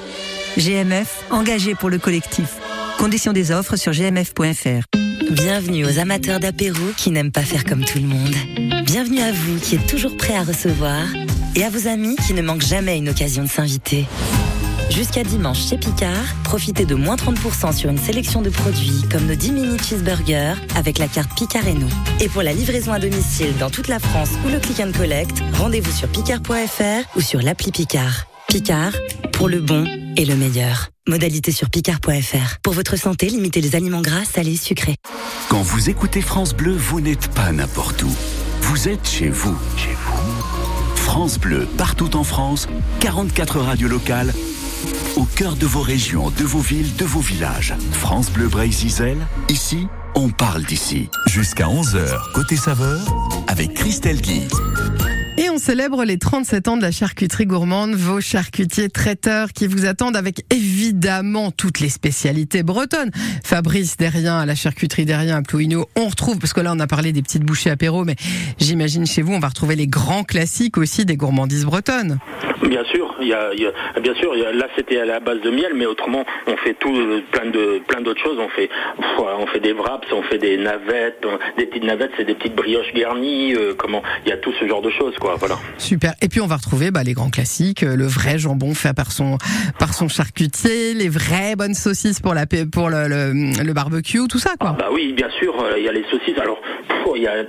GMF, 0.58 1.26
engagé 1.30 1.76
pour 1.76 1.90
le 1.90 1.98
collectif. 1.98 2.56
Conditions 2.98 3.34
des 3.34 3.52
offres 3.52 3.76
sur 3.76 3.92
gmf.fr. 3.92 4.86
Bienvenue 5.30 5.86
aux 5.86 6.00
amateurs 6.00 6.40
d'apéro 6.40 6.80
qui 6.96 7.12
n'aiment 7.12 7.34
pas 7.34 7.42
faire 7.42 7.66
comme 7.66 7.84
tout 7.84 8.00
le 8.00 8.08
monde. 8.08 8.34
Bienvenue 8.86 9.20
à 9.20 9.34
vous 9.34 9.60
qui 9.60 9.76
êtes 9.76 9.88
toujours 9.88 10.16
prêts 10.16 10.38
à 10.38 10.44
recevoir 10.44 11.04
et 11.58 11.64
à 11.64 11.72
vos 11.72 11.88
amis 11.88 12.16
qui 12.28 12.36
ne 12.36 12.44
manquent 12.44 12.66
jamais 12.66 12.98
une 12.98 13.10
occasion 13.10 13.44
de 13.44 13.50
s'inviter. 13.50 14.06
Jusqu'à 14.92 15.24
dimanche 15.24 15.68
chez 15.68 15.78
Picard, 15.78 16.36
profitez 16.44 16.86
de 16.86 16.94
moins 16.94 17.16
30% 17.16 17.76
sur 17.76 17.90
une 17.90 17.98
sélection 17.98 18.44
de 18.44 18.52
produits 18.52 19.04
comme 19.12 19.26
nos 19.26 19.34
10 19.34 19.52
mini 19.52 19.78
cheeseburgers 19.80 20.54
avec 20.76 21.00
la 21.00 21.08
carte 21.08 21.36
Picard 21.36 21.68
et 21.68 21.74
nous. 21.74 21.90
Et 22.22 22.30
pour 22.30 22.44
la 22.44 22.54
livraison 22.54 22.94
à 22.94 23.00
domicile 23.00 23.58
dans 23.60 23.72
toute 23.72 23.88
la 23.88 23.98
France 23.98 24.30
ou 24.46 24.50
le 24.50 24.60
click 24.60 24.80
and 24.80 24.92
collect, 24.96 25.42
rendez-vous 25.54 25.92
sur 25.92 26.08
picard.fr 26.10 27.18
ou 27.18 27.22
sur 27.22 27.42
l'appli 27.42 27.72
Picard. 27.72 28.28
Picard, 28.48 28.94
pour 29.34 29.50
le 29.50 29.60
bon 29.60 29.86
et 30.16 30.26
le 30.26 30.36
meilleur. 30.36 30.90
Modalité 31.08 31.52
sur 31.52 31.72
picard.fr. 31.72 32.60
Pour 32.62 32.74
votre 32.74 32.98
santé, 32.98 33.30
limitez 33.30 33.62
les 33.62 33.76
aliments 33.76 34.02
gras, 34.02 34.26
salés, 34.26 34.58
sucrés. 34.58 34.96
Quand 35.50 35.64
vous 35.64 35.90
écoutez 35.90 36.22
France 36.22 36.54
Bleu, 36.54 36.76
vous 36.76 37.02
n'êtes 37.02 37.30
pas 37.30 37.52
n'importe 37.52 38.04
où. 38.04 38.16
Vous 38.62 38.88
êtes 38.88 39.08
chez 39.08 39.30
vous. 39.30 39.58
Chez 39.76 39.94
vous. 39.94 40.67
France 41.08 41.40
Bleu, 41.40 41.66
partout 41.78 42.18
en 42.18 42.26
France, 42.26 42.68
44 43.00 43.62
radios 43.62 43.88
locales, 43.88 44.34
au 45.16 45.24
cœur 45.24 45.56
de 45.56 45.66
vos 45.66 45.82
régions, 45.82 46.32
de 46.32 46.44
vos 46.44 46.60
villes, 46.60 46.96
de 46.98 47.06
vos 47.06 47.22
villages. 47.22 47.74
France 47.94 48.30
Bleu 48.30 48.50
Brésil, 48.50 49.18
ici, 49.48 49.88
on 50.16 50.30
parle 50.30 50.64
d'ici. 50.64 51.10
Jusqu'à 51.26 51.68
11h, 51.68 52.34
côté 52.34 52.58
saveur, 52.58 53.00
avec 53.48 53.74
Christelle 53.74 54.22
Guy. 54.22 54.48
Et 55.40 55.52
on 55.52 55.60
célèbre 55.60 56.04
les 56.04 56.18
37 56.18 56.68
ans 56.68 56.78
de 56.78 56.82
la 56.82 56.90
charcuterie 56.90 57.46
gourmande, 57.46 57.94
vos 57.94 58.20
charcutiers 58.20 58.90
traiteurs 58.90 59.50
qui 59.54 59.68
vous 59.68 59.86
attendent 59.86 60.16
avec 60.16 60.42
évidemment 60.52 61.52
toutes 61.52 61.80
les 61.80 61.90
spécialités 61.90 62.64
bretonnes. 62.64 63.12
Fabrice 63.44 63.98
Derrien 63.98 64.40
à 64.40 64.48
la 64.48 64.56
charcuterie 64.56 65.06
Derrien 65.06 65.38
à 65.38 65.42
on 65.96 66.08
retrouve, 66.08 66.40
parce 66.40 66.54
que 66.54 66.62
là 66.62 66.74
on 66.76 66.80
a 66.80 66.88
parlé 66.88 67.12
des 67.12 67.22
petites 67.22 67.44
bouchées 67.44 67.70
apéro, 67.70 68.04
mais 68.04 68.16
j'imagine 68.60 69.06
chez 69.06 69.22
vous 69.22 69.34
on 69.34 69.40
va 69.40 69.50
retrouver 69.50 69.76
les 69.76 69.86
grands 69.86 70.24
classiques 70.24 70.78
aussi 70.80 71.06
des 71.06 71.18
gourmandises 71.18 71.66
bretonnes. 71.66 72.18
Bien 72.64 72.84
sûr, 72.86 73.16
il 73.22 73.28
y 73.28 73.34
a, 73.34 73.52
bien 74.02 74.16
sûr, 74.16 74.34
là 74.34 74.68
c'était 74.76 75.00
à 75.00 75.06
la 75.06 75.20
base 75.20 75.42
de 75.42 75.52
miel, 75.52 75.74
mais 75.76 75.86
autrement 75.86 76.26
on 76.48 76.58
fait 76.58 76.74
tout 76.74 76.96
euh, 76.96 77.22
plein 77.32 77.50
de 77.50 77.80
plein 77.88 78.02
d'autres 78.02 78.22
choses. 78.22 78.40
On 78.40 78.50
fait 78.50 78.70
on 79.20 79.48
fait 79.48 79.60
des 79.60 79.74
wraps, 79.74 80.08
on 80.12 80.24
fait 80.24 80.38
des 80.40 80.58
navettes, 80.58 81.26
des 81.58 81.66
petites 81.68 81.84
navettes, 81.84 82.12
c'est 82.18 82.26
des 82.26 82.34
petites 82.36 82.56
brioches 82.56 82.94
garnies. 82.96 83.54
euh, 83.54 83.74
comment 83.78 84.02
Il 84.26 84.30
y 84.30 84.32
a 84.32 84.38
tout 84.38 84.52
ce 84.60 84.68
genre 84.68 84.82
de 84.82 84.90
choses, 84.92 85.16
quoi. 85.20 85.27
Voilà. 85.36 85.58
Super. 85.78 86.14
Et 86.22 86.30
puis 86.30 86.42
on 86.42 86.48
va 86.48 86.56
retrouver 86.56 86.92
bah, 86.92 87.04
les 87.04 87.14
grands 87.14 87.30
classiques, 87.30 87.84
euh, 87.84 87.96
le 87.96 88.08
vrai 88.08 88.38
jambon 88.38 88.74
fait 88.74 88.94
par 88.94 89.12
son 89.12 89.38
par 89.80 89.94
son 89.94 90.08
charcutier, 90.08 90.94
les 90.94 91.10
vraies 91.10 91.56
bonnes 91.56 91.74
saucisses 91.74 92.20
pour 92.20 92.34
la 92.34 92.46
pour 92.46 92.90
le, 92.90 93.08
le, 93.08 93.64
le 93.64 93.74
barbecue, 93.74 94.28
tout 94.28 94.40
ça 94.40 94.52
quoi. 94.60 94.76
Bah 94.78 94.90
oui, 94.94 95.14
bien 95.14 95.30
sûr, 95.40 95.54
euh, 95.62 95.78
il 95.78 95.84
y 95.84 95.90
a 95.90 95.92
les 95.92 96.04
saucisses. 96.10 96.38
Alors, 96.40 96.60
il 97.16 97.24
y 97.24 97.28
a 97.28 97.44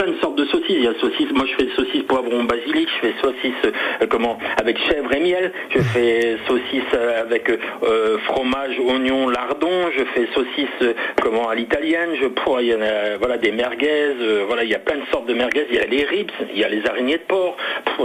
plein 0.00 0.12
de 0.12 0.18
sortes 0.20 0.36
de 0.38 0.44
saucisses. 0.46 0.66
Il 0.70 0.84
y 0.84 0.88
a 0.88 0.94
saucisses, 1.00 1.30
moi 1.34 1.44
je 1.46 1.54
fais 1.64 1.70
saucisses 1.76 2.02
poivron 2.04 2.44
basilic, 2.44 2.88
je 2.96 3.08
fais 3.08 3.14
saucisses 3.20 3.52
euh, 3.66 4.06
comment 4.08 4.38
avec 4.56 4.78
chèvre 4.78 5.12
et 5.12 5.20
miel, 5.20 5.52
je 5.74 5.80
fais 5.80 6.38
saucisses 6.48 6.82
euh, 6.94 7.22
avec 7.22 7.50
euh, 7.50 8.18
fromage, 8.24 8.78
oignon, 8.80 9.28
lardon, 9.28 9.90
je 9.96 10.04
fais 10.14 10.28
saucisses 10.34 10.68
euh, 10.82 10.94
comment 11.22 11.48
à 11.50 11.54
l'italienne, 11.54 12.10
je 12.20 12.26
pff, 12.28 12.44
il 12.60 12.66
y 12.68 12.74
en 12.74 12.80
a 12.80 13.16
voilà 13.18 13.36
des 13.38 13.52
merguez, 13.52 14.14
voilà, 14.46 14.64
il 14.64 14.70
y 14.70 14.74
a 14.74 14.78
plein 14.78 14.96
de 14.96 15.04
sortes 15.12 15.26
de 15.28 15.34
merguez, 15.34 15.66
il 15.70 15.76
y 15.76 15.80
a 15.80 15.86
les 15.86 16.04
ribs, 16.04 16.30
il 16.54 16.58
y 16.58 16.64
a 16.64 16.68
les 16.68 16.84
araignées 16.86 17.18
de 17.18 17.22
porc, 17.28 17.56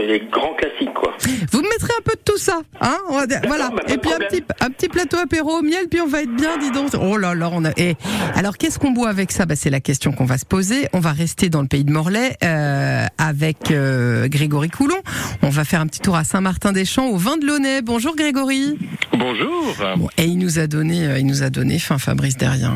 les 0.01 0.19
grands 0.19 0.53
classiques 0.55 0.93
quoi. 0.93 1.13
Vous 1.51 1.59
me 1.61 1.69
mettrez 1.69 1.93
un 1.97 2.01
peu 2.03 2.15
de 2.15 2.21
tout 2.25 2.37
ça, 2.37 2.59
hein 2.81 2.97
on 3.09 3.17
va 3.19 3.25
dire- 3.27 3.39
Voilà. 3.47 3.69
bah, 3.69 3.83
Et 3.87 3.97
puis 3.97 4.11
un 4.13 4.17
petit 4.19 4.43
un 4.59 4.69
petit 4.69 4.89
plateau 4.89 5.17
apéro 5.17 5.59
au 5.59 5.61
miel, 5.61 5.85
puis 5.89 6.01
on 6.01 6.07
va 6.07 6.21
être 6.23 6.35
bien, 6.35 6.57
dis 6.57 6.71
donc. 6.71 6.89
Oh 7.01 7.15
là 7.17 7.33
là, 7.35 7.49
on 7.53 7.63
a. 7.63 7.69
Et 7.77 7.95
alors 8.35 8.57
qu'est-ce 8.57 8.79
qu'on 8.79 8.91
boit 8.91 9.09
avec 9.09 9.31
ça? 9.31 9.45
Bah, 9.45 9.55
c'est 9.55 9.69
la 9.69 9.79
question 9.79 10.11
qu'on 10.11 10.25
va 10.25 10.37
se 10.37 10.45
poser. 10.45 10.87
On 10.93 10.99
va 10.99 11.11
rester 11.11 11.49
dans 11.49 11.61
le 11.61 11.67
pays 11.67 11.83
Morlaix 11.91 12.35
euh, 12.43 13.05
avec 13.17 13.71
euh, 13.71 14.27
Grégory 14.27 14.69
Coulon. 14.69 14.95
On 15.41 15.49
va 15.49 15.63
faire 15.63 15.81
un 15.81 15.87
petit 15.87 15.99
tour 16.01 16.15
à 16.15 16.23
Saint-Martin-des-Champs 16.23 17.07
au 17.07 17.17
vin 17.17 17.37
de 17.37 17.45
Launay. 17.45 17.81
Bonjour 17.81 18.15
Grégory. 18.15 18.77
Bonjour. 19.17 19.75
Bon, 19.97 20.09
et 20.17 20.25
il 20.25 20.37
nous 20.37 20.59
a 20.59 20.67
donné, 20.67 21.05
euh, 21.07 21.19
il 21.19 21.25
nous 21.25 21.43
a 21.43 21.49
donné 21.49 21.79
fin 21.79 21.97
Fabrice 21.97 22.37
Derrien. 22.37 22.75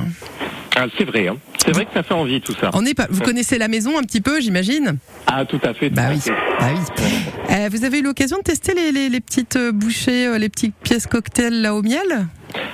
Ah, 0.76 0.86
c'est 0.98 1.04
vrai, 1.04 1.28
hein. 1.28 1.36
c'est 1.63 1.72
vrai 1.74 1.86
que 1.86 1.93
ça 1.93 2.04
fait 2.04 2.13
envie 2.13 2.39
tout 2.41 2.54
ça. 2.60 2.69
On 2.74 2.86
est 2.86 2.93
pas. 2.93 3.08
Vous 3.10 3.22
connaissez 3.22 3.58
la 3.58 3.67
maison 3.67 3.98
un 3.98 4.04
petit 4.04 4.22
peu, 4.22 4.39
j'imagine? 4.39 4.98
Ah, 5.28 5.43
tout 5.43 5.60
à 5.63 5.74
fait. 5.74 5.89
tout 5.89 5.95
Bah 5.95 6.08
à 6.08 6.12
oui. 6.12 6.19
fait. 6.22 6.32
Bah 6.60 6.67
oui. 6.74 7.04
Euh, 7.52 7.69
vous 7.72 7.84
avez 7.84 8.00
eu 8.00 8.04
l'occasion 8.04 8.38
de 8.38 8.43
tester 8.43 8.74
les, 8.76 8.91
les, 8.91 9.10
les 9.10 9.19
petites 9.19 9.58
bouchées, 9.74 10.38
les 10.38 10.48
petites 10.50 10.76
pièces 10.76 11.08
cocktail 11.08 11.62
là 11.62 11.74
au 11.76 11.82
miel? 11.82 12.28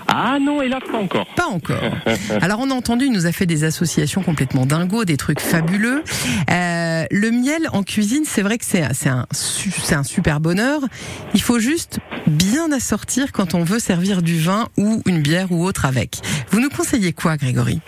Ah 0.08 0.38
non, 0.40 0.62
hélas, 0.62 0.82
pas 0.90 0.98
encore. 0.98 1.28
Pas 1.36 1.48
encore. 1.48 1.76
Alors 2.42 2.60
on 2.62 2.72
a 2.72 2.74
entendu, 2.74 3.06
il 3.06 3.12
nous 3.12 3.26
a 3.26 3.32
fait 3.32 3.46
des 3.46 3.64
associations 3.64 4.22
complètement 4.24 4.66
dingos, 4.66 5.06
des 5.06 5.18
trucs 5.18 5.40
fabuleux. 5.40 6.04
Euh, 6.50 7.06
le 7.12 7.32
miel 7.32 7.68
en 7.74 7.84
cuisine, 7.84 8.24
c'est 8.26 8.42
vrai 8.42 8.58
que 8.58 8.66
c'est 8.66 8.82
un 9.10 9.26
un 9.96 10.04
super 10.04 10.40
bonheur. 10.40 10.82
Il 11.34 11.42
faut 11.42 11.60
juste 11.60 12.00
bien 12.28 12.72
assortir 12.72 13.32
quand 13.32 13.54
on 13.54 13.64
veut 13.64 13.80
servir 13.80 14.22
du 14.22 14.40
vin 14.40 14.68
ou 14.78 15.02
une 15.06 15.22
bière 15.22 15.52
ou 15.52 15.66
autre 15.66 15.86
avec. 15.86 16.18
Vous 16.52 16.60
nous 16.60 16.70
conseillez 16.70 17.14
quoi, 17.14 17.38
Grégory? 17.38 17.80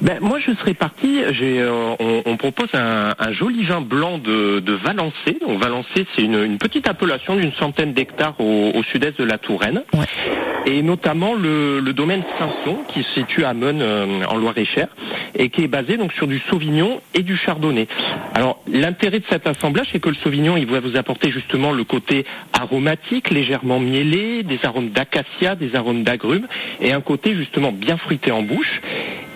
Ben, 0.00 0.18
moi, 0.20 0.38
je 0.38 0.52
serais 0.56 0.74
parti. 0.74 1.20
J'ai, 1.32 1.60
euh, 1.60 1.94
on, 1.98 2.22
on 2.26 2.36
propose 2.36 2.68
un, 2.74 3.14
un 3.18 3.32
joli 3.32 3.64
vin 3.64 3.80
blanc 3.80 4.18
de, 4.18 4.60
de 4.60 4.72
Valençay. 4.72 5.38
Donc, 5.40 5.60
Valençay, 5.60 6.06
c'est 6.14 6.22
une, 6.22 6.42
une 6.42 6.58
petite 6.58 6.88
appellation 6.88 7.36
d'une 7.36 7.52
centaine 7.52 7.92
d'hectares 7.92 8.34
au, 8.38 8.72
au 8.74 8.82
sud-est 8.82 9.18
de 9.18 9.24
la 9.24 9.38
Touraine. 9.38 9.82
Et 10.66 10.82
notamment 10.82 11.34
le, 11.34 11.80
le 11.80 11.92
domaine 11.92 12.22
Saint-Son, 12.38 12.84
qui 12.88 13.02
se 13.02 13.10
situe 13.20 13.44
à 13.44 13.52
Meun, 13.52 13.82
euh, 13.82 14.24
en 14.26 14.36
Loire-et-Cher, 14.36 14.88
et 15.34 15.50
qui 15.50 15.62
est 15.62 15.68
basé 15.68 15.98
donc 15.98 16.12
sur 16.14 16.26
du 16.26 16.40
Sauvignon 16.48 17.00
et 17.12 17.22
du 17.22 17.36
Chardonnay. 17.36 17.86
Alors, 18.34 18.62
l'intérêt 18.66 19.20
de 19.20 19.26
cet 19.28 19.46
assemblage, 19.46 19.88
c'est 19.92 20.00
que 20.00 20.08
le 20.08 20.14
Sauvignon, 20.14 20.56
il 20.56 20.66
va 20.66 20.80
vous 20.80 20.96
apporter 20.96 21.30
justement 21.30 21.72
le 21.72 21.84
côté 21.84 22.24
aromatique, 22.58 23.28
légèrement 23.30 23.78
mielé, 23.78 24.42
des 24.42 24.58
arômes 24.62 24.88
d'acacia, 24.88 25.54
des 25.54 25.76
arômes 25.76 26.02
d'agrumes, 26.02 26.46
et 26.80 26.92
un 26.92 27.02
côté 27.02 27.34
justement 27.34 27.70
bien 27.70 27.98
fruité 27.98 28.32
en 28.32 28.42
bouche. 28.42 28.80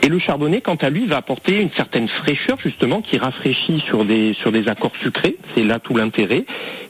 Et 0.09 0.11
le 0.11 0.19
chardonnay, 0.19 0.63
quant 0.63 0.77
à 0.77 0.89
lui, 0.89 1.05
va 1.05 1.19
apporter 1.19 1.61
une 1.61 1.71
certaine 1.73 2.09
fraîcheur 2.09 2.57
justement 2.65 3.03
qui 3.03 3.19
rafraîchit 3.19 3.83
sur 3.87 4.07
des 4.07 4.33
sur 4.41 4.51
des 4.51 4.67
accords 4.67 4.97
sucrés. 5.03 5.37
C'est 5.55 5.65
là 5.65 5.81
tout 5.81 5.95
l'intérêt. 5.95 6.47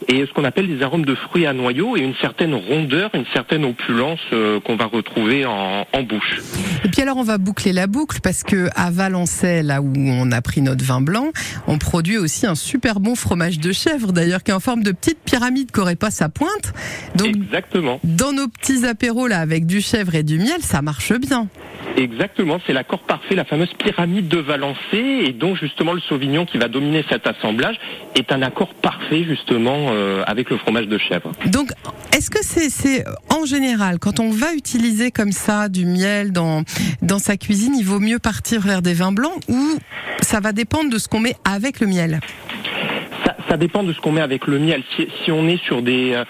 Et 0.07 0.25
ce 0.25 0.31
qu'on 0.31 0.45
appelle 0.45 0.69
des 0.69 0.81
arômes 0.81 1.03
de 1.03 1.15
fruits 1.15 1.45
à 1.45 1.51
noyaux 1.51 1.97
et 1.97 1.99
une 1.99 2.15
certaine 2.15 2.55
rondeur, 2.55 3.09
une 3.13 3.25
certaine 3.33 3.65
opulence 3.65 4.21
euh, 4.31 4.61
qu'on 4.61 4.77
va 4.77 4.85
retrouver 4.85 5.45
en, 5.45 5.85
en 5.91 6.03
bouche. 6.03 6.39
Et 6.85 6.87
puis 6.87 7.01
alors 7.01 7.17
on 7.17 7.23
va 7.23 7.37
boucler 7.37 7.73
la 7.73 7.87
boucle 7.87 8.21
parce 8.23 8.41
que 8.41 8.69
à 8.73 8.89
Valençay, 8.89 9.63
là 9.63 9.81
où 9.81 9.91
on 9.97 10.31
a 10.31 10.41
pris 10.41 10.61
notre 10.61 10.85
vin 10.85 11.01
blanc, 11.01 11.27
on 11.67 11.77
produit 11.77 12.17
aussi 12.17 12.47
un 12.47 12.55
super 12.55 13.01
bon 13.01 13.15
fromage 13.15 13.59
de 13.59 13.73
chèvre 13.73 14.13
d'ailleurs 14.13 14.43
qui 14.43 14.51
est 14.51 14.53
en 14.53 14.61
forme 14.61 14.81
de 14.81 14.93
petite 14.93 15.19
pyramide 15.25 15.73
qui 15.73 15.81
aurait 15.81 15.97
pas 15.97 16.09
sa 16.09 16.29
pointe. 16.29 16.71
Donc 17.15 17.27
Exactement. 17.27 17.99
dans 18.05 18.31
nos 18.31 18.47
petits 18.47 18.85
apéros 18.85 19.27
là 19.27 19.39
avec 19.39 19.65
du 19.65 19.81
chèvre 19.81 20.15
et 20.15 20.23
du 20.23 20.37
miel, 20.37 20.61
ça 20.61 20.81
marche 20.81 21.11
bien. 21.11 21.49
Exactement, 21.97 22.59
c'est 22.65 22.73
l'accord 22.73 23.01
parfait, 23.09 23.33
la 23.33 23.43
fameuse 23.43 23.73
pyramide 23.73 24.27
de 24.27 24.37
Valençay, 24.37 25.25
et 25.25 25.33
donc 25.33 25.57
justement 25.57 25.93
le 25.93 25.99
Sauvignon 25.99 26.45
qui 26.45 26.59
va 26.59 26.67
dominer 26.67 27.03
cet 27.09 27.25
assemblage 27.25 27.75
est 28.15 28.31
un 28.31 28.43
accord 28.43 28.71
parfait 28.75 29.23
justement 29.23 29.87
euh, 29.89 30.23
avec 30.27 30.51
le 30.51 30.57
fromage 30.57 30.87
de 30.87 30.99
chèvre. 30.99 31.31
Donc, 31.47 31.71
est-ce 32.15 32.29
que 32.29 32.43
c'est 32.43 33.03
en 33.35 33.45
général 33.45 33.97
quand 33.97 34.19
on 34.19 34.29
va 34.29 34.53
utiliser 34.53 35.09
comme 35.09 35.31
ça 35.31 35.69
du 35.69 35.85
miel 35.85 36.31
dans 36.31 36.61
dans 37.01 37.17
sa 37.17 37.35
cuisine, 37.35 37.73
il 37.75 37.83
vaut 37.83 37.99
mieux 37.99 38.19
partir 38.19 38.61
vers 38.61 38.83
des 38.83 38.93
vins 38.93 39.11
blancs 39.11 39.39
ou 39.47 39.79
ça 40.21 40.39
va 40.39 40.51
dépendre 40.51 40.91
de 40.91 40.99
ce 40.99 41.07
qu'on 41.07 41.19
met 41.19 41.35
avec 41.43 41.79
le 41.79 41.87
miel? 41.87 42.19
Ça, 43.25 43.35
ça 43.49 43.57
dépend 43.57 43.83
de 43.83 43.91
ce 43.93 43.99
qu'on 43.99 44.11
met 44.11 44.21
avec 44.21 44.47
le 44.47 44.59
miel. 44.59 44.83
Si, 44.95 45.07
si 45.23 45.31
on 45.31 45.47
est 45.47 45.61
sur 45.63 45.81
des 45.81 46.13
euh, 46.13 46.23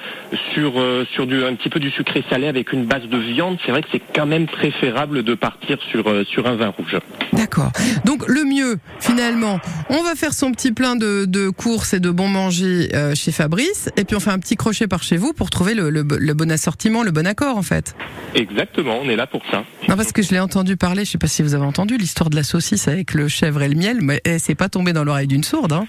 sur 0.54 0.80
euh, 0.80 1.06
sur 1.14 1.28
du 1.28 1.44
un 1.44 1.54
petit 1.56 1.70
peu 1.70 1.80
du 1.80 1.92
sucré 1.92 2.24
salé 2.30 2.48
avec 2.48 2.72
une 2.74 2.86
base 2.86 3.04
de 3.08 3.18
viande, 3.18 3.58
c'est 3.66 3.72
vrai 3.72 3.82
que 3.82 3.90
c'est 3.92 4.02
quand 4.16 4.26
même 4.26 4.48
préférable 4.48 5.24
de 5.24 5.34
partir 5.36 5.78
sur 5.92 6.08
euh, 6.08 6.24
sur 6.26 6.48
un 6.48 6.56
vin 6.56 6.70
rouge. 6.70 6.98
D'accord. 7.34 7.72
Donc 8.06 8.28
le 8.28 8.44
mieux, 8.44 8.78
finalement, 9.00 9.60
on 9.90 10.02
va 10.04 10.16
faire 10.16 10.34
son 10.34 10.52
petit 10.52 10.72
plein 10.72 10.96
de, 10.96 11.26
de 11.26 11.50
courses 11.50 11.94
et 11.94 12.00
de 12.00 12.10
bon 12.10 12.28
manger 12.28 12.90
euh, 12.96 13.14
chez 13.16 13.32
Fabrice, 13.32 13.90
et 13.98 14.06
puis 14.06 14.16
on 14.16 14.20
fait 14.20 14.32
un 14.32 14.40
petit 14.40 14.56
crochet 14.56 14.88
par 14.88 15.04
chez 15.04 15.18
vous 15.18 15.34
pour 15.34 15.50
trouver 15.50 15.74
le, 15.74 15.90
le, 15.90 16.04
le 16.10 16.34
bon 16.34 16.50
assortiment, 16.52 17.04
le 17.04 17.12
bon 17.12 17.28
accord 17.28 17.58
en 17.58 17.64
fait. 17.64 17.96
Exactement, 18.36 19.00
on 19.04 19.10
est 19.10 19.16
là 19.16 19.28
pour 19.28 19.42
ça. 19.52 19.64
Non 19.88 19.96
parce 19.98 20.12
que 20.12 20.22
je 20.22 20.32
l'ai 20.32 20.40
entendu 20.40 20.78
parler, 20.78 21.06
je 21.06 21.12
sais 21.12 21.18
pas 21.18 21.28
si 21.28 21.42
vous 21.42 21.54
avez 21.56 21.66
entendu 21.66 21.98
l'histoire 21.98 22.30
de 22.30 22.36
la 22.36 22.44
saucisse 22.44 22.88
avec 22.88 23.14
le 23.14 23.28
chèvre 23.28 23.62
et 23.62 23.68
le 23.70 23.76
miel, 23.76 23.98
mais 24.02 24.22
eh, 24.26 24.40
c'est 24.40 24.56
pas 24.56 24.70
tombé 24.70 24.94
dans 24.94 25.04
l'oreille 25.04 25.28
d'une 25.28 25.44
sourde. 25.44 25.74
Hein. 25.74 25.88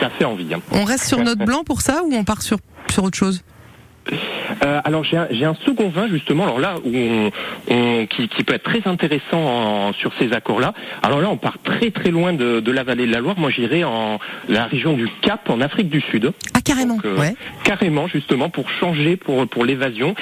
Ça 0.00 0.10
fait 0.10 0.24
envie. 0.24 0.52
hein. 0.54 0.60
On 0.70 0.84
reste 0.84 1.04
sur 1.04 1.18
notre 1.18 1.44
blanc 1.44 1.64
pour 1.64 1.80
ça 1.82 2.02
ou 2.04 2.12
on 2.14 2.24
part 2.24 2.42
sur 2.42 2.58
sur 2.90 3.04
autre 3.04 3.16
chose? 3.16 3.42
Euh, 4.64 4.80
alors 4.84 5.02
j'ai 5.04 5.16
un, 5.16 5.28
un 5.30 5.54
second 5.66 5.88
vin 5.88 6.08
justement, 6.08 6.44
alors 6.44 6.58
là 6.58 6.74
où 6.84 6.90
on, 6.94 7.30
on- 7.68 8.06
qui, 8.06 8.28
qui 8.28 8.44
peut 8.44 8.54
être 8.54 8.62
très 8.62 8.82
intéressant 8.88 9.40
en- 9.40 9.92
sur 9.94 10.12
ces 10.18 10.32
accords-là. 10.32 10.74
Alors 11.02 11.20
là 11.20 11.30
on 11.30 11.36
part 11.36 11.56
très 11.64 11.90
très 11.90 12.10
loin 12.10 12.32
de, 12.32 12.60
de 12.60 12.72
la 12.72 12.82
vallée 12.84 13.06
de 13.06 13.12
la 13.12 13.20
Loire. 13.20 13.38
Moi 13.38 13.50
j'irai 13.50 13.82
en 13.84 14.18
la 14.48 14.64
région 14.66 14.92
du 14.92 15.08
Cap 15.22 15.48
en 15.48 15.60
Afrique 15.60 15.88
du 15.88 16.00
Sud. 16.02 16.32
Ah 16.54 16.60
carrément. 16.62 16.96
Donc, 16.96 17.04
euh, 17.06 17.16
ouais. 17.18 17.34
Carrément 17.64 18.06
justement 18.06 18.50
pour 18.50 18.68
changer 18.70 19.16
pour 19.16 19.46
pour 19.48 19.64
l'évasion. 19.64 20.14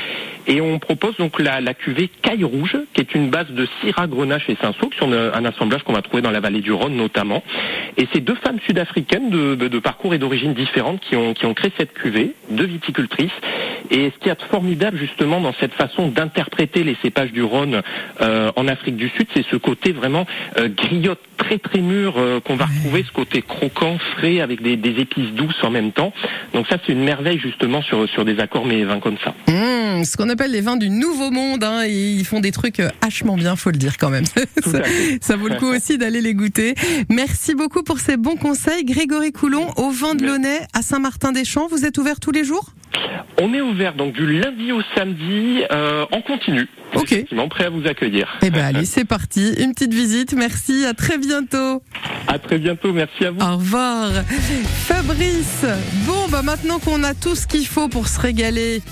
Et 0.49 0.61
on 0.61 0.81
propose 0.81 1.17
donc 1.19 1.39
la, 1.41 1.61
la 1.61 1.73
cuvée 1.73 2.09
Caille 2.21 2.43
Rouge, 2.43 2.77
qui 2.95 3.01
est 3.01 3.15
une 3.15 3.31
base 3.31 3.49
de 3.51 3.65
Syrah, 3.81 4.09
Grenache 4.09 4.49
et 4.49 4.57
Cinsault, 4.61 4.89
qui 4.89 4.99
sont 4.99 5.13
un, 5.13 5.33
un 5.35 5.45
assemblage 5.45 5.85
qu'on 5.85 5.93
va 5.93 6.03
trouver 6.03 6.21
dans 6.21 6.33
la 6.33 6.41
vallée 6.41 6.61
du 6.61 6.73
Rhône 6.73 6.97
notamment. 6.97 7.45
Et 7.97 8.09
c'est 8.13 8.21
deux 8.21 8.35
femmes 8.35 8.59
sud-africaines 8.67 9.31
de, 9.31 9.55
de- 9.55 9.69
de 9.69 9.79
parcours 9.79 10.15
et 10.15 10.19
d'origines 10.19 10.53
différentes 10.55 11.01
qui 11.01 11.15
ont, 11.15 11.33
qui 11.35 11.47
ont 11.47 11.55
créé 11.55 11.71
cette 11.79 11.93
cuvée, 11.93 12.33
deux 12.51 12.67
viticultrices. 12.67 13.31
Et 13.91 14.11
ce 14.11 14.19
qu'il 14.19 14.29
y 14.29 14.31
a 14.31 14.35
de 14.35 14.43
formidable 14.43 14.99
justement 14.99 15.41
dans 15.41 15.55
cette 15.61 15.75
façon 15.75 16.09
d'interpréter 16.09 16.85
les 16.85 16.97
cépages 17.03 17.33
du 17.33 17.43
Rhône 17.43 17.83
euh, 18.21 18.51
en 18.57 18.69
Afrique 18.69 18.97
du 18.97 19.09
Sud, 19.11 19.27
c'est 19.35 19.45
ce 19.51 19.57
côté 19.57 19.93
vraiment 19.93 20.27
euh, 20.59 20.69
griotte 20.69 21.21
très 21.37 21.59
très 21.59 21.81
mûr 21.81 22.15
euh, 22.17 22.41
qu'on 22.41 22.57
va 22.57 22.67
retrouver, 22.67 23.05
ce 23.07 23.13
côté 23.13 23.43
croquant, 23.43 23.99
frais, 24.17 24.41
avec 24.41 24.63
des, 24.63 24.77
des 24.77 25.01
épices 25.01 25.33
douces 25.33 25.63
en 25.63 25.71
même 25.71 25.93
temps. 25.93 26.13
Donc 26.55 26.67
ça, 26.69 26.77
c'est 26.85 26.93
une 26.93 27.05
merveille 27.05 27.39
justement 27.39 27.83
sur, 27.83 28.09
sur 28.09 28.25
des 28.25 28.39
accords 28.39 28.67
mais 28.67 28.85
vins 28.85 29.01
comme 29.01 29.17
ça. 29.25 29.35
Mmh, 29.49 30.05
ce 30.05 30.17
qu'on 30.17 30.29
appelle 30.29 30.53
les 30.53 30.61
vins 30.61 30.77
du 30.77 30.91
Nouveau 30.91 31.31
Monde, 31.31 31.65
hein, 31.65 31.83
et 31.87 32.13
ils 32.13 32.25
font 32.25 32.41
des 32.41 32.53
trucs 32.53 32.81
euh, 32.81 32.89
hachement 33.01 33.37
bien, 33.37 33.57
faut 33.57 33.71
le 33.71 33.77
dire 33.77 33.99
quand 33.99 34.11
même. 34.11 34.25
ça, 34.65 34.83
ça 35.21 35.37
vaut 35.37 35.49
le 35.49 35.57
coup 35.57 35.67
aussi 35.67 35.99
d'aller 35.99 36.21
les 36.21 36.35
goûter. 36.35 36.75
Merci 37.09 37.55
beaucoup 37.55 37.83
pour 37.83 37.99
ces 37.99 38.17
bons 38.17 38.37
conseils, 38.37 38.85
Grégory 38.85 39.33
Coulon, 39.33 39.69
au 39.77 39.91
vin 39.91 40.15
de 40.15 40.25
Launay 40.25 40.61
à 40.73 40.83
Saint-Martin-des-Champs. 40.83 41.69
Vous 41.69 41.85
êtes 41.85 41.99
ouvert 41.99 42.21
tous 42.21 42.33
les 42.33 42.45
jours? 42.45 42.73
On 43.41 43.55
est 43.55 43.61
ouvert 43.61 43.95
donc 43.95 44.13
du 44.13 44.41
lundi 44.41 44.73
au 44.73 44.83
samedi 44.95 45.63
euh, 45.73 46.05
en 46.13 46.21
continu. 46.21 46.69
Ok. 46.95 47.13
Effectivement, 47.13 47.49
prêt 47.49 47.65
à 47.65 47.71
vous 47.71 47.87
accueillir. 47.87 48.39
Eh 48.43 48.51
ben 48.51 48.65
allez, 48.65 48.85
c'est 48.85 49.05
parti. 49.05 49.55
Une 49.59 49.73
petite 49.73 49.95
visite. 49.95 50.35
Merci. 50.35 50.85
À 50.85 50.95
très 50.95 51.19
bientôt. 51.19 51.83
À 52.29 52.39
très 52.39 52.59
bientôt. 52.59 52.93
Merci 52.93 53.25
à 53.25 53.31
vous. 53.31 53.41
Au 53.41 53.57
revoir. 53.57 54.11
Fabrice. 54.87 55.65
Bon, 56.07 56.29
bah 56.31 56.43
maintenant 56.43 56.79
qu'on 56.79 57.03
a 57.03 57.15
tout 57.15 57.35
ce 57.35 57.47
qu'il 57.47 57.67
faut 57.67 57.89
pour 57.89 58.09
se 58.09 58.21
régaler, 58.21 58.83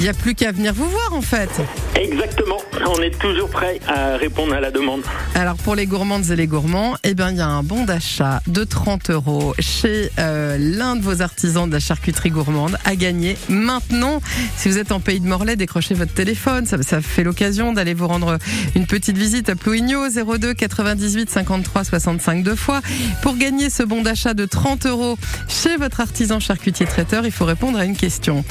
il 0.00 0.04
n'y 0.04 0.08
a 0.08 0.14
plus 0.14 0.34
qu'à 0.34 0.50
venir 0.50 0.72
vous 0.72 0.88
voir 0.88 1.12
en 1.12 1.20
fait. 1.20 1.50
Exactement, 1.94 2.56
on 2.86 3.02
est 3.02 3.18
toujours 3.18 3.50
prêt 3.50 3.78
à 3.86 4.16
répondre 4.16 4.54
à 4.54 4.60
la 4.60 4.70
demande. 4.70 5.02
Alors 5.34 5.56
pour 5.56 5.74
les 5.74 5.84
gourmandes 5.84 6.30
et 6.30 6.36
les 6.36 6.46
gourmands, 6.46 6.96
eh 7.04 7.12
ben 7.12 7.30
il 7.30 7.36
y 7.36 7.40
a 7.42 7.46
un 7.46 7.62
bon 7.62 7.84
d'achat 7.84 8.40
de 8.46 8.64
30 8.64 9.10
euros 9.10 9.54
chez 9.58 10.10
euh, 10.18 10.56
l'un 10.58 10.96
de 10.96 11.02
vos 11.02 11.20
artisans 11.20 11.68
de 11.68 11.74
la 11.74 11.80
charcuterie 11.80 12.30
gourmande 12.30 12.78
à 12.86 12.96
gagner 12.96 13.36
maintenant. 13.50 14.22
Si 14.56 14.70
vous 14.70 14.78
êtes 14.78 14.90
en 14.90 15.00
pays 15.00 15.20
de 15.20 15.26
Morlaix, 15.26 15.56
décrochez 15.56 15.92
votre 15.92 16.14
téléphone. 16.14 16.64
Ça, 16.64 16.82
ça 16.82 17.02
fait 17.02 17.22
l'occasion 17.22 17.74
d'aller 17.74 17.92
vous 17.92 18.08
rendre 18.08 18.38
une 18.74 18.86
petite 18.86 19.18
visite 19.18 19.50
à 19.50 19.54
Plouigno 19.54 20.08
02 20.08 20.54
98 20.54 21.28
53 21.28 21.84
65 21.84 22.42
deux 22.42 22.56
fois. 22.56 22.80
Pour 23.20 23.36
gagner 23.36 23.68
ce 23.68 23.82
bon 23.82 24.00
d'achat 24.00 24.32
de 24.32 24.46
30 24.46 24.86
euros 24.86 25.18
chez 25.46 25.76
votre 25.76 26.00
artisan 26.00 26.40
charcutier 26.40 26.86
traiteur, 26.86 27.26
il 27.26 27.32
faut 27.32 27.44
répondre 27.44 27.78
à 27.78 27.84
une 27.84 27.96
question. 27.98 28.46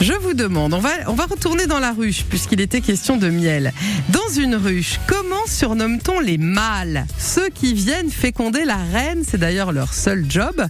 Je 0.00 0.14
vous 0.14 0.32
demande, 0.32 0.72
on 0.72 0.78
va, 0.78 0.85
on 1.06 1.14
va 1.14 1.26
retourner 1.26 1.66
dans 1.66 1.78
la 1.78 1.92
ruche 1.92 2.24
puisqu'il 2.28 2.60
était 2.60 2.80
question 2.80 3.16
de 3.16 3.28
miel. 3.28 3.72
Dans 4.10 4.28
une 4.36 4.54
ruche, 4.54 5.00
comment 5.06 5.46
surnomme-t-on 5.46 6.20
les 6.20 6.38
mâles? 6.38 7.06
Ceux 7.18 7.48
qui 7.48 7.74
viennent 7.74 8.10
féconder 8.10 8.64
la 8.64 8.76
reine, 8.76 9.22
c'est 9.28 9.38
d'ailleurs 9.38 9.72
leur 9.72 9.94
seul 9.94 10.24
job. 10.28 10.66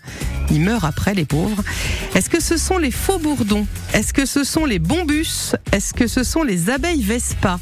Ils 0.50 0.60
meurent 0.60 0.84
après, 0.84 1.14
les 1.14 1.24
pauvres. 1.24 1.62
Est-ce 2.14 2.30
que 2.30 2.40
ce 2.40 2.56
sont 2.56 2.78
les 2.78 2.90
faux 2.90 3.18
bourdons? 3.18 3.66
Est-ce 3.92 4.12
que 4.12 4.26
ce 4.26 4.44
sont 4.44 4.64
les 4.64 4.78
bombus? 4.78 5.54
Est-ce 5.72 5.92
que 5.92 6.06
ce 6.06 6.24
sont 6.24 6.42
les 6.42 6.70
abeilles 6.70 7.02
Vespa? 7.02 7.58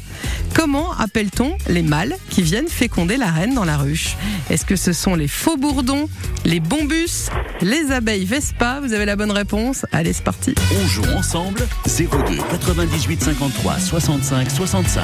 Comment 0.55 0.93
appelle-t-on 0.93 1.57
les 1.67 1.83
mâles 1.83 2.15
qui 2.29 2.41
viennent 2.41 2.69
féconder 2.69 3.17
la 3.17 3.29
reine 3.29 3.53
dans 3.53 3.65
la 3.65 3.75
ruche 3.77 4.15
Est-ce 4.49 4.65
que 4.65 4.77
ce 4.77 4.93
sont 4.93 5.13
les 5.13 5.27
faux 5.27 5.57
bourdons, 5.57 6.07
les 6.45 6.61
bombus, 6.61 7.29
les 7.61 7.91
abeilles 7.91 8.23
Vespa 8.25 8.79
Vous 8.81 8.93
avez 8.93 9.05
la 9.05 9.17
bonne 9.17 9.31
réponse 9.31 9.85
Allez, 9.91 10.13
c'est 10.13 10.23
parti. 10.23 10.55
On 10.81 10.87
joue 10.87 11.03
ensemble 11.15 11.67
02 11.85 12.37
98 12.51 13.23
53 13.23 13.79
65 13.79 14.49
65. 14.49 15.03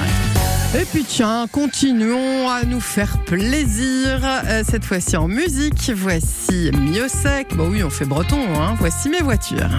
Et 0.79 0.85
puis 0.85 1.03
tiens, 1.03 1.47
continuons 1.51 2.49
à 2.49 2.63
nous 2.63 2.79
faire 2.79 3.17
plaisir. 3.25 4.21
Euh, 4.23 4.63
cette 4.65 4.85
fois-ci 4.85 5.17
en 5.17 5.27
musique, 5.27 5.91
voici 5.93 6.71
Miosec. 6.73 7.55
Bon 7.57 7.69
oui, 7.69 7.83
on 7.83 7.89
fait 7.89 8.05
breton, 8.05 8.39
hein. 8.55 8.75
Voici 8.79 9.09
mes 9.09 9.19
voitures. 9.19 9.69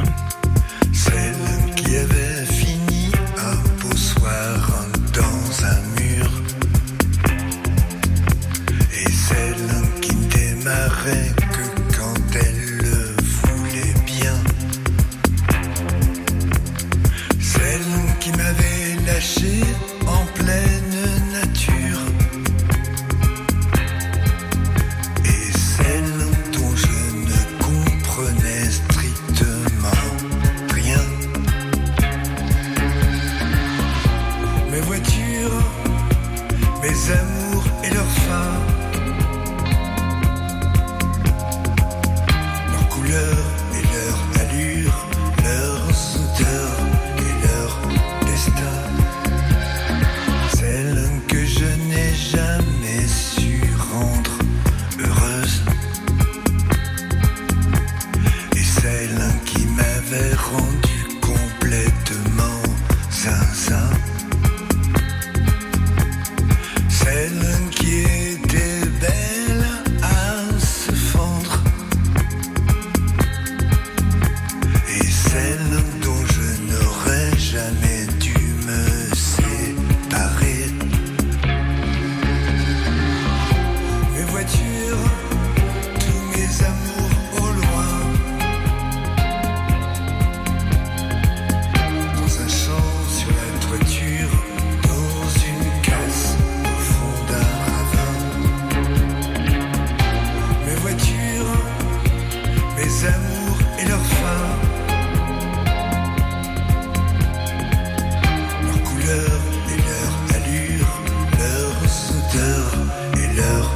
Et 113.16 113.36
leur 113.36 113.70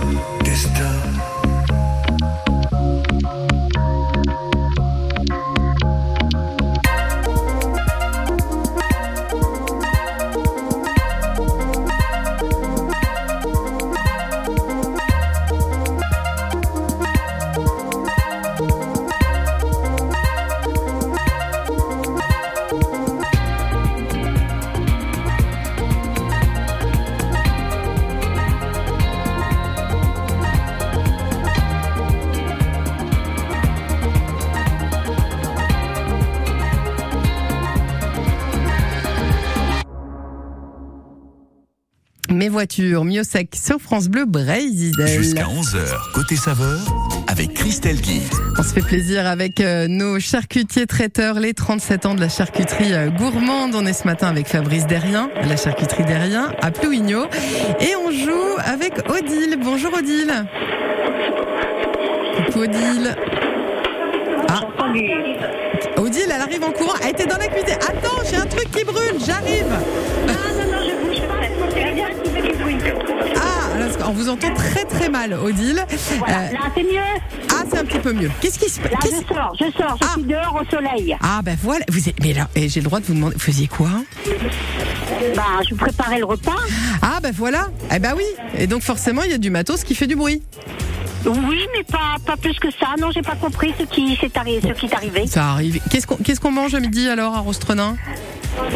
destin. 0.44 1.15
Mes 42.57 42.61
voitures, 42.61 43.04
Miosec 43.04 43.54
sur 43.54 43.78
France 43.78 44.09
Bleu, 44.09 44.24
Brésil. 44.24 44.94
Jusqu'à 45.07 45.42
11h, 45.42 46.12
côté 46.14 46.36
saveur, 46.36 46.78
avec 47.26 47.52
Christelle 47.52 48.00
Guy. 48.00 48.22
On 48.59 48.62
se 48.62 48.72
fait 48.72 48.80
plaisir 48.80 49.26
avec 49.26 49.61
euh, 49.61 49.88
nos 49.88 50.18
charcutiers 50.20 50.86
traiteurs, 50.86 51.38
les 51.38 51.52
37 51.52 52.07
ans 52.07 52.14
de 52.14 52.20
la 52.20 52.30
charcuterie 52.30 52.94
euh, 52.94 53.11
gourmande. 53.11 53.74
On 53.74 53.84
est 53.84 53.92
ce 53.92 54.04
matin 54.04 54.28
avec 54.28 54.46
Fabrice 54.46 54.86
Derrien, 54.86 55.28
à 55.36 55.44
la 55.44 55.59
charcuterie 55.59 56.04
Derrien, 56.04 56.50
à 56.62 56.70
Plouigno. 56.70 57.26
Et 57.80 57.94
on 57.94 58.11
joue 58.11 58.57
avec 58.64 58.94
Odile. 59.11 59.59
Bonjour 59.62 59.92
Odile. 59.92 60.46
Coucou 62.36 62.61
Odile. 62.61 63.16
Ah. 64.48 64.61
Odile, 65.98 66.32
elle 66.34 66.40
arrive 66.40 66.64
en 66.64 66.72
courant. 66.72 66.94
elle 67.02 67.11
était 67.11 67.26
dans 67.26 67.36
la 67.36 67.48
cuisine. 67.48 67.78
Attends, 67.82 68.22
j'ai 68.30 68.36
un 68.36 68.46
truc 68.46 68.70
qui 68.70 68.82
brûle, 68.82 69.20
j'arrive. 69.26 70.55
On 74.09 74.12
vous 74.12 74.28
entend 74.28 74.52
très 74.54 74.84
très 74.84 75.09
mal, 75.09 75.34
Odile. 75.34 75.84
Voilà, 76.18 76.38
Euh, 76.38 76.52
là, 76.52 76.59
c'est 76.74 76.82
mieux. 76.82 77.00
ah, 77.52 77.64
c'est 77.70 77.78
un 77.78 77.84
petit 77.84 77.98
peu 77.98 78.12
mieux. 78.12 78.30
Qu'est-ce 78.40 78.59
qui 78.59 78.68
se 78.70 78.80
passe 78.80 78.92
Là, 78.92 78.98
je 79.04 79.34
sors, 79.34 79.54
je 79.59 79.64
sors. 79.76 79.98
Je 80.00 80.09
suis 80.20 80.22
dehors 80.24 80.61
au 80.62 80.70
soleil. 80.70 81.16
Ah, 81.22 81.40
ben 81.42 81.57
voilà. 81.62 81.84
Vous 81.90 82.09
êtes... 82.09 82.20
Mais 82.22 82.32
là, 82.32 82.48
j'ai 82.54 82.80
le 82.80 82.84
droit 82.84 83.00
de 83.00 83.04
vous 83.07 83.14
demander. 83.14 83.34
Vous 83.34 83.40
faisiez 83.40 83.66
quoi? 83.68 83.88
Bah, 85.34 85.42
je 85.68 85.74
préparais 85.74 86.18
le 86.18 86.24
repas. 86.24 86.52
Ah, 87.02 87.18
ben 87.22 87.32
voilà. 87.36 87.68
Eh 87.94 87.98
ben 87.98 88.14
oui. 88.16 88.24
Et 88.59 88.66
donc, 88.66 88.82
forcément, 88.82 89.22
il 89.22 89.30
y 89.30 89.34
a 89.34 89.38
du 89.38 89.50
matos 89.50 89.84
qui 89.84 89.94
fait 89.94 90.07
du 90.07 90.16
bruit. 90.16 90.42
Oui, 91.24 91.66
mais 91.76 91.82
pas, 91.84 92.16
pas 92.24 92.36
plus 92.36 92.54
que 92.61 92.70
ça. 92.70 92.88
Non, 93.00 93.11
j'ai 93.11 93.22
pas 93.22 93.34
compris 93.34 93.74
ce 93.78 93.84
qui 93.84 94.16
s'est 94.16 94.28
arri- 94.38 94.61
ce 94.62 94.72
qui 94.78 94.86
est 94.86 94.94
arrivé. 94.94 95.26
Ça 95.26 95.50
arrive. 95.50 95.80
Qu'est-ce 95.90 96.07
qu'on 96.07 96.16
qu'est-ce 96.16 96.40
qu'on 96.40 96.52
mange 96.52 96.74
à 96.74 96.80
midi 96.80 97.09
alors 97.09 97.34
à 97.34 97.40
Rostrenin 97.40 97.96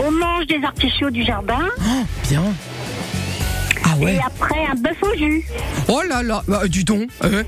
On 0.04 0.10
mange 0.10 0.46
des 0.48 0.60
artichauts 0.64 1.10
du 1.10 1.22
jardin. 1.24 1.60
Oh, 1.78 2.04
bien. 2.28 2.42
Ah 4.00 4.04
ouais. 4.04 4.14
Et 4.14 4.20
après, 4.26 4.64
un 4.70 4.74
bœuf 4.74 4.96
au 5.02 5.16
jus. 5.16 5.44
Oh 5.88 6.00
là 6.08 6.22
là, 6.22 6.42
bah, 6.48 6.62
dis 6.68 6.84
donc. 6.84 7.08
Euh, 7.24 7.42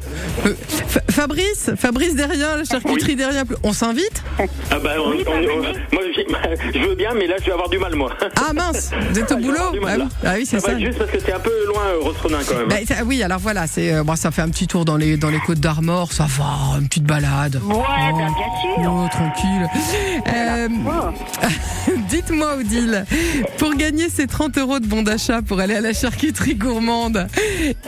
euh, 0.47 0.55
Fa- 0.89 1.01
Fabrice, 1.11 1.71
Fabrice 1.79 2.15
derrière, 2.15 2.57
la 2.59 2.65
charcuterie 2.65 3.17
derrière. 3.17 3.45
On 3.63 3.73
s'invite 3.73 4.23
Ah 4.39 4.79
bah, 4.83 4.91
on- 4.99 5.11
on- 5.11 5.13
on- 5.13 5.63
moi, 5.93 6.03
j'ai- 6.15 6.27
je 6.75 6.79
veux 6.89 6.95
bien, 6.95 7.11
mais 7.15 7.27
là, 7.27 7.37
je 7.41 7.47
vais 7.47 7.53
avoir 7.53 7.69
du 7.69 7.79
mal, 7.79 7.95
moi. 7.95 8.13
Ah 8.37 8.53
mince, 8.53 8.91
vous 9.11 9.19
êtes 9.19 9.31
au 9.33 9.37
vais 9.37 9.43
boulot 9.43 9.71
du 9.73 9.81
mal, 9.81 10.03
Ah 10.03 10.05
oui, 10.05 10.27
ah 10.27 10.33
oui, 10.37 10.47
c'est 10.47 10.57
va 10.59 10.69
ça. 10.73 10.79
juste 10.79 10.99
parce 10.99 11.11
que 11.11 11.19
c'est 11.25 11.33
un 11.33 11.41
peu 11.41 11.67
loin, 11.67 11.83
euh, 11.87 12.01
Rostronin, 12.03 12.39
quand 12.47 12.57
même. 12.57 12.69
Bah, 12.69 12.77
ça- 12.87 13.05
oui, 13.05 13.23
alors 13.23 13.39
voilà, 13.39 13.67
c'est 13.67 13.93
euh, 13.93 14.03
bon, 14.05 14.17
ça 14.17 14.31
fait 14.31 14.43
un 14.43 14.49
petit 14.51 14.67
tour 14.67 14.85
dans 14.85 14.97
les 14.97 15.17
dans 15.17 15.31
les 15.31 15.39
côtes 15.41 15.61
d'Armor, 15.61 16.13
ça 16.13 16.27
va, 16.29 16.79
une 16.81 16.89
petite 16.89 17.05
balade. 17.05 17.61
Ouais, 17.65 17.75
bah, 17.77 18.19
bien 18.19 18.83
sûr. 18.85 18.93
Oh, 18.93 19.07
tranquille. 19.11 19.69
Euh, 20.35 20.69
Dites-moi, 22.13 22.57
Odile, 22.57 23.07
pour 23.57 23.75
gagner 23.75 24.11
ces 24.11 24.27
30 24.27 24.59
euros 24.59 24.81
de 24.81 24.87
bon 24.87 25.03
d'achat 25.03 25.41
pour 25.41 25.61
aller 25.61 25.75
à 25.75 25.81
la 25.81 25.95
charcuterie 25.95 26.57
gourmande, 26.57 27.27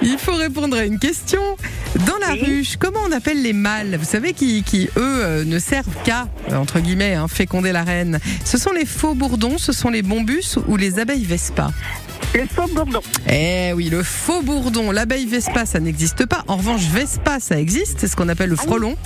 il 0.00 0.16
faut 0.16 0.32
répondre 0.32 0.78
à 0.78 0.84
une 0.86 0.98
question. 0.98 1.42
Dans 2.06 2.16
la 2.26 2.32
ruche, 2.32 2.76
comment 2.78 3.00
on 3.06 3.12
appelle 3.12 3.42
les 3.42 3.52
mâles? 3.52 3.98
Vous 3.98 4.06
savez, 4.06 4.32
qui, 4.32 4.62
qui 4.62 4.88
eux, 4.96 5.22
euh, 5.22 5.44
ne 5.44 5.58
servent 5.58 5.94
qu'à, 6.04 6.26
euh, 6.50 6.56
entre 6.56 6.80
guillemets, 6.80 7.12
hein, 7.12 7.28
féconder 7.28 7.70
la 7.70 7.84
reine? 7.84 8.18
Ce 8.46 8.56
sont 8.56 8.72
les 8.72 8.86
faux 8.86 9.12
bourdons, 9.14 9.58
ce 9.58 9.72
sont 9.72 9.90
les 9.90 10.00
bombus 10.00 10.56
ou 10.68 10.78
les 10.78 10.98
abeilles 10.98 11.26
Vespa? 11.26 11.70
Le 12.34 12.46
faux 12.46 12.66
bourdon. 12.74 13.00
eh 13.28 13.72
oui, 13.74 13.88
le 13.90 14.02
faux 14.02 14.42
bourdon, 14.42 14.90
l'abeille 14.90 15.26
Vespa, 15.26 15.66
ça 15.66 15.78
n'existe 15.78 16.26
pas. 16.26 16.42
En 16.48 16.56
revanche, 16.56 16.82
Vespa, 16.82 17.38
ça 17.38 17.58
existe, 17.58 18.00
c'est 18.00 18.08
ce 18.08 18.16
qu'on 18.16 18.28
appelle 18.28 18.50
le 18.50 18.56
frelon. 18.56 18.96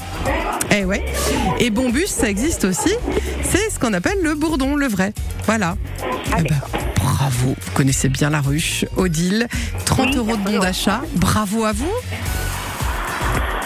Eh 0.75 0.85
ouais. 0.85 1.05
Et 1.59 1.69
Bombus, 1.71 2.07
ça 2.07 2.29
existe 2.31 2.65
aussi. 2.65 2.95
C'est 3.43 3.71
ce 3.71 3.79
qu'on 3.79 3.93
appelle 3.93 4.19
le 4.23 4.35
bourdon, 4.35 4.77
le 4.77 4.87
vrai. 4.89 5.13
Voilà. 5.45 5.77
Eh 6.39 6.43
ben, 6.43 6.57
bravo, 6.97 7.49
vous 7.61 7.71
connaissez 7.75 8.09
bien 8.09 8.31
la 8.31 8.41
ruche. 8.41 8.87
Odile, 8.97 9.47
30 9.85 10.17
euros 10.17 10.37
de 10.37 10.43
bon 10.43 10.59
d'achat. 10.59 11.03
Bravo 11.17 11.65
à 11.65 11.73
vous. 11.73 11.93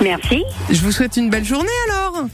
Merci. 0.02 0.42
Je 0.70 0.80
vous 0.80 0.90
souhaite 0.90 1.16
une 1.16 1.30
belle 1.30 1.44
journée 1.44 1.68
alors. 1.88 2.26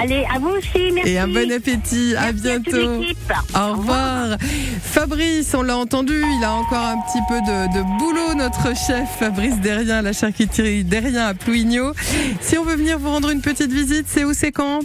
Allez, 0.00 0.24
à 0.34 0.38
vous 0.38 0.48
aussi, 0.50 0.90
merci. 0.92 1.10
Et 1.12 1.18
un 1.18 1.28
bon 1.28 1.50
appétit. 1.52 2.14
À 2.16 2.32
Merci 2.32 2.48
à 2.50 2.56
toute 2.56 2.64
bientôt. 2.74 3.00
l'équipe. 3.00 3.32
Au 3.54 3.72
revoir. 3.76 4.36
Fabrice, 4.82 5.54
on 5.54 5.62
l'a 5.62 5.76
entendu, 5.76 6.14
il 6.38 6.44
a 6.44 6.52
encore 6.52 6.78
un 6.84 6.96
petit 6.98 7.20
peu 7.28 7.40
de, 7.40 7.78
de 7.78 7.98
boulot, 7.98 8.34
notre 8.36 8.76
chef 8.76 9.08
Fabrice 9.18 9.58
Derrien, 9.60 10.02
la 10.02 10.12
charcuterie 10.12 10.84
Derrien 10.84 11.26
à 11.26 11.34
Plouigneau. 11.34 11.92
Si 12.40 12.58
on 12.58 12.64
veut 12.64 12.76
venir 12.76 12.98
vous 12.98 13.08
rendre 13.10 13.30
une 13.30 13.40
petite 13.40 13.72
visite, 13.72 14.06
c'est 14.08 14.24
où, 14.24 14.32
c'est 14.34 14.52
quand? 14.52 14.80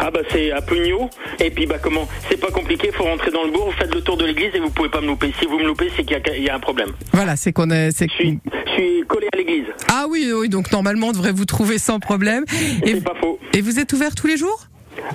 Ah 0.00 0.10
bah 0.10 0.20
c'est 0.30 0.50
à 0.52 0.60
Pugno 0.60 1.08
et 1.40 1.50
puis 1.50 1.66
bah 1.66 1.76
comment? 1.80 2.06
C'est 2.28 2.36
pas 2.38 2.50
compliqué 2.50 2.90
faut 2.92 3.04
rentrer 3.04 3.30
dans 3.30 3.44
le 3.44 3.52
bourg 3.52 3.66
vous 3.66 3.78
faites 3.78 3.94
le 3.94 4.00
tour 4.02 4.16
de 4.16 4.24
l'église 4.26 4.50
et 4.52 4.58
vous 4.58 4.68
pouvez 4.68 4.88
pas 4.90 5.00
me 5.00 5.06
louper 5.06 5.32
si 5.40 5.46
vous 5.46 5.56
me 5.58 5.64
loupez 5.64 5.88
c'est 5.96 6.02
qu'il 6.02 6.12
y 6.12 6.20
a- 6.20 6.36
il 6.36 6.42
y, 6.42 6.50
a 6.50 6.56
un 6.56 6.60
problème 6.60 6.90
Voilà, 7.12 7.36
c'est 7.36 7.52
qu'on 7.52 7.70
est. 7.70 7.90
c'est- 7.96 8.08
je 8.18 8.24
suis 8.72 9.04
collé 9.08 9.28
à 9.32 9.36
l'église 9.36 9.64
Ah 9.88 10.06
oui, 10.10 10.30
oui, 10.34 10.48
donc 10.48 10.70
normalement 10.72 11.08
on 11.08 11.12
devrait 11.12 11.32
vous 11.32 11.44
trouver 11.46 11.78
sans 11.78 12.00
problème. 12.00 12.44
Et, 12.84 12.94
c'est 12.94 13.04
pas 13.04 13.14
faux 13.20 13.38
et 13.54 13.60
vous 13.62 13.78
êtes 13.78 13.92
ouvert 13.92 14.14
tous 14.24 14.28
les 14.28 14.38
jours 14.38 14.58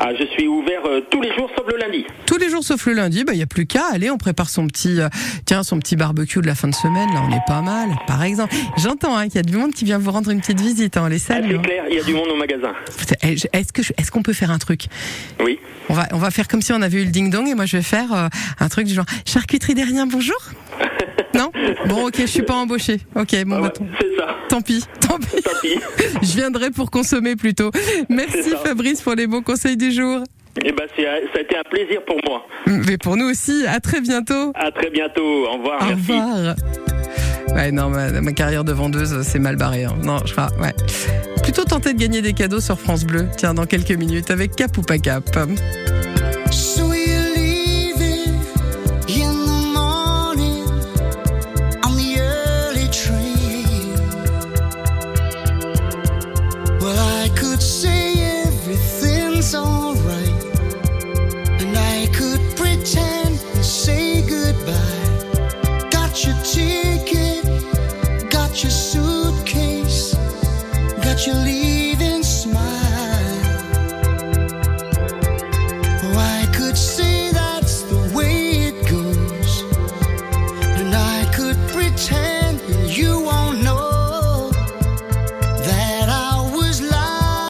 ah 0.01 0.10
je 0.14 0.24
suis 0.26 0.45
ouvert 0.47 0.86
euh, 0.86 1.01
tous 1.10 1.20
les 1.22 1.34
jours 1.36 1.49
sauf 1.57 1.66
le 1.72 1.78
lundi. 1.80 2.05
Tous 2.28 2.38
les 2.38 2.49
jours 2.49 2.64
sauf 2.64 2.86
le 2.86 2.93
lundi, 2.93 3.24
bah 3.24 3.32
il 3.34 3.39
y 3.39 3.41
a 3.41 3.47
plus 3.47 3.66
qu'à 3.66 3.86
aller, 3.91 4.12
on 4.12 4.18
prépare 4.18 4.49
son 4.49 4.68
petit 4.68 4.99
euh, 4.99 5.07
tiens 5.45 5.64
son 5.64 5.80
petit 5.80 5.95
barbecue 5.95 6.41
de 6.41 6.45
la 6.47 6.53
fin 6.53 6.68
de 6.68 6.76
semaine, 6.76 7.10
là 7.14 7.22
on 7.28 7.32
est 7.34 7.41
pas 7.47 7.62
mal 7.62 7.89
par 8.05 8.22
exemple. 8.22 8.53
J'entends 8.78 9.16
hein, 9.18 9.26
qu'il 9.28 9.38
y 9.38 9.39
a 9.39 9.41
du 9.43 9.55
monde 9.55 9.72
qui 9.74 9.86
vient 9.86 9.97
vous 9.97 10.12
rendre 10.12 10.30
une 10.30 10.41
petite 10.41 10.60
visite 10.60 10.95
hein, 10.97 11.07
les 11.10 11.16
Ah, 11.16 11.20
salles. 11.34 11.47
c'est 11.49 11.62
clair 11.62 11.86
il 11.89 11.95
y 11.95 11.99
a 11.99 12.03
du 12.03 12.14
monde 12.14 12.28
au 12.28 12.36
magasin. 12.36 12.74
Eh, 13.24 13.36
Est-ce 13.53 13.74
que 13.74 13.82
je- 13.82 13.93
est-ce 13.97 14.12
qu'on 14.12 14.22
peut 14.22 14.34
faire 14.34 14.51
un 14.51 14.60
truc? 14.60 14.88
Oui. 15.43 15.57
On 15.88 15.93
va 15.95 16.07
on 16.12 16.18
va 16.18 16.30
faire 16.30 16.47
comme 16.49 16.62
si 16.62 16.72
on 16.74 16.82
avait 16.84 17.01
eu 17.01 17.05
le 17.05 17.12
ding 17.12 17.32
dong 17.32 17.47
et 17.47 17.55
moi 17.55 17.66
je 17.66 17.78
vais 17.78 17.84
faire 17.84 18.14
euh, 18.14 18.28
un 18.60 18.68
truc 18.70 18.86
du 18.86 18.93
genre. 18.93 19.05
Charcuterie 19.26 19.74
derrière 19.74 20.05
bonjour. 20.05 20.38
non 21.40 21.52
Bon 21.88 22.08
ok 22.08 22.16
je 22.20 22.26
suis 22.26 22.42
pas 22.44 22.56
embauché. 22.56 23.00
Ok 23.16 23.36
bon 23.46 23.60
bah, 23.62 23.70
tant- 23.70 23.86
c'est 24.00 24.16
ça 24.18 24.36
tant 24.50 24.62
pis 24.62 24.84
tant 25.00 25.18
pis. 25.18 25.42
tant 25.42 25.52
pis 25.62 25.80
je 26.22 26.36
viendrai 26.36 26.70
pour 26.72 26.92
consommer 26.92 27.36
plutôt. 27.36 27.72
Merci. 28.10 28.52
Fabrice 28.64 29.02
pour 29.02 29.16
les 29.16 29.26
bons 29.28 29.42
conseils 29.42 29.78
du 29.78 29.92
jour. 29.92 30.20
bah 30.78 30.84
c'est 30.96 31.04
ça 31.04 31.10
a 31.38 31.40
été 31.42 31.58
un 31.58 31.64
plaisir 31.70 32.02
pour 32.06 32.18
moi 32.28 32.46
Mais 32.68 32.98
pour 32.98 33.16
nous 33.18 33.30
aussi. 33.30 33.66
À 33.68 33.80
très 33.80 34.02
bientôt. 34.02 34.52
à 34.56 34.72
très 34.72 34.90
bientôt 34.90 35.24
au 35.48 35.54
revoir 35.58 35.82
Au 35.82 35.86
merci 35.86 36.02
revoir. 36.12 36.56
Ouais, 37.56 37.72
non, 37.72 37.90
ma, 37.90 38.12
ma 38.22 38.32
carrière 38.32 38.64
de 38.64 38.72
vendeuse, 38.72 39.24
c'est 39.24 39.40
mal 39.40 39.56
barré. 39.56 39.84
hein. 39.86 39.96
Non, 40.04 40.20
je 40.24 40.34
crois, 40.34 40.50
ouais. 40.62 40.72
Plutôt 41.42 41.64
tenter 41.64 41.94
de 41.94 42.00
gagner 42.00 42.22
des 42.22 42.34
cadeaux 42.34 42.60
sur 42.60 42.80
France 42.80 43.06
Bleu. 43.06 43.26
Tiens, 43.38 43.56
dans 43.56 43.66
quelques 43.66 43.92
minutes, 43.98 44.30
avec 44.30 44.56
Cap 44.56 44.78
ou 44.78 44.84
pas 44.84 45.00
Cap. 45.00 45.24